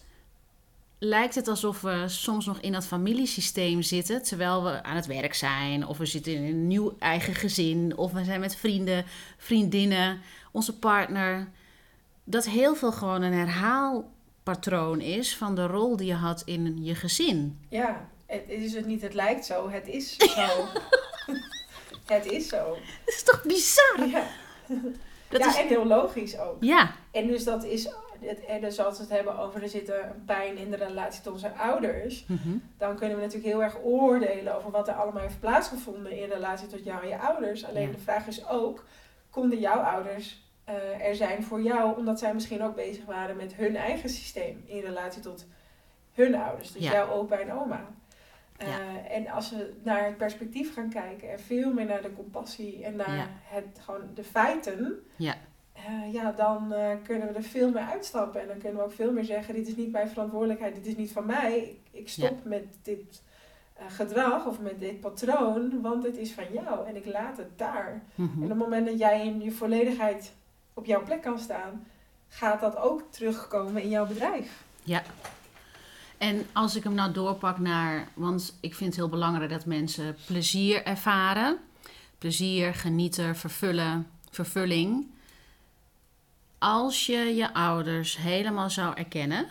lijkt 1.00 1.36
het 1.36 1.48
alsof 1.48 1.82
we 1.82 2.04
soms 2.08 2.46
nog 2.46 2.60
in 2.60 2.72
dat 2.72 2.88
familiesysteem 2.88 3.82
zitten 3.82 4.24
terwijl 4.24 4.64
we 4.64 4.84
aan 4.84 4.96
het 4.96 5.06
werk 5.06 5.34
zijn, 5.34 5.88
of 5.88 5.98
we 5.98 6.06
zitten 6.06 6.34
in 6.34 6.44
een 6.44 6.68
nieuw 6.68 6.96
eigen 7.00 7.36
gezin, 7.36 7.98
of 7.98 8.12
we 8.12 8.24
zijn 8.24 8.40
met 8.40 8.56
vrienden, 8.56 9.06
vriendinnen, 9.38 10.22
onze 10.52 10.78
partner. 10.78 11.48
Dat 12.24 12.46
heel 12.46 12.76
veel 12.76 12.92
gewoon 12.92 13.22
een 13.22 13.34
herhaalpatroon 14.58 15.02
is 15.02 15.38
van 15.38 15.56
de 15.56 15.68
rol 15.68 15.98
die 15.98 16.08
je 16.08 16.14
had 16.14 16.42
in 16.46 16.84
je 16.84 16.96
gezin. 16.96 17.60
Ja, 17.70 18.08
het 18.26 18.44
is 18.48 18.74
het 18.74 18.86
niet, 18.86 19.02
het 19.02 19.14
lijkt 19.14 19.46
zo, 19.46 19.70
het 19.70 19.88
is 19.88 20.16
zo. 20.36 20.66
het 22.16 22.26
is 22.26 22.48
zo. 22.48 22.66
Dat 23.06 23.14
is 23.14 23.24
toch 23.24 23.44
bizar? 23.44 24.08
Ja, 24.08 24.24
Dat 25.30 25.42
ja 25.42 25.48
is, 25.50 25.58
en 25.58 25.68
heel 25.68 25.86
logisch 25.86 26.40
ook. 26.40 26.64
ja, 26.64 26.92
En 27.12 27.28
dus 27.28 27.44
dat 27.44 27.64
is, 27.64 27.84
het, 28.20 28.46
en 28.46 28.62
dus 28.62 28.80
als 28.80 28.98
we 28.98 29.04
het 29.04 29.12
hebben 29.14 29.38
over 29.38 29.64
er 29.64 29.70
zit 29.70 29.90
een 29.90 30.26
pijn 30.26 30.58
in 30.58 30.70
de 30.72 30.78
relatie 30.78 31.22
tot 31.22 31.34
onze 31.34 31.52
ouders, 31.54 32.26
Mhm. 32.28 32.50
dan 32.78 32.96
kunnen 32.96 33.16
we 33.18 33.22
natuurlijk 33.24 33.54
heel 33.54 33.64
erg 33.64 33.78
oordelen 33.84 34.56
over 34.58 34.72
wat 34.72 34.88
er 34.88 34.94
allemaal 34.94 35.22
heeft 35.22 35.40
plaatsgevonden 35.40 36.12
in 36.12 36.30
relatie 36.30 36.68
tot 36.68 36.84
jou 36.84 37.02
en 37.04 37.08
je 37.10 37.20
ouders. 37.20 37.66
Alleen 37.66 37.88
Ja. 37.88 37.92
de 37.92 37.98
vraag 38.04 38.28
is 38.28 38.48
ook, 38.48 38.86
konden 39.30 39.60
jouw 39.60 39.80
ouders 39.80 40.46
eh, 40.68 41.06
er 41.08 41.16
zijn 41.16 41.44
voor 41.44 41.62
jou, 41.62 41.98
omdat 41.98 42.20
zij 42.20 42.34
misschien 42.34 42.62
ook 42.64 42.76
bezig 42.76 43.06
waren 43.06 43.36
met 43.36 43.54
hun 43.56 43.76
eigen 43.76 44.10
systeem 44.10 44.64
in 44.66 44.80
relatie 44.82 45.22
tot 45.22 45.46
hun 46.14 46.36
ouders, 46.36 46.72
dus 46.72 46.84
Ja. 46.84 46.92
jouw 46.92 47.10
opa 47.10 47.38
en 47.40 47.54
oma. 47.54 47.86
Eh, 48.58 48.68
Ja. 48.68 49.08
En 49.10 49.28
als 49.28 49.50
we 49.52 49.74
naar 49.84 50.06
het 50.06 50.18
perspectief 50.18 50.74
gaan 50.74 50.90
kijken 50.90 51.32
en 51.32 51.40
veel 51.40 51.74
meer 51.74 51.86
naar 51.86 52.02
de 52.02 52.14
compassie 52.14 52.84
en 52.84 52.96
naar 52.96 53.16
Ja. 53.16 53.28
het, 53.44 53.80
gewoon 53.82 54.02
de 54.14 54.24
feiten, 54.24 55.00
Ja. 55.16 55.36
eh, 55.74 56.14
ja, 56.14 56.32
dan 56.32 56.74
kunnen 57.04 57.28
we 57.28 57.34
er 57.34 57.44
veel 57.44 57.72
meer 57.72 57.84
uitstappen. 57.92 58.42
En 58.42 58.48
dan 58.48 58.58
kunnen 58.58 58.78
we 58.78 58.84
ook 58.84 58.92
veel 58.94 59.12
meer 59.12 59.24
zeggen, 59.26 59.54
dit 59.54 59.68
is 59.68 59.76
niet 59.76 59.92
mijn 59.92 60.10
verantwoordelijkheid, 60.10 60.76
dit 60.76 60.86
is 60.86 60.96
niet 60.96 61.12
van 61.12 61.26
mij. 61.26 61.58
Ik, 61.58 61.80
ik 62.00 62.10
stop 62.10 62.44
met 62.44 62.66
dit 62.84 63.24
gedrag 63.88 64.46
of 64.46 64.60
met 64.60 64.80
dit 64.80 65.00
patroon, 65.00 65.82
want 65.82 66.04
het 66.04 66.18
is 66.18 66.34
van 66.34 66.46
jou 66.52 66.88
en 66.88 66.96
ik 66.96 67.06
laat 67.06 67.38
het 67.38 67.58
daar. 67.58 68.02
Mhm. 68.16 68.38
En 68.38 68.44
op 68.44 68.50
het 68.50 68.58
moment 68.58 68.86
dat 68.88 69.00
jij 69.00 69.26
in 69.26 69.42
je 69.42 69.52
volledigheid 69.52 70.34
op 70.78 70.86
jouw 70.86 71.04
plek 71.04 71.22
kan 71.22 71.40
staan, 71.40 71.88
gaat 72.30 72.60
dat 72.60 72.78
ook 72.78 73.02
terugkomen 73.10 73.82
in 73.82 73.90
jouw 73.90 74.06
bedrijf. 74.06 74.64
En 76.18 76.46
als 76.54 76.76
ik 76.76 76.84
hem 76.84 76.94
nou 76.94 77.12
doorpak 77.12 77.58
naar, 77.58 78.08
want 78.14 78.58
ik 78.60 78.76
vind 78.76 78.90
het 78.90 79.00
heel 79.00 79.10
belangrijk 79.10 79.50
dat 79.50 79.66
mensen 79.66 80.16
plezier 80.26 80.84
ervaren. 80.84 81.58
Plezier, 82.18 82.74
genieten, 82.74 83.36
vervullen, 83.36 84.08
vervulling. 84.32 85.08
Als 86.58 87.06
je 87.06 87.36
je 87.36 87.54
ouders 87.54 88.18
helemaal 88.18 88.70
zou 88.70 88.96
erkennen, 88.96 89.48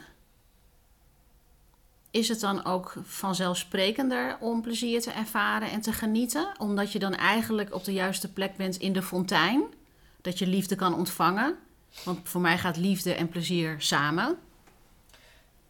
is 2.10 2.28
het 2.28 2.40
dan 2.40 2.64
ook 2.64 2.94
vanzelfsprekender 3.02 4.36
om 4.40 4.62
plezier 4.62 5.00
te 5.00 5.10
ervaren 5.10 5.70
en 5.70 5.80
te 5.80 5.92
genieten? 5.92 6.48
Omdat 6.58 6.92
je 6.92 6.98
dan 6.98 7.14
eigenlijk 7.14 7.74
op 7.74 7.84
de 7.84 7.92
juiste 7.92 8.32
plek 8.32 8.56
bent 8.56 8.76
in 8.76 8.92
de 8.92 9.02
fontein, 9.02 9.62
dat 10.26 10.38
je 10.38 10.46
liefde 10.46 10.74
kan 10.74 10.94
ontvangen. 10.94 11.56
Want 12.04 12.28
voor 12.28 12.40
mij 12.40 12.58
gaat 12.58 12.76
liefde 12.76 13.14
en 13.14 13.28
plezier 13.28 13.74
samen. 13.78 14.38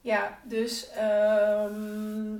Ja, 0.00 0.38
dus 0.44 0.90
ehm, 0.90 2.34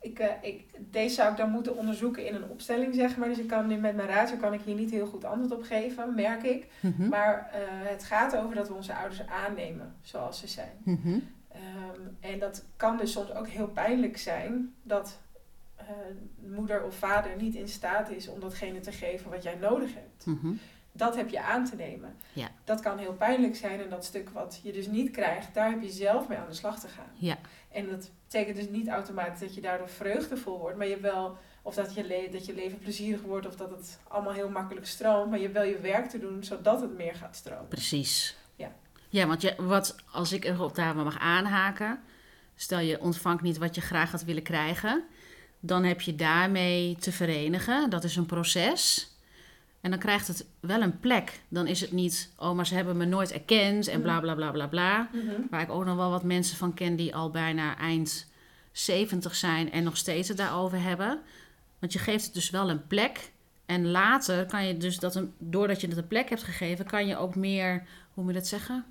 ik, 0.00 0.18
eh, 0.18 0.30
ik, 0.40 0.64
deze 0.78 1.14
zou 1.14 1.30
ik 1.30 1.36
dan 1.36 1.50
moeten 1.50 1.76
onderzoeken 1.76 2.26
in 2.26 2.34
een 2.34 2.48
opstelling, 2.48 2.94
zeg 2.94 3.16
maar. 3.16 3.28
Dus 3.28 3.38
ik 3.38 3.46
kan 3.46 3.66
nu 3.66 3.76
met 3.76 3.96
mijn 3.96 4.08
ratio 4.08 4.36
kan 4.36 4.52
ik 4.52 4.60
hier 4.60 4.74
niet 4.74 4.90
heel 4.90 5.06
goed 5.06 5.24
antwoord 5.24 5.60
op 5.60 5.62
geven, 5.62 6.14
merk 6.14 6.42
ik. 6.42 6.66
Mhm. 6.80 7.08
Maar 7.08 7.50
eh, 7.52 7.60
het 7.90 8.04
gaat 8.04 8.36
over 8.36 8.54
dat 8.54 8.68
we 8.68 8.74
onze 8.74 8.94
ouders 8.94 9.26
aannemen 9.26 9.94
zoals 10.02 10.38
ze 10.38 10.46
zijn. 10.46 10.76
Mhm. 10.82 11.18
Ehm, 11.48 12.00
en 12.20 12.38
dat 12.38 12.64
kan 12.76 12.96
dus 12.96 13.12
soms 13.12 13.34
ook 13.34 13.48
heel 13.48 13.68
pijnlijk 13.68 14.18
zijn 14.18 14.74
dat 14.82 15.18
eh, 15.76 15.86
moeder 16.56 16.84
of 16.84 16.94
vader 16.94 17.36
niet 17.36 17.54
in 17.54 17.68
staat 17.68 18.10
is 18.10 18.28
om 18.28 18.40
datgene 18.40 18.80
te 18.80 18.92
geven 18.92 19.30
wat 19.30 19.42
jij 19.42 19.54
nodig 19.54 19.94
hebt. 19.94 20.26
Mhm. 20.26 20.52
Dat 20.98 21.16
heb 21.16 21.28
je 21.28 21.42
aan 21.42 21.64
te 21.64 21.76
nemen. 21.76 22.16
Ja. 22.32 22.48
Dat 22.64 22.80
kan 22.80 22.98
heel 22.98 23.12
pijnlijk 23.12 23.56
zijn 23.56 23.80
en 23.80 23.90
dat 23.90 24.04
stuk 24.04 24.30
wat 24.30 24.60
je 24.62 24.72
dus 24.72 24.86
niet 24.86 25.10
krijgt, 25.10 25.54
daar 25.54 25.70
heb 25.70 25.82
je 25.82 25.90
zelf 25.90 26.28
mee 26.28 26.38
aan 26.38 26.48
de 26.48 26.54
slag 26.54 26.80
te 26.80 26.88
gaan. 26.88 27.10
Ja. 27.14 27.38
En 27.72 27.88
dat 27.90 28.10
betekent 28.24 28.56
dus 28.56 28.68
niet 28.68 28.88
automatisch 28.88 29.40
dat 29.40 29.54
je 29.54 29.60
daardoor 29.60 29.88
vreugdevol 29.88 30.58
wordt, 30.58 30.76
maar 30.76 30.86
je 30.86 31.00
wel, 31.00 31.36
of 31.62 31.74
dat 31.74 31.94
je, 31.94 32.28
dat 32.32 32.46
je 32.46 32.54
leven 32.54 32.78
plezierig 32.78 33.22
wordt 33.22 33.46
of 33.46 33.56
dat 33.56 33.70
het 33.70 33.98
allemaal 34.08 34.32
heel 34.32 34.48
makkelijk 34.50 34.86
stroomt, 34.86 35.30
maar 35.30 35.38
je 35.38 35.44
hebt 35.44 35.56
wel 35.56 35.66
je 35.66 35.80
werk 35.80 36.08
te 36.08 36.18
doen 36.18 36.44
zodat 36.44 36.80
het 36.80 36.96
meer 36.96 37.14
gaat 37.14 37.36
stromen. 37.36 37.68
Precies. 37.68 38.36
Ja. 38.56 38.72
Ja, 39.08 39.26
want 39.26 39.42
je, 39.42 39.54
wat, 39.58 39.96
als 40.12 40.32
ik 40.32 40.44
erop 40.44 40.74
daar 40.74 40.96
mag 40.96 41.18
aanhaken, 41.18 42.00
stel 42.54 42.78
je 42.78 43.00
ontvangt 43.00 43.42
niet 43.42 43.58
wat 43.58 43.74
je 43.74 43.80
graag 43.80 44.10
had 44.10 44.24
willen 44.24 44.42
krijgen, 44.42 45.04
dan 45.60 45.84
heb 45.84 46.00
je 46.00 46.14
daarmee 46.14 46.96
te 46.96 47.12
verenigen. 47.12 47.90
Dat 47.90 48.04
is 48.04 48.16
een 48.16 48.26
proces. 48.26 49.10
En 49.80 49.90
dan 49.90 49.98
krijgt 49.98 50.28
het 50.28 50.46
wel 50.60 50.82
een 50.82 51.00
plek. 51.00 51.40
Dan 51.48 51.66
is 51.66 51.80
het 51.80 51.92
niet, 51.92 52.32
oh, 52.36 52.52
maar 52.52 52.66
ze 52.66 52.74
hebben 52.74 52.96
me 52.96 53.04
nooit 53.04 53.32
erkend 53.32 53.88
en 53.88 54.02
bla 54.02 54.20
bla 54.20 54.34
bla 54.34 54.50
bla 54.50 54.66
bla. 54.66 55.08
Mhm. 55.12 55.40
Waar 55.50 55.60
ik 55.60 55.70
ook 55.70 55.84
nog 55.84 55.96
wel 55.96 56.10
wat 56.10 56.22
mensen 56.22 56.56
van 56.56 56.74
ken 56.74 56.96
die 56.96 57.14
al 57.14 57.30
bijna 57.30 57.76
eind 57.76 58.30
70 58.72 59.34
zijn 59.34 59.72
en 59.72 59.84
nog 59.84 59.96
steeds 59.96 60.28
het 60.28 60.36
daarover 60.36 60.82
hebben. 60.82 61.20
Want 61.78 61.92
je 61.92 61.98
geeft 61.98 62.24
het 62.24 62.34
dus 62.34 62.50
wel 62.50 62.70
een 62.70 62.86
plek. 62.86 63.30
En 63.66 63.90
later 63.90 64.46
kan 64.46 64.66
je 64.66 64.76
dus 64.76 64.98
dat 64.98 65.14
een, 65.14 65.32
doordat 65.38 65.80
je 65.80 65.88
het 65.88 65.96
een 65.96 66.06
plek 66.06 66.28
hebt 66.28 66.42
gegeven, 66.42 66.84
kan 66.86 67.06
je 67.06 67.16
ook 67.16 67.34
meer, 67.34 67.86
hoe 68.14 68.24
moet 68.24 68.32
je 68.32 68.38
dat 68.38 68.48
zeggen? 68.48 68.84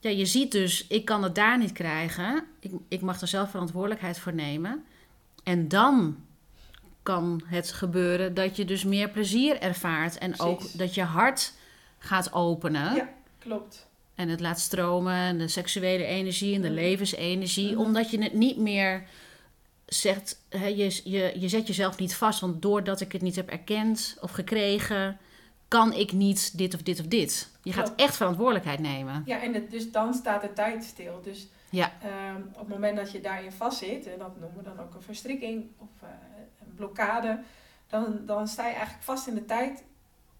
Ja, 0.00 0.10
je 0.10 0.26
ziet 0.26 0.52
dus, 0.52 0.86
ik 0.86 1.04
kan 1.04 1.22
het 1.22 1.34
daar 1.34 1.58
niet 1.58 1.72
krijgen. 1.72 2.44
Ik, 2.60 2.72
ik 2.88 3.00
mag 3.00 3.20
er 3.20 3.28
zelf 3.28 3.50
verantwoordelijkheid 3.50 4.18
voor 4.18 4.34
nemen. 4.34 4.84
En 5.42 5.68
dan 5.68 6.16
kan 7.04 7.42
het 7.46 7.72
gebeuren 7.72 8.34
dat 8.34 8.56
je 8.56 8.64
dus 8.64 8.84
meer 8.84 9.08
plezier 9.10 9.60
ervaart. 9.60 10.18
En 10.18 10.40
ook 10.40 10.78
dat 10.78 10.94
je 10.94 11.02
hart 11.02 11.52
gaat 11.98 12.32
openen. 12.32 12.94
Ja. 12.94 13.08
Klopt. 13.38 13.86
En 14.14 14.28
het 14.28 14.40
laat 14.40 14.60
stromen, 14.60 15.14
en 15.14 15.38
de 15.38 15.48
seksuele 15.48 16.04
energie 16.04 16.54
en 16.54 16.60
de 16.62 16.68
Mhm. 16.68 16.76
levensenergie. 16.76 17.70
Mhm. 17.72 17.80
Omdat 17.80 18.10
je 18.10 18.22
het 18.22 18.32
niet 18.34 18.56
meer 18.56 19.04
zegt, 19.86 20.40
hè, 20.48 20.66
je, 20.66 21.00
je, 21.04 21.32
je 21.40 21.48
zet 21.48 21.66
jezelf 21.66 21.98
niet 21.98 22.14
vast. 22.14 22.40
Want 22.40 22.62
doordat 22.62 23.00
ik 23.00 23.12
het 23.12 23.22
niet 23.22 23.36
heb 23.36 23.48
erkend 23.48 24.16
of 24.20 24.30
gekregen, 24.30 25.18
kan 25.68 25.92
ik 25.92 26.12
niet 26.12 26.58
dit 26.58 26.74
of 26.74 26.82
dit 26.82 27.00
of 27.00 27.06
dit. 27.06 27.50
Je 27.62 27.72
gaat 27.72 27.92
echt 27.96 28.16
verantwoordelijkheid 28.16 28.78
nemen. 28.80 29.22
Ja, 29.26 29.42
en 29.42 29.54
het, 29.54 29.70
dus 29.70 29.90
dan 29.92 30.14
staat 30.14 30.40
de 30.42 30.52
tijd 30.52 30.84
stil. 30.84 31.20
Dus 31.22 31.46
Ja. 31.70 31.92
ehm, 32.02 32.40
op 32.52 32.58
het 32.58 32.68
moment 32.68 32.96
dat 32.96 33.12
je 33.12 33.20
daarin 33.20 33.52
vastzit, 33.52 34.06
en 34.06 34.18
dat 34.18 34.40
noemen 34.40 34.58
we 34.58 34.62
dan 34.64 34.80
ook 34.80 34.94
een 34.94 35.02
verstrikking 35.02 35.64
of 35.78 35.88
eh, 36.02 36.08
blokkade, 36.76 37.40
dan, 37.88 38.18
dan 38.26 38.48
sta 38.48 38.66
je 38.66 38.74
eigenlijk 38.74 39.04
vast 39.04 39.26
in 39.26 39.34
de 39.34 39.44
tijd 39.44 39.84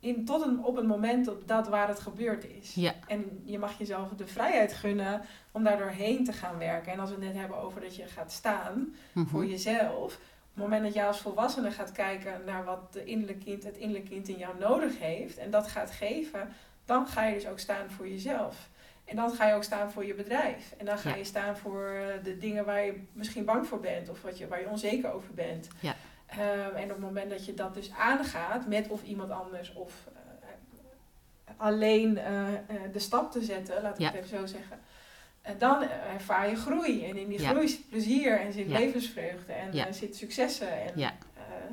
in, 0.00 0.24
tot 0.24 0.44
een, 0.46 0.64
op 0.64 0.76
het 0.76 0.86
moment 0.86 1.28
op 1.28 1.48
dat 1.48 1.68
waar 1.68 1.88
het 1.88 2.00
gebeurd 2.00 2.44
is. 2.44 2.74
Ja. 2.74 2.94
En 3.06 3.40
je 3.44 3.58
mag 3.58 3.78
jezelf 3.78 4.08
de 4.16 4.26
vrijheid 4.26 4.72
gunnen 4.72 5.22
om 5.52 5.64
daar 5.64 5.78
doorheen 5.78 6.24
te 6.24 6.32
gaan 6.32 6.58
werken. 6.58 6.92
En 6.92 6.98
als 6.98 7.08
we 7.10 7.14
het 7.16 7.24
net 7.24 7.34
hebben 7.36 7.58
over 7.58 7.80
dat 7.80 7.96
je 7.96 8.06
gaat 8.06 8.32
staan 8.32 8.94
Mhm. 9.12 9.26
voor 9.26 9.46
jezelf. 9.46 10.14
Op 10.14 10.60
het 10.60 10.62
moment 10.62 10.82
dat 10.84 10.94
jij 10.94 11.06
als 11.06 11.20
volwassene 11.20 11.70
gaat 11.70 11.92
kijken 11.92 12.40
naar 12.46 12.64
wat 12.64 12.92
de 12.92 13.04
innerlijke 13.04 13.44
kind, 13.44 13.64
het 13.64 13.76
innerlijke 13.76 14.08
kind 14.10 14.28
in 14.28 14.36
jou 14.36 14.58
nodig 14.58 14.98
heeft 14.98 15.36
en 15.38 15.50
dat 15.50 15.66
gaat 15.66 15.90
geven, 15.90 16.48
dan 16.84 17.06
ga 17.06 17.24
je 17.24 17.34
dus 17.34 17.46
ook 17.46 17.58
staan 17.58 17.90
voor 17.90 18.08
jezelf. 18.08 18.68
En 19.04 19.16
dan 19.16 19.30
ga 19.30 19.46
je 19.48 19.54
ook 19.54 19.62
staan 19.64 19.90
voor 19.90 20.04
je 20.04 20.14
bedrijf. 20.14 20.74
En 20.78 20.86
dan 20.86 20.98
ga 20.98 21.08
Ja. 21.08 21.14
je 21.16 21.24
staan 21.24 21.56
voor 21.56 22.02
de 22.22 22.38
dingen 22.38 22.64
waar 22.64 22.84
je 22.84 23.02
misschien 23.12 23.44
bang 23.44 23.66
voor 23.66 23.80
bent 23.80 24.08
of 24.08 24.22
wat 24.22 24.38
je, 24.38 24.48
waar 24.48 24.60
je 24.60 24.68
onzeker 24.68 25.12
over 25.12 25.34
bent. 25.34 25.68
Ja. 25.80 25.94
Ehm, 26.38 26.74
en 26.76 26.82
op 26.84 26.88
het 26.88 26.98
moment 27.00 27.30
dat 27.30 27.46
je 27.46 27.54
dat 27.54 27.74
dus 27.74 27.90
aangaat 27.98 28.66
met 28.66 28.88
of 28.88 29.02
iemand 29.02 29.30
anders 29.30 29.72
of 29.72 29.92
eh, 30.14 31.54
alleen 31.56 32.18
eh, 32.18 32.52
eh, 32.54 32.58
de 32.92 32.98
stap 32.98 33.32
te 33.32 33.42
zetten, 33.42 33.82
laat 33.82 33.94
ik 33.94 34.00
Ja. 34.00 34.06
het 34.06 34.14
even 34.24 34.38
zo 34.38 34.46
zeggen. 34.46 34.78
dan 35.58 35.82
ervaar 36.14 36.50
je 36.50 36.56
groei. 36.56 37.04
En 37.04 37.16
in 37.16 37.28
die 37.28 37.40
Ja. 37.40 37.48
groei 37.50 37.68
zit 37.68 37.88
plezier 37.88 38.40
en 38.40 38.52
zit 38.52 38.68
Ja. 38.70 38.78
levensvreugde 38.78 39.52
en 39.52 39.72
Ja. 39.72 39.92
zit 39.92 40.16
successen. 40.16 40.82
En 40.82 40.92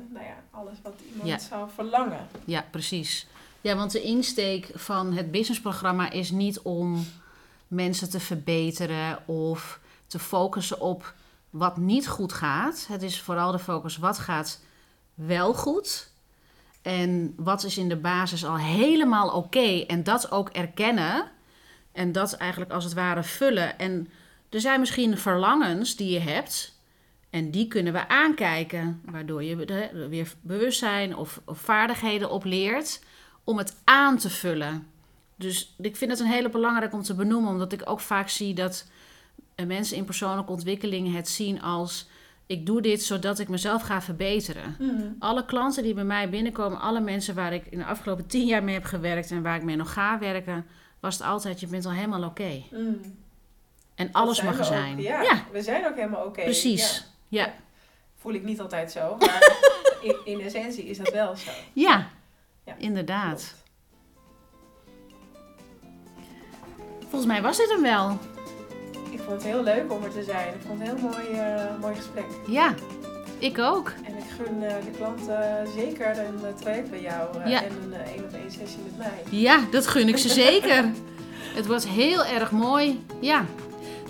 nou 0.08 0.24
ja, 0.24 0.34
alles 0.50 0.76
wat 0.82 0.94
iemand 1.12 1.42
zou 1.42 1.70
verlangen. 1.74 2.26
Ja, 2.44 2.64
precies. 2.70 3.26
Ja, 3.60 3.76
want 3.76 3.92
de 3.92 4.02
insteek 4.02 4.68
van 4.74 5.12
het 5.12 5.30
businessprogramma 5.30 6.10
is 6.10 6.30
niet 6.30 6.60
om 6.60 7.04
mensen 7.68 8.10
te 8.10 8.20
verbeteren 8.20 9.26
of 9.28 9.80
te 10.06 10.18
focussen 10.18 10.80
op 10.80 11.14
wat 11.52 11.76
niet 11.76 12.08
goed 12.08 12.32
gaat. 12.32 12.86
Het 12.88 13.02
is 13.02 13.20
vooral 13.20 13.52
de 13.52 13.58
focus 13.58 13.96
wat 13.96 14.18
gaat 14.18 14.60
wel 15.14 15.54
goed. 15.54 16.10
En 16.82 17.34
wat 17.36 17.64
is 17.64 17.78
in 17.78 17.88
de 17.88 17.96
basis 17.96 18.44
al 18.44 18.56
helemaal 18.56 19.28
oké. 19.28 19.84
En 19.86 20.02
dat 20.02 20.30
ook 20.30 20.48
erkennen. 20.48 21.24
En 21.92 22.12
dat 22.12 22.32
eigenlijk 22.32 22.72
als 22.72 22.84
het 22.84 22.92
ware 22.92 23.22
vullen. 23.22 23.78
En 23.78 24.08
er 24.48 24.60
zijn 24.60 24.80
misschien 24.80 25.18
verlangens 25.18 25.96
die 25.96 26.10
je 26.10 26.18
hebt. 26.18 26.78
En 27.30 27.50
die 27.50 27.68
kunnen 27.68 27.92
we 27.92 28.08
aankijken. 28.08 29.02
Waardoor 29.04 29.42
je 29.42 29.64
er 29.64 30.08
weer 30.08 30.32
bewustzijn 30.40 31.16
of, 31.16 31.40
of 31.44 31.58
vaardigheden 31.58 32.30
op 32.30 32.44
leert. 32.44 33.04
Om 33.44 33.58
het 33.58 33.76
aan 33.84 34.18
te 34.18 34.30
vullen. 34.30 34.86
dus 35.36 35.74
ik 35.78 35.96
vind 35.96 36.10
het 36.10 36.20
een 36.20 36.26
hele 36.26 36.50
belangrijk 36.50 36.92
om 36.92 37.02
te 37.02 37.14
benoemen, 37.14 37.50
omdat 37.50 37.72
ik 37.72 37.82
ook 37.84 38.00
vaak 38.00 38.28
zie 38.28 38.54
dat 38.54 38.86
mensen 39.66 39.96
in 39.96 40.04
persoonlijke 40.04 40.52
ontwikkeling 40.52 41.14
het 41.14 41.28
zien 41.28 41.62
als 41.62 42.08
ik 42.46 42.66
doe 42.66 42.80
dit 42.82 43.02
zodat 43.02 43.38
ik 43.38 43.48
mezelf 43.48 43.82
ga 43.82 44.02
verbeteren. 44.02 44.76
Mm. 44.78 45.16
Alle 45.18 45.44
klanten 45.44 45.82
die 45.82 45.94
bij 45.94 46.04
mij 46.04 46.28
binnenkomen, 46.30 46.80
alle 46.80 47.00
mensen 47.00 47.34
waar 47.34 47.52
ik 47.52 47.66
in 47.66 47.78
de 47.78 47.84
afgelopen 47.84 48.26
tien 48.26 48.46
jaar 48.46 48.62
mee 48.64 48.74
heb 48.74 48.84
gewerkt 48.84 49.30
en 49.30 49.42
waar 49.42 49.56
ik 49.56 49.62
mee 49.62 49.76
nog 49.76 49.92
ga 49.92 50.18
werken, 50.18 50.66
was 51.00 51.18
het 51.18 51.26
altijd: 51.26 51.60
je 51.60 51.66
bent 51.66 51.84
al 51.86 51.92
helemaal 51.92 52.24
oké. 52.24 52.62
Mm. 52.70 53.00
En 53.94 54.12
alles 54.12 54.42
mag 54.42 54.54
er 54.54 54.60
ook. 54.60 54.66
zijn. 54.66 55.00
ja, 55.00 55.22
ja, 55.22 55.44
we 55.52 55.62
zijn 55.62 55.86
ook 55.86 55.94
helemaal 55.96 56.24
oké. 56.24 56.42
precies. 56.42 57.06
Ja. 57.28 57.40
Ja. 57.44 57.52
Voel 58.16 58.32
ik 58.32 58.44
niet 58.44 58.60
altijd 58.60 58.92
zo, 58.92 59.16
maar 59.18 59.42
in, 60.02 60.16
in 60.24 60.40
essentie 60.40 60.84
is 60.84 60.98
dat 60.98 61.10
wel 61.12 61.36
zo. 61.36 61.50
Ja, 61.72 62.08
Ja. 62.64 62.74
inderdaad. 62.78 63.54
Klopt. 63.54 63.60
Volgens 67.00 67.26
mij 67.26 67.42
was 67.42 67.56
dit 67.56 67.70
hem 67.70 67.82
wel. 67.82 68.18
Ik 69.12 69.18
vond 69.26 69.42
het 69.42 69.52
heel 69.52 69.62
leuk 69.62 69.92
om 69.92 70.02
er 70.04 70.10
te 70.10 70.22
zijn. 70.22 70.48
Ik 70.48 70.54
vond 70.66 70.80
het 70.80 70.88
een 70.90 70.96
heel 70.96 71.04
mooi, 71.10 71.26
eh, 71.40 71.64
mooi 71.80 71.94
gesprek. 71.94 72.24
Ja, 72.46 72.74
ik 73.38 73.58
ook. 73.58 73.92
En 74.06 74.16
ik 74.16 74.24
gun 74.36 74.62
eh, 74.62 74.74
de 74.84 74.90
klanten 74.96 75.66
zeker 75.76 76.18
een 76.18 76.44
eh, 76.44 76.54
traject 76.60 76.90
bij 76.90 77.00
jou 77.00 77.38
eh, 77.42 77.50
Ja. 77.50 77.62
en 77.64 77.70
een 77.84 77.92
eh, 77.92 78.10
één 78.12 78.24
op 78.24 78.32
één 78.32 78.50
sessie 78.50 78.78
met 78.84 78.98
mij. 78.98 79.22
Ja, 79.40 79.60
dat 79.70 79.86
gun 79.86 80.08
ik 80.08 80.16
ze 80.18 80.28
zeker. 80.46 80.84
Het 81.54 81.66
wordt 81.66 81.88
heel 81.88 82.24
erg 82.24 82.50
mooi. 82.50 83.04
Ja. 83.20 83.44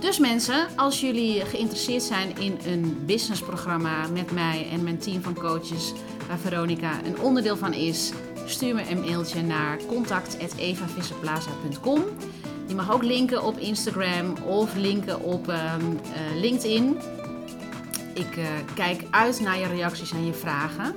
Dus 0.00 0.18
mensen, 0.18 0.66
als 0.76 1.00
jullie 1.00 1.40
geïnteresseerd 1.40 2.02
zijn 2.02 2.38
in 2.38 2.58
een 2.66 3.02
businessprogramma 3.06 4.06
met 4.12 4.30
mij 4.30 4.66
en 4.72 4.82
mijn 4.82 4.98
team 4.98 5.22
van 5.22 5.34
coaches, 5.34 5.92
waar 6.28 6.38
Veronica 6.38 6.90
een 7.04 7.20
onderdeel 7.20 7.56
van 7.56 7.72
is, 7.72 8.12
stuur 8.46 8.74
me 8.74 8.82
een 8.90 9.00
mailtje 9.00 9.42
naar 9.42 9.76
contact.evavisserplaza.com. 9.86 12.02
Je 12.72 12.78
mag 12.78 12.92
ook 12.92 13.02
linken 13.02 13.42
op 13.42 13.58
Instagram 13.58 14.36
of 14.44 14.74
linken 14.74 15.20
op 15.20 15.48
ehm, 15.48 15.80
eh, 15.80 16.40
LinkedIn. 16.40 16.98
Ik 18.14 18.36
eh, 18.36 18.44
kijk 18.74 19.04
uit 19.10 19.40
naar 19.40 19.58
je 19.58 19.66
reacties 19.66 20.12
en 20.12 20.26
je 20.26 20.32
vragen. 20.32 20.94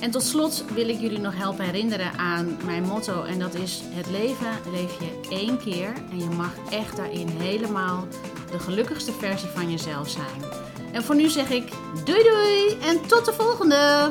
En 0.00 0.10
tot 0.10 0.22
slot 0.22 0.64
wil 0.74 0.88
ik 0.88 1.00
jullie 1.00 1.18
nog 1.18 1.36
helpen 1.36 1.64
herinneren 1.64 2.12
aan 2.12 2.56
mijn 2.64 2.82
motto. 2.82 3.22
En 3.22 3.38
dat 3.38 3.54
is: 3.54 3.82
het 3.88 4.10
leven 4.10 4.50
leef 4.72 4.98
je 5.00 5.28
één 5.30 5.58
keer. 5.58 5.92
En 6.10 6.18
je 6.18 6.28
mag 6.36 6.52
echt 6.70 6.96
daarin 6.96 7.28
helemaal 7.28 8.06
de 8.50 8.58
gelukkigste 8.58 9.12
versie 9.12 9.48
van 9.48 9.70
jezelf 9.70 10.08
zijn. 10.08 10.52
En 10.92 11.02
voor 11.02 11.14
nu 11.14 11.28
zeg 11.28 11.50
ik 11.50 11.72
doei 12.04 12.22
doei 12.22 12.78
en 12.80 13.06
tot 13.06 13.24
de 13.24 13.32
volgende! 13.32 14.10